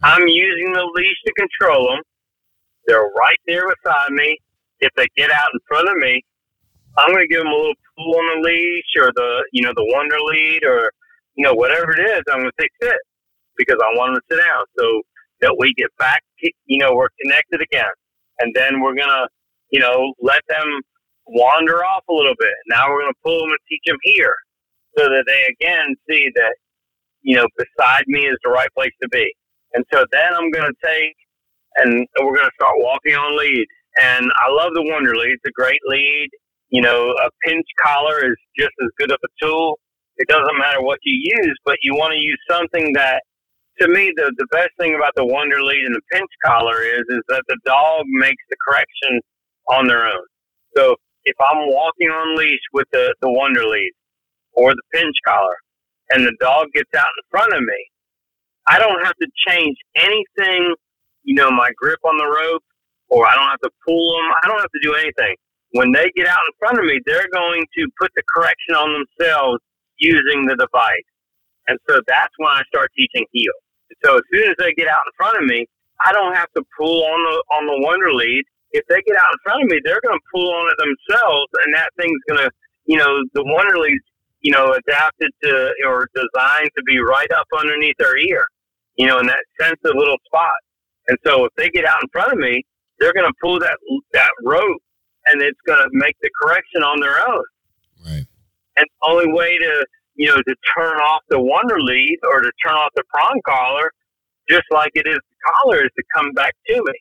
[0.03, 2.03] I'm using the leash to control them.
[2.87, 4.39] They're right there beside me.
[4.81, 6.23] If they get out in front of me,
[6.99, 9.73] I'm going to give them a little pull on the leash or the, you know,
[9.75, 10.91] the wonder lead or,
[11.37, 12.23] you know, whatever it is.
[12.31, 12.99] I'm going to say sit
[13.57, 15.03] because I want them to sit down so
[15.41, 17.93] that we get back, you know, we're connected again.
[18.41, 19.29] And then we're going to,
[19.71, 20.67] you know, let them
[21.27, 22.55] wander off a little bit.
[22.69, 24.35] Now we're going to pull them and teach them here
[24.97, 26.57] so that they again see that,
[27.23, 29.35] you know, beside me is the right place to be.
[29.75, 31.15] And so then I'm going to take
[31.77, 33.67] and we're going to start walking on lead.
[34.01, 35.33] And I love the Wonder Lead.
[35.33, 36.29] It's a great lead.
[36.71, 39.79] You know, a pinch collar is just as good of a tool.
[40.19, 43.23] It doesn't matter what you use, but you want to use something that,
[43.81, 47.05] to me, the, the best thing about the Wonder Lead and the pinch collar is,
[47.09, 49.21] is that the dog makes the correction
[49.71, 50.25] on their own.
[50.77, 53.93] So if I'm walking on leash with the, the Wonder Lead
[54.53, 55.57] or the pinch collar
[56.11, 57.87] and the dog gets out in front of me,
[58.69, 60.75] I don't have to change anything,
[61.25, 62.63] you know, my grip on the rope,
[63.09, 64.33] or I don't have to pull them.
[64.43, 65.37] I don't have to do anything.
[65.73, 69.05] When they get out in front of me, they're going to put the correction on
[69.19, 69.61] themselves
[69.99, 71.11] using the device.
[71.69, 73.53] And so that's when I start teaching heel.
[74.05, 75.67] So as soon as they get out in front of me,
[76.05, 78.45] I don't have to pull on the on the wonder lead.
[78.73, 81.49] If they get out in front of me, they're going to pull on it themselves,
[81.65, 82.51] and that thing's going to,
[82.85, 83.99] you know, the wonder lead,
[84.41, 88.45] you know, adapted to or designed to be right up underneath their ear
[88.97, 90.51] you know, in that sensitive little spot.
[91.09, 92.65] And so if they get out in front of me,
[92.99, 93.79] they're going to pull that
[94.13, 94.81] that rope,
[95.27, 97.45] and it's going to make the correction on their own.
[98.05, 98.27] Right.
[98.77, 99.87] And the only way to
[100.17, 103.91] you know to turn off the wonder lead or to turn off the prong collar,
[104.49, 106.95] just like it is the collar, is to come back to me.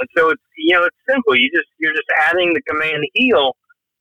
[0.00, 1.36] And so it's you know it's simple.
[1.36, 3.56] You just you're just adding the command heel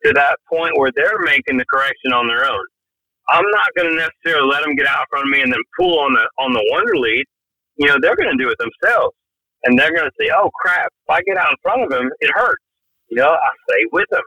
[0.05, 2.65] to that point where they're making the correction on their own.
[3.29, 5.61] I'm not going to necessarily let them get out in front of me and then
[5.79, 7.25] pull on the on the wonder lead
[7.79, 9.15] you know, they're going to do it themselves.
[9.63, 12.09] And they're going to say, oh, crap, if I get out in front of them,
[12.19, 12.63] it hurts.
[13.09, 14.23] You know, I stay with them.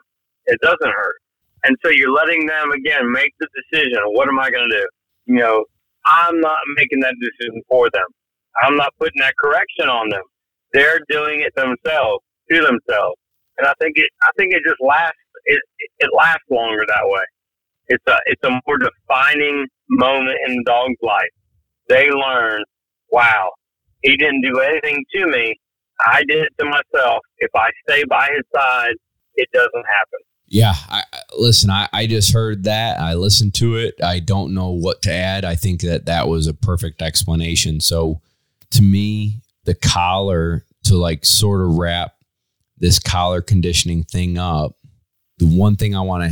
[0.47, 1.17] It doesn't hurt.
[1.65, 3.99] And so you're letting them, again, make the decision.
[4.13, 4.87] What am I going to do?
[5.27, 5.65] You know,
[6.07, 8.07] I'm not making that decision for them.
[8.63, 10.23] I'm not putting that correction on them.
[10.73, 13.17] They're doing it themselves to themselves.
[13.59, 15.61] And I think it, I think it just lasts, it,
[16.01, 17.25] it lasts longer that way.
[17.89, 21.31] It's a, it's a more defining moment in the dog's life.
[21.89, 22.65] They learn
[23.13, 23.51] wow,
[24.03, 25.55] he didn't do anything to me.
[26.05, 27.21] I did it to myself.
[27.39, 28.95] If I stay by his side,
[29.37, 30.21] it doesn't happen.
[30.53, 31.03] Yeah, I,
[31.39, 31.71] listen.
[31.71, 33.01] I, I just heard that.
[33.01, 33.95] I listened to it.
[34.03, 35.47] I don't know what to add.
[35.47, 37.81] I think that that was a perfect explanation.
[37.81, 38.21] So,
[38.73, 42.17] to me, the collar to like sort of wrap
[42.77, 44.77] this collar conditioning thing up.
[45.39, 46.31] The one thing I want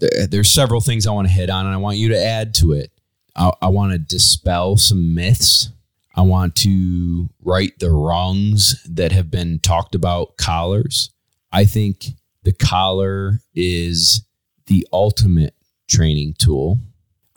[0.00, 2.54] to there's several things I want to hit on, and I want you to add
[2.54, 2.90] to it.
[3.36, 5.70] I, I want to dispel some myths
[6.18, 11.10] I want to right the wrongs that have been talked about collars.
[11.52, 12.06] I think
[12.42, 14.24] the collar is
[14.66, 15.54] the ultimate
[15.88, 16.78] training tool.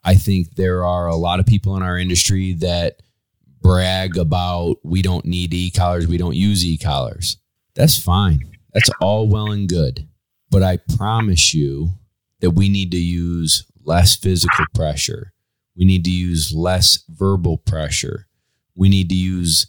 [0.03, 3.01] I think there are a lot of people in our industry that
[3.61, 7.37] brag about we don't need e collars, we don't use e collars.
[7.75, 8.57] That's fine.
[8.73, 10.07] That's all well and good.
[10.49, 11.91] But I promise you
[12.39, 15.33] that we need to use less physical pressure.
[15.75, 18.27] We need to use less verbal pressure
[18.75, 19.67] we need to use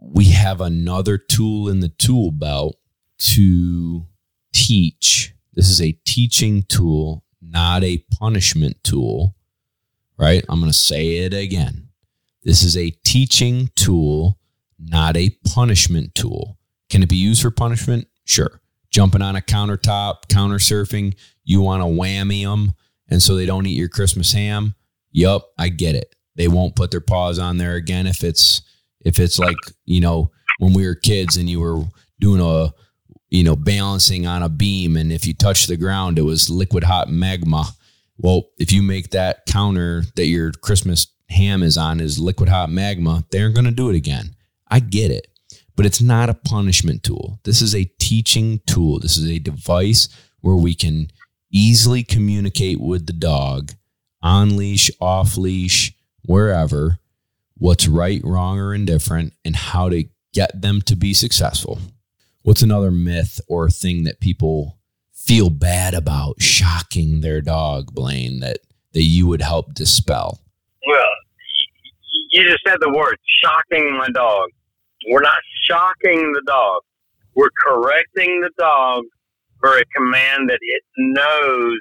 [0.00, 2.76] we have another tool in the tool belt
[3.18, 4.06] to
[4.52, 5.34] teach.
[5.54, 9.34] This is a teaching tool not a punishment tool
[10.22, 10.44] right?
[10.48, 11.88] I'm going to say it again.
[12.44, 14.38] This is a teaching tool
[14.78, 16.58] not a punishment tool.
[16.90, 18.08] Can it be used for punishment?
[18.24, 18.60] Sure.
[18.90, 21.14] Jumping on a countertop counter surfing
[21.44, 22.74] you want to whammy them
[23.08, 24.74] and so they don't eat your christmas ham?
[25.10, 26.14] Yup i get it.
[26.36, 28.62] They won't put their paws on there again if it's
[29.04, 31.82] if it's like you know when we were kids and you were
[32.20, 32.72] doing a
[33.32, 34.96] you know balancing on a beam.
[34.96, 37.64] And if you touch the ground it was liquid hot magma.
[38.18, 42.70] Well if you make that counter that your christmas ham is on is liquid hot
[42.70, 44.36] magma they aren't going to do it again.
[44.68, 45.26] I get it
[45.74, 47.40] but it's not a punishment tool.
[47.44, 48.98] This is a teaching tool.
[48.98, 50.08] This is a device
[50.40, 51.08] where we can
[51.50, 53.72] easily communicate with the dog
[54.22, 55.94] on leash, off leash,
[56.26, 56.98] wherever,
[57.56, 60.04] what's right, wrong, or indifferent, and how to
[60.34, 61.78] get them to be successful.
[62.44, 64.78] What's another myth or thing that people
[65.14, 68.58] feel bad about shocking their dog, Blaine, that,
[68.94, 70.40] that you would help dispel?
[70.84, 71.10] Well,
[72.32, 74.48] you just said the word shocking my dog.
[75.08, 75.38] We're not
[75.68, 76.82] shocking the dog.
[77.36, 79.04] We're correcting the dog
[79.60, 81.78] for a command that it knows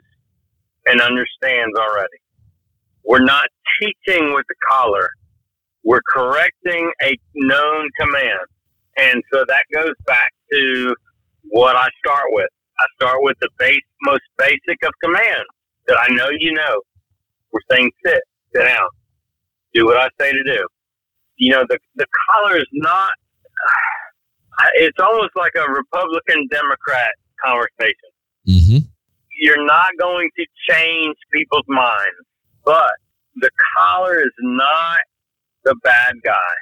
[0.86, 2.08] and understands already.
[3.04, 3.48] We're not
[3.82, 5.10] teaching with the collar.
[5.84, 8.46] We're correcting a known command.
[8.98, 10.96] And so that goes back to
[11.50, 12.50] what I start with.
[12.80, 15.50] I start with the base, most basic of commands
[15.88, 16.82] that I know you know.
[17.52, 18.22] We're saying sit,
[18.56, 18.88] sit down,
[19.74, 20.66] do what I say to do.
[21.38, 23.12] You know, the, the collar is not,
[24.76, 27.12] it's almost like a Republican Democrat
[27.44, 28.12] conversation.
[28.48, 28.78] Mm-hmm.
[29.40, 32.26] You're not going to change people's minds,
[32.64, 32.92] but
[33.36, 35.00] the collar is not
[35.64, 36.54] the bad guy.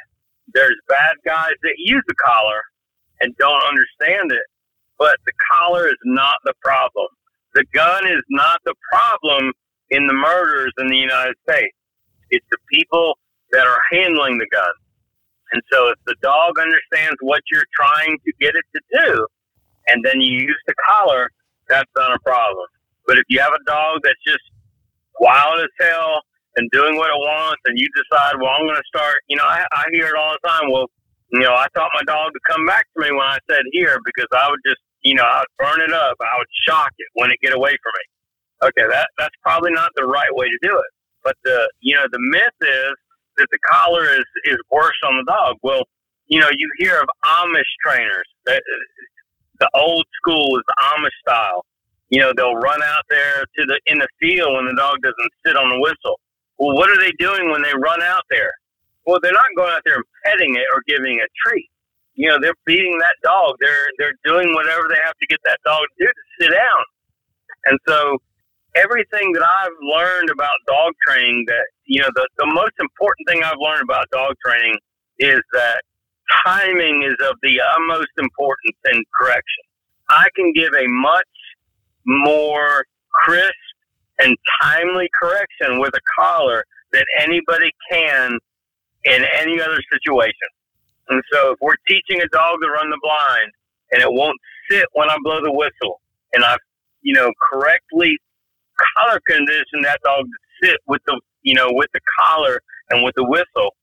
[0.53, 2.61] There's bad guys that use the collar
[3.21, 4.47] and don't understand it,
[4.97, 7.07] but the collar is not the problem.
[7.55, 9.51] The gun is not the problem
[9.89, 11.75] in the murders in the United States.
[12.29, 13.17] It's the people
[13.51, 14.71] that are handling the gun.
[15.51, 19.27] And so if the dog understands what you're trying to get it to do,
[19.87, 21.31] and then you use the collar,
[21.67, 22.67] that's not a problem.
[23.07, 24.43] But if you have a dog that's just
[25.19, 26.21] wild as hell
[26.55, 29.43] and doing what it wants, and you decide, well, I'm going to start, you know,
[29.43, 30.71] I, I hear it all the time.
[30.71, 30.87] Well,
[31.31, 33.97] you know, I taught my dog to come back to me when I said here
[34.03, 36.18] because I would just, you know, I would burn it up.
[36.22, 38.69] I would shock it when it get away from me.
[38.69, 40.91] Okay, that that's probably not the right way to do it.
[41.23, 42.95] But the, you know, the myth is
[43.38, 45.57] that the collar is is worse on the dog.
[45.64, 45.84] Well,
[46.27, 48.27] you know, you hear of Amish trainers.
[48.45, 48.61] That,
[49.60, 51.65] the old school is the Amish style.
[52.10, 55.31] You know, they'll run out there to the in the field when the dog doesn't
[55.45, 56.19] sit on the whistle.
[56.57, 58.51] Well, what are they doing when they run out there?
[59.10, 61.65] Well, they're not going out there and petting it or giving a treat.
[62.14, 63.56] You know, they're feeding that dog.
[63.60, 66.84] They're they're doing whatever they have to get that dog to do to sit down.
[67.65, 68.18] And so
[68.76, 73.41] everything that I've learned about dog training that you know the, the most important thing
[73.44, 74.77] I've learned about dog training
[75.18, 75.81] is that
[76.45, 79.64] timing is of the utmost importance in correction.
[80.10, 81.34] I can give a much
[82.06, 83.56] more crisp
[84.19, 88.38] and timely correction with a collar than anybody can
[89.05, 90.49] in any other situation.
[91.09, 93.51] And so if we're teaching a dog to run the blind
[93.91, 94.38] and it won't
[94.69, 96.01] sit when I blow the whistle
[96.34, 96.59] and I've,
[97.01, 98.17] you know, correctly
[98.95, 103.15] collar condition that dog to sit with the, you know, with the collar and with
[103.15, 103.76] the whistle,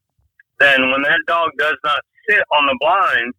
[0.58, 3.34] then when that dog does not sit on the blind,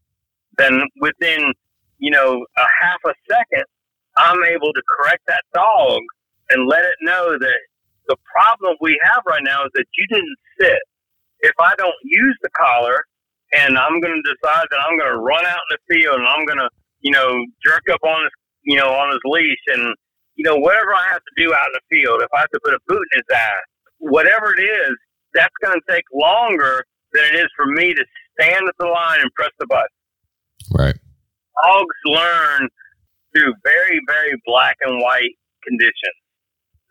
[0.57, 1.53] then within,
[1.99, 3.63] you know, a half a second,
[4.17, 6.01] I'm able to correct that dog
[6.49, 7.59] and let it know that
[8.07, 10.79] the problem we have right now is that you didn't sit.
[11.41, 13.05] If I don't use the collar
[13.53, 16.27] and I'm going to decide that I'm going to run out in the field and
[16.27, 16.69] I'm going to,
[17.01, 17.29] you know,
[17.63, 18.31] jerk up on his,
[18.63, 19.95] you know, on his leash and,
[20.35, 22.59] you know, whatever I have to do out in the field, if I have to
[22.63, 23.63] put a boot in his ass,
[23.99, 24.95] whatever it is,
[25.33, 26.83] that's going to take longer
[27.13, 28.03] than it is for me to
[28.39, 29.87] stand at the line and press the button.
[30.73, 30.95] Right.
[31.63, 32.69] Dogs learn
[33.33, 36.17] through very, very black and white conditions.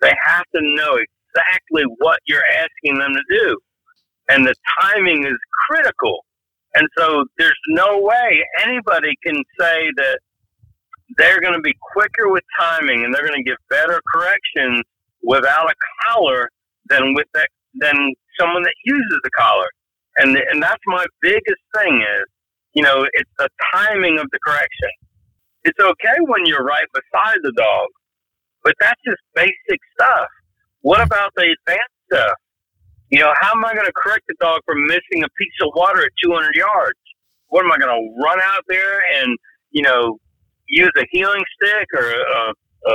[0.00, 3.58] They have to know exactly what you're asking them to do.
[4.28, 5.36] And the timing is
[5.68, 6.24] critical.
[6.74, 10.18] And so there's no way anybody can say that
[11.16, 14.82] they're going to be quicker with timing and they're going to give better corrections
[15.22, 15.74] without a
[16.06, 16.50] collar
[16.88, 19.68] than with that than someone that uses a collar.
[20.16, 22.24] And and that's my biggest thing is,
[22.74, 24.90] you know, it's the timing of the correction.
[25.64, 27.88] It's okay when you're right beside the dog,
[28.64, 30.28] but that's just basic stuff.
[30.82, 32.36] What about the advanced stuff?
[33.10, 35.70] You know, how am I going to correct the dog for missing a piece of
[35.74, 36.98] water at 200 yards?
[37.48, 39.38] What am I going to run out there and,
[39.70, 40.18] you know,
[40.68, 42.52] use a heeling stick or a,
[42.90, 42.94] a,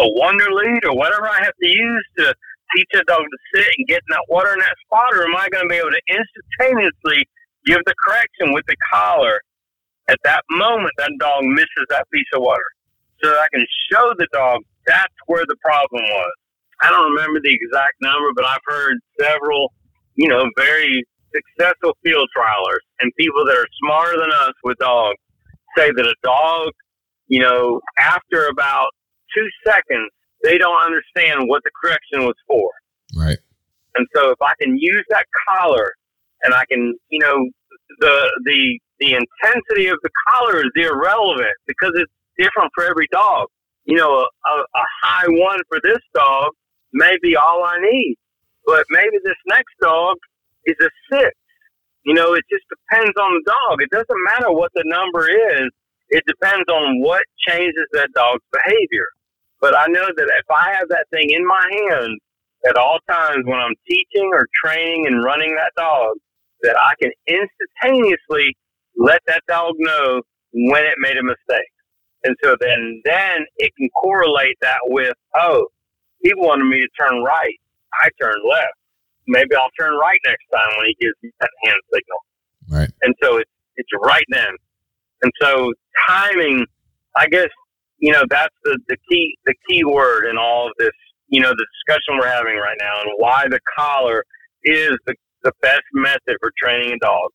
[0.00, 2.34] a wonder lead or whatever I have to use to
[2.76, 5.34] teach a dog to sit and get in that water in that spot, or am
[5.34, 7.24] I going to be able to instantaneously
[7.64, 9.40] give the correction with the collar
[10.08, 12.68] at that moment that dog misses that piece of water?
[13.22, 16.32] So that I can show the dog that's where the problem was.
[16.82, 19.72] I don't remember the exact number, but I've heard several,
[20.14, 25.18] you know, very successful field trialers and people that are smarter than us with dogs
[25.76, 26.70] say that a dog,
[27.26, 28.90] you know, after about
[29.34, 30.10] two seconds,
[30.42, 32.70] they don't understand what the correction was for.
[33.16, 33.38] Right.
[33.96, 35.92] And so if I can use that collar
[36.42, 37.48] and I can, you know,
[38.00, 43.48] the the the intensity of the collar is irrelevant because it's different for every dog.
[43.84, 46.52] You know, a, a high one for this dog
[46.92, 48.16] may be all I need.
[48.66, 50.16] But maybe this next dog
[50.66, 51.34] is a six.
[52.04, 53.82] You know, it just depends on the dog.
[53.82, 55.70] It doesn't matter what the number is.
[56.10, 59.08] It depends on what changes that dog's behavior.
[59.60, 62.18] But I know that if I have that thing in my hand
[62.68, 66.16] at all times when I'm teaching or training and running that dog,
[66.62, 68.56] that I can instantaneously
[68.96, 71.70] let that dog know when it made a mistake.
[72.24, 75.68] And so then, then it can correlate that with, oh,
[76.20, 77.54] he wanted me to turn right.
[78.02, 78.74] I turned left.
[79.26, 82.18] Maybe I'll turn right next time when he gives me that hand signal.
[82.70, 82.90] Right.
[83.02, 84.54] And so it's, it's right then.
[85.22, 85.72] And so
[86.08, 86.66] timing,
[87.16, 87.48] I guess,
[87.98, 90.90] you know, that's the, the key, the key word in all of this,
[91.28, 94.24] you know, the discussion we're having right now and why the collar
[94.64, 97.30] is the, the best method for training a dog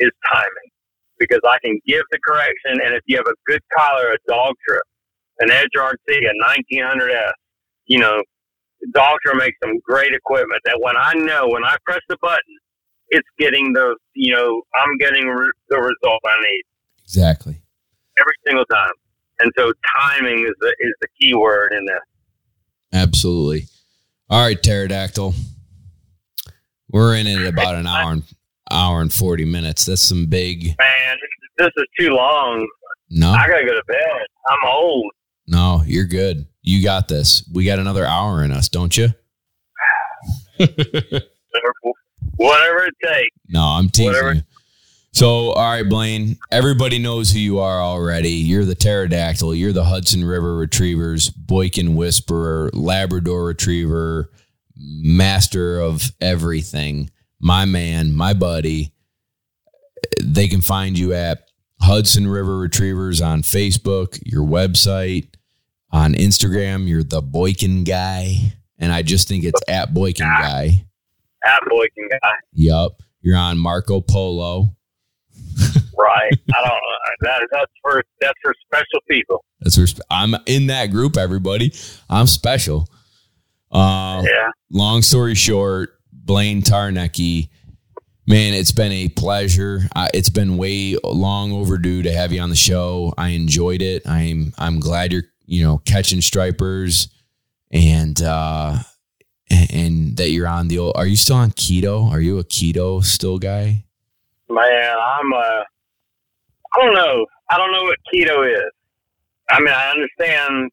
[0.00, 0.70] is timing
[1.18, 2.80] because I can give the correction.
[2.84, 4.82] And if you have a good collar, a dog trip,
[5.40, 7.32] an Edge RT, a 1900S,
[7.88, 8.22] you know,
[8.94, 12.56] Dogtra makes some great equipment that when I know, when I press the button,
[13.08, 16.62] it's getting the, you know, I'm getting re- the result I need
[17.04, 17.56] Exactly.
[18.20, 18.92] every single time.
[19.40, 22.00] And so timing is the, is the key word in this.
[22.92, 23.66] Absolutely.
[24.30, 25.34] All right, pterodactyl.
[26.90, 28.22] We're in it about an hour and
[28.70, 29.84] hour and forty minutes.
[29.86, 30.74] That's some big.
[30.78, 31.16] Man,
[31.58, 32.66] this is too long.
[33.10, 33.98] No, I gotta go to bed.
[34.48, 35.10] I'm old.
[35.46, 36.46] no, you're good.
[36.68, 37.48] You got this.
[37.50, 39.08] We got another hour in us, don't you?
[40.58, 40.74] Whatever
[42.84, 43.34] it takes.
[43.48, 44.34] No, I'm teasing Whatever.
[44.34, 44.42] you.
[45.12, 46.36] So, all right, Blaine.
[46.50, 48.32] Everybody knows who you are already.
[48.32, 49.54] You're the pterodactyl.
[49.54, 54.30] You're the Hudson River Retrievers, Boykin Whisperer, Labrador Retriever,
[54.76, 57.08] master of everything.
[57.40, 58.92] My man, my buddy.
[60.22, 61.48] They can find you at
[61.80, 65.28] Hudson River Retrievers on Facebook, your website,
[65.90, 66.88] on Instagram.
[66.88, 70.86] You're the Boykin guy, and I just think it's at Boykin guy.
[71.46, 72.32] At Boykin guy.
[72.52, 73.00] Yup.
[73.20, 74.68] You're on Marco Polo.
[75.96, 76.32] Right.
[76.54, 76.78] I don't know.
[77.22, 79.44] That, that's for that's for special people.
[79.60, 81.16] That's sp- I'm in that group.
[81.16, 81.72] Everybody,
[82.08, 82.88] I'm special.
[83.72, 84.50] Uh, Yeah.
[84.70, 87.48] long story short, Blaine Tarnecki,
[88.26, 89.80] man, it's been a pleasure.
[89.96, 93.12] Uh, it's been way long overdue to have you on the show.
[93.18, 94.06] I enjoyed it.
[94.08, 97.08] I'm I'm glad you're you know catching stripers,
[97.70, 98.78] and uh,
[99.50, 100.96] and, that you're on the old.
[100.96, 102.10] Are you still on keto?
[102.10, 103.84] Are you a keto still guy?
[104.48, 105.62] Man, I'm uh
[106.74, 107.26] I don't know.
[107.50, 108.72] I don't know what keto is.
[109.48, 110.70] I mean, I understand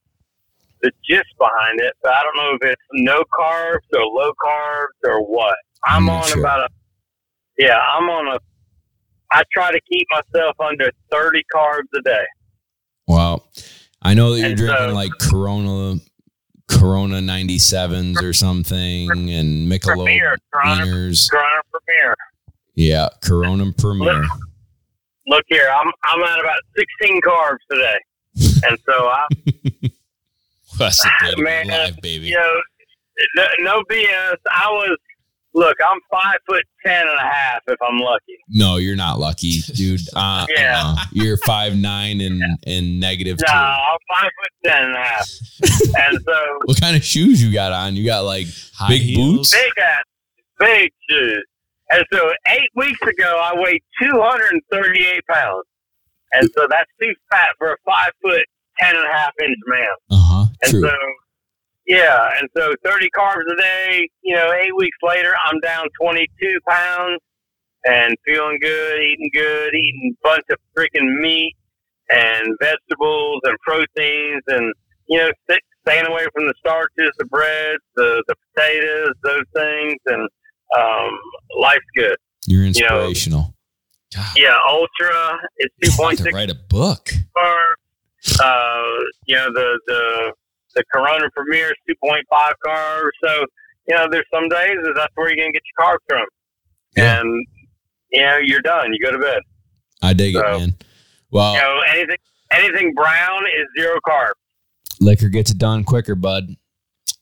[0.81, 5.10] the gist behind it, but I don't know if it's no carbs or low carbs
[5.10, 5.56] or what.
[5.85, 6.39] I'm I'm on sure.
[6.39, 6.69] about a
[7.57, 8.39] yeah, I'm on a
[9.31, 12.26] I try to keep myself under 30 carbs a day.
[13.07, 13.45] Well,
[14.06, 15.95] I know that you're And drinking so- like Corona,
[16.68, 20.82] Corona 97s or something, and Michelob Premier, Corona.
[20.86, 22.15] Corona Premier.
[22.76, 24.23] Yeah, Corona Premier.
[25.27, 26.60] Look here, I'm I'm at about
[26.99, 27.98] 16 carbs today.
[28.68, 29.26] And so I
[30.77, 32.27] That's to Man, alive, baby.
[32.27, 32.61] you know,
[33.38, 34.36] no, no BS.
[34.52, 34.98] I was,
[35.56, 38.38] look, I'm five foot ten and a half if I'm lucky.
[38.49, 40.02] No, you're not lucky, dude.
[40.15, 40.82] Uh, Yeah.
[40.86, 43.57] uh, you're five nine and and negative No, two.
[43.57, 45.27] I'm five foot ten and a half.
[46.11, 47.95] and so, What kind of shoes you got on?
[47.95, 49.38] You got like High big heels.
[49.38, 49.52] boots?
[49.53, 50.03] big ass,
[50.60, 51.45] big shoes.
[51.91, 55.65] And so, eight weeks ago, I weighed 238 pounds.
[56.34, 58.41] And so, that's too fat for a five foot
[58.80, 59.88] ten and a half inch man.
[60.11, 60.45] Uh huh.
[60.64, 60.82] And True.
[60.82, 60.95] so,
[61.88, 66.60] yeah, and so 30 carbs a day, you know, eight weeks later, I'm down 22
[66.68, 67.20] pounds
[67.86, 71.56] and feeling good, eating good, eating a bunch of freaking meat
[72.10, 74.74] and vegetables and proteins and,
[75.07, 79.95] you know, st- staying away from the starches, the breads, the, the potatoes, those things.
[80.07, 80.28] And
[80.78, 81.12] um,
[81.60, 82.18] life's good.
[82.48, 83.53] You're know, inspirational.
[84.16, 85.40] God, Yeah, Ultra
[85.84, 87.10] to 2.6 write a book.
[87.38, 88.40] carbs.
[88.41, 90.34] Uh, you know, the, the,
[90.76, 93.10] the Corona Premier is 2.5 carbs.
[93.23, 93.45] So,
[93.88, 96.26] you know, there's some days that that's where you're going to get your carbs from.
[96.95, 97.19] Yeah.
[97.22, 97.45] And,
[98.11, 98.93] you know, you're done.
[98.93, 99.39] You go to bed.
[100.02, 100.76] I dig it, man.
[101.31, 102.18] Well, You know, anything,
[102.52, 104.34] anything brown is zero carbs.
[104.99, 106.56] liquor gets it done quicker, bud.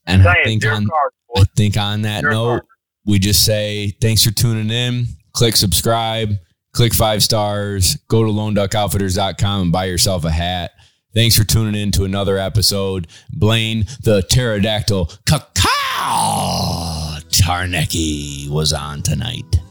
[0.06, 1.38] And I Saying think on carbs.
[1.42, 2.68] I think on that Zero note, carbs.
[3.06, 5.06] we just say thanks for tuning in.
[5.34, 6.34] Click subscribe,
[6.74, 10.72] click five stars, go to loneduckoutfitters.com and buy yourself a hat.
[11.14, 13.08] Thanks for tuning in to another episode.
[13.32, 19.63] Blaine the pterodactyl cacao Tarnecki was on tonight.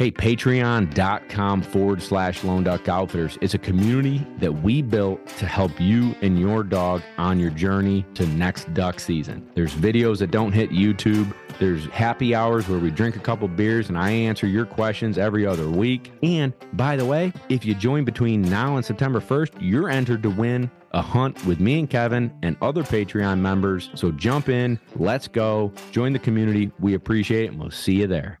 [0.00, 5.78] Hey, patreon.com forward slash lone duck outfitters is a community that we built to help
[5.78, 9.46] you and your dog on your journey to next duck season.
[9.54, 11.34] There's videos that don't hit YouTube.
[11.58, 15.44] There's happy hours where we drink a couple beers and I answer your questions every
[15.44, 16.10] other week.
[16.22, 20.30] And by the way, if you join between now and September 1st, you're entered to
[20.30, 23.90] win a hunt with me and Kevin and other Patreon members.
[23.94, 26.72] So jump in, let's go, join the community.
[26.80, 28.40] We appreciate it, and we'll see you there.